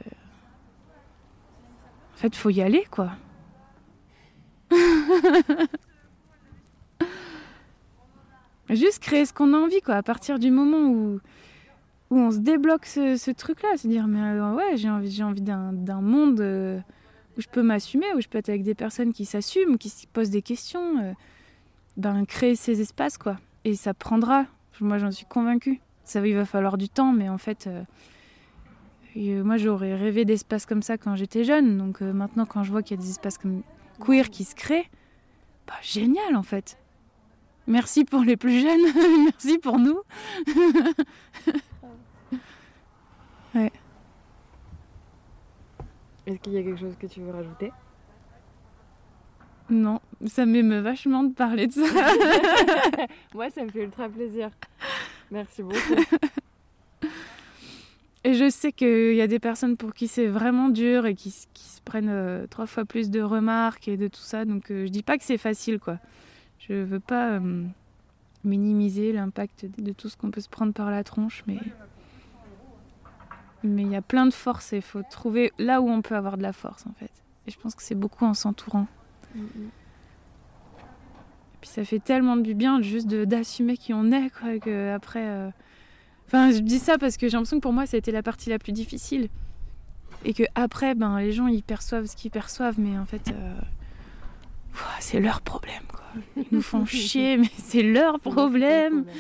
en 2.13 2.17
fait, 2.17 2.35
faut 2.35 2.51
y 2.51 2.61
aller 2.61 2.85
quoi. 2.91 3.11
Juste 8.69 8.99
créer 8.99 9.25
ce 9.25 9.33
qu'on 9.33 9.53
a 9.53 9.57
envie 9.57 9.81
quoi. 9.81 9.95
À 9.95 10.03
partir 10.03 10.39
du 10.39 10.51
moment 10.51 10.89
où 10.89 11.19
où 12.09 12.17
on 12.17 12.31
se 12.31 12.37
débloque 12.37 12.85
ce, 12.85 13.31
truc-là, 13.31 13.77
se 13.77 13.87
dire 13.87 14.07
mais 14.07 14.21
euh, 14.21 14.53
ouais 14.53 14.77
j'ai 14.77 14.89
envie, 14.89 15.11
j'ai 15.11 15.23
envie 15.23 15.41
d'un, 15.41 15.73
d'un 15.73 16.01
monde 16.01 16.39
euh, 16.39 16.79
où 17.37 17.41
je 17.41 17.47
peux 17.47 17.61
m'assumer, 17.61 18.05
où 18.15 18.21
je 18.21 18.27
peux 18.27 18.37
être 18.37 18.49
avec 18.49 18.63
des 18.63 18.75
personnes 18.75 19.13
qui 19.13 19.25
s'assument, 19.25 19.77
qui 19.77 19.89
se 19.89 20.07
posent 20.07 20.29
des 20.29 20.41
questions, 20.41 20.99
euh, 20.99 21.13
ben 21.97 22.25
créer 22.25 22.55
ces 22.55 22.81
espaces 22.81 23.17
quoi. 23.17 23.37
Et 23.65 23.75
ça 23.75 23.93
prendra, 23.93 24.45
moi 24.79 24.97
j'en 24.97 25.11
suis 25.11 25.25
convaincue. 25.25 25.81
Ça 26.05 26.25
il 26.25 26.35
va 26.35 26.45
falloir 26.45 26.77
du 26.77 26.87
temps, 26.87 27.11
mais 27.11 27.27
en 27.27 27.37
fait, 27.37 27.69
moi 29.15 29.57
j'aurais 29.57 29.93
rêvé 29.93 30.23
d'espaces 30.23 30.65
comme 30.65 30.81
ça 30.81 30.97
quand 30.97 31.17
j'étais 31.17 31.43
jeune, 31.43 31.77
donc 31.77 31.99
maintenant 31.99 32.45
quand 32.45 32.63
je 32.63 32.71
vois 32.71 32.81
qu'il 32.81 32.97
y 32.97 32.99
a 32.99 33.03
des 33.03 33.09
espaces 33.09 33.37
comme 33.37 33.63
queer 33.99 34.29
qui 34.29 34.43
se 34.43 34.55
créent, 34.55 34.89
bah 35.67 35.73
génial 35.81 36.35
en 36.35 36.43
fait. 36.43 36.77
Merci 37.67 38.05
pour 38.05 38.21
les 38.21 38.37
plus 38.37 38.61
jeunes, 38.61 39.25
merci 39.43 39.57
pour 39.57 39.79
nous. 39.79 40.01
Est-ce 46.27 46.39
qu'il 46.39 46.53
y 46.53 46.57
a 46.57 46.63
quelque 46.63 46.79
chose 46.79 46.95
que 46.99 47.07
tu 47.07 47.21
veux 47.21 47.31
rajouter? 47.31 47.71
Non, 49.69 50.01
ça 50.25 50.45
m'émeut 50.45 50.81
vachement 50.81 51.23
de 51.23 51.33
parler 51.33 51.67
de 51.67 51.71
ça. 51.71 51.81
Moi, 53.33 53.49
ça 53.49 53.63
me 53.63 53.69
fait 53.69 53.83
ultra 53.83 54.09
plaisir. 54.09 54.49
Merci 55.31 55.63
beaucoup. 55.63 55.95
Et 58.27 58.33
je 58.33 58.49
sais 58.49 58.73
qu'il 58.73 59.15
y 59.15 59.21
a 59.21 59.27
des 59.27 59.39
personnes 59.39 59.77
pour 59.77 59.93
qui 59.93 60.09
c'est 60.09 60.27
vraiment 60.27 60.67
dur 60.67 61.05
et 61.05 61.15
qui, 61.15 61.31
se 61.31 61.47
prennent 61.85 62.09
euh, 62.09 62.45
trois 62.45 62.65
fois 62.67 62.83
plus 62.83 63.09
de 63.09 63.21
remarques 63.21 63.87
et 63.87 63.95
de 63.95 64.09
tout 64.09 64.19
ça. 64.19 64.43
Donc 64.43 64.69
euh, 64.69 64.85
je 64.85 64.91
dis 64.91 65.01
pas 65.01 65.17
que 65.17 65.23
c'est 65.23 65.37
facile, 65.37 65.79
quoi. 65.79 65.97
Je 66.59 66.73
veux 66.73 66.99
pas 66.99 67.35
euh, 67.35 67.63
minimiser 68.43 69.13
l'impact 69.13 69.67
de, 69.77 69.93
tout 69.93 70.09
ce 70.09 70.17
qu'on 70.17 70.29
peut 70.29 70.41
se 70.41 70.49
prendre 70.49 70.73
par 70.73 70.91
la 70.91 71.05
tronche, 71.05 71.45
mais 71.47 71.57
mais 73.63 73.83
il 73.83 73.91
y 73.91 73.95
a 73.95 74.01
plein 74.01 74.25
de 74.25 74.33
force 74.33 74.73
et 74.73 74.77
il 74.77 74.81
faut 74.81 75.03
trouver 75.09 75.53
là 75.57 75.79
où 75.79 75.87
on 75.89 76.01
peut 76.01 76.17
avoir 76.17 76.35
de 76.35 76.43
la 76.43 76.51
force, 76.51 76.85
en 76.85 76.93
fait. 76.99 77.11
Et 77.47 77.51
je 77.51 77.57
pense 77.57 77.75
que 77.75 77.81
c'est 77.81 77.95
beaucoup 77.95 78.25
en 78.25 78.33
s'entourant. 78.33 78.87
Et 79.37 79.39
puis 81.61 81.69
ça 81.69 81.85
fait 81.85 81.99
tellement 81.99 82.35
du 82.35 82.55
bien 82.55 82.81
juste 82.81 83.07
de- 83.07 83.23
d'assumer 83.23 83.77
qui 83.77 83.93
on 83.93 84.11
est, 84.11 84.31
quoi, 84.37 84.59
que 84.59 84.93
après. 84.93 85.49
Enfin, 86.27 86.51
je 86.51 86.59
dis 86.59 86.79
ça 86.79 86.97
parce 86.97 87.17
que 87.17 87.27
j'ai 87.27 87.33
l'impression 87.33 87.57
que 87.57 87.61
pour 87.61 87.73
moi, 87.73 87.85
ça 87.85 87.95
a 87.95 87.99
été 87.99 88.11
la 88.11 88.21
partie 88.21 88.49
la 88.49 88.59
plus 88.59 88.73
difficile. 88.73 89.29
Et 90.25 90.33
que 90.33 90.43
après, 90.55 90.93
ben, 90.93 91.19
les 91.19 91.31
gens, 91.31 91.47
ils 91.47 91.63
perçoivent 91.63 92.05
ce 92.05 92.15
qu'ils 92.15 92.31
perçoivent, 92.31 92.79
mais 92.79 92.97
en 92.97 93.05
fait, 93.05 93.29
euh, 93.29 93.59
c'est 94.99 95.19
leur 95.19 95.41
problème, 95.41 95.83
quoi. 95.89 96.03
Ils 96.35 96.47
nous 96.51 96.61
font 96.61 96.85
chier, 96.87 97.37
mais 97.37 97.49
c'est 97.57 97.83
leur 97.83 98.19
problème. 98.19 99.05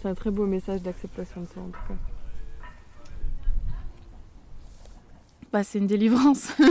C'est 0.00 0.08
un 0.10 0.14
très 0.14 0.30
beau 0.30 0.46
message 0.46 0.82
d'acceptation 0.82 1.40
de 1.40 1.46
soi, 1.46 1.62
en 1.62 1.66
tout 1.66 1.80
cas. 1.88 1.94
Bah, 5.52 5.64
c'est 5.64 5.78
une 5.78 5.86
délivrance. 5.86 6.52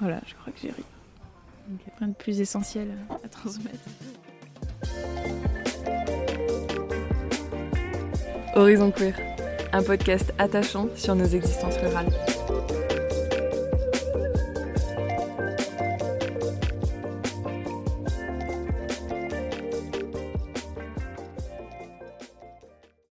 voilà, 0.00 0.20
je 0.26 0.34
crois 0.34 0.52
que 0.52 0.58
j'ai 0.62 0.70
ri. 0.70 0.84
Rien 1.98 2.08
de 2.08 2.14
plus 2.14 2.40
essentiel 2.40 2.88
à 3.24 3.28
transmettre. 3.28 3.88
Horizon 8.54 8.90
Queer, 8.90 9.14
un 9.72 9.82
podcast 9.82 10.32
attachant 10.38 10.88
sur 10.94 11.14
nos 11.14 11.26
existences 11.26 11.76
rurales. 11.78 12.08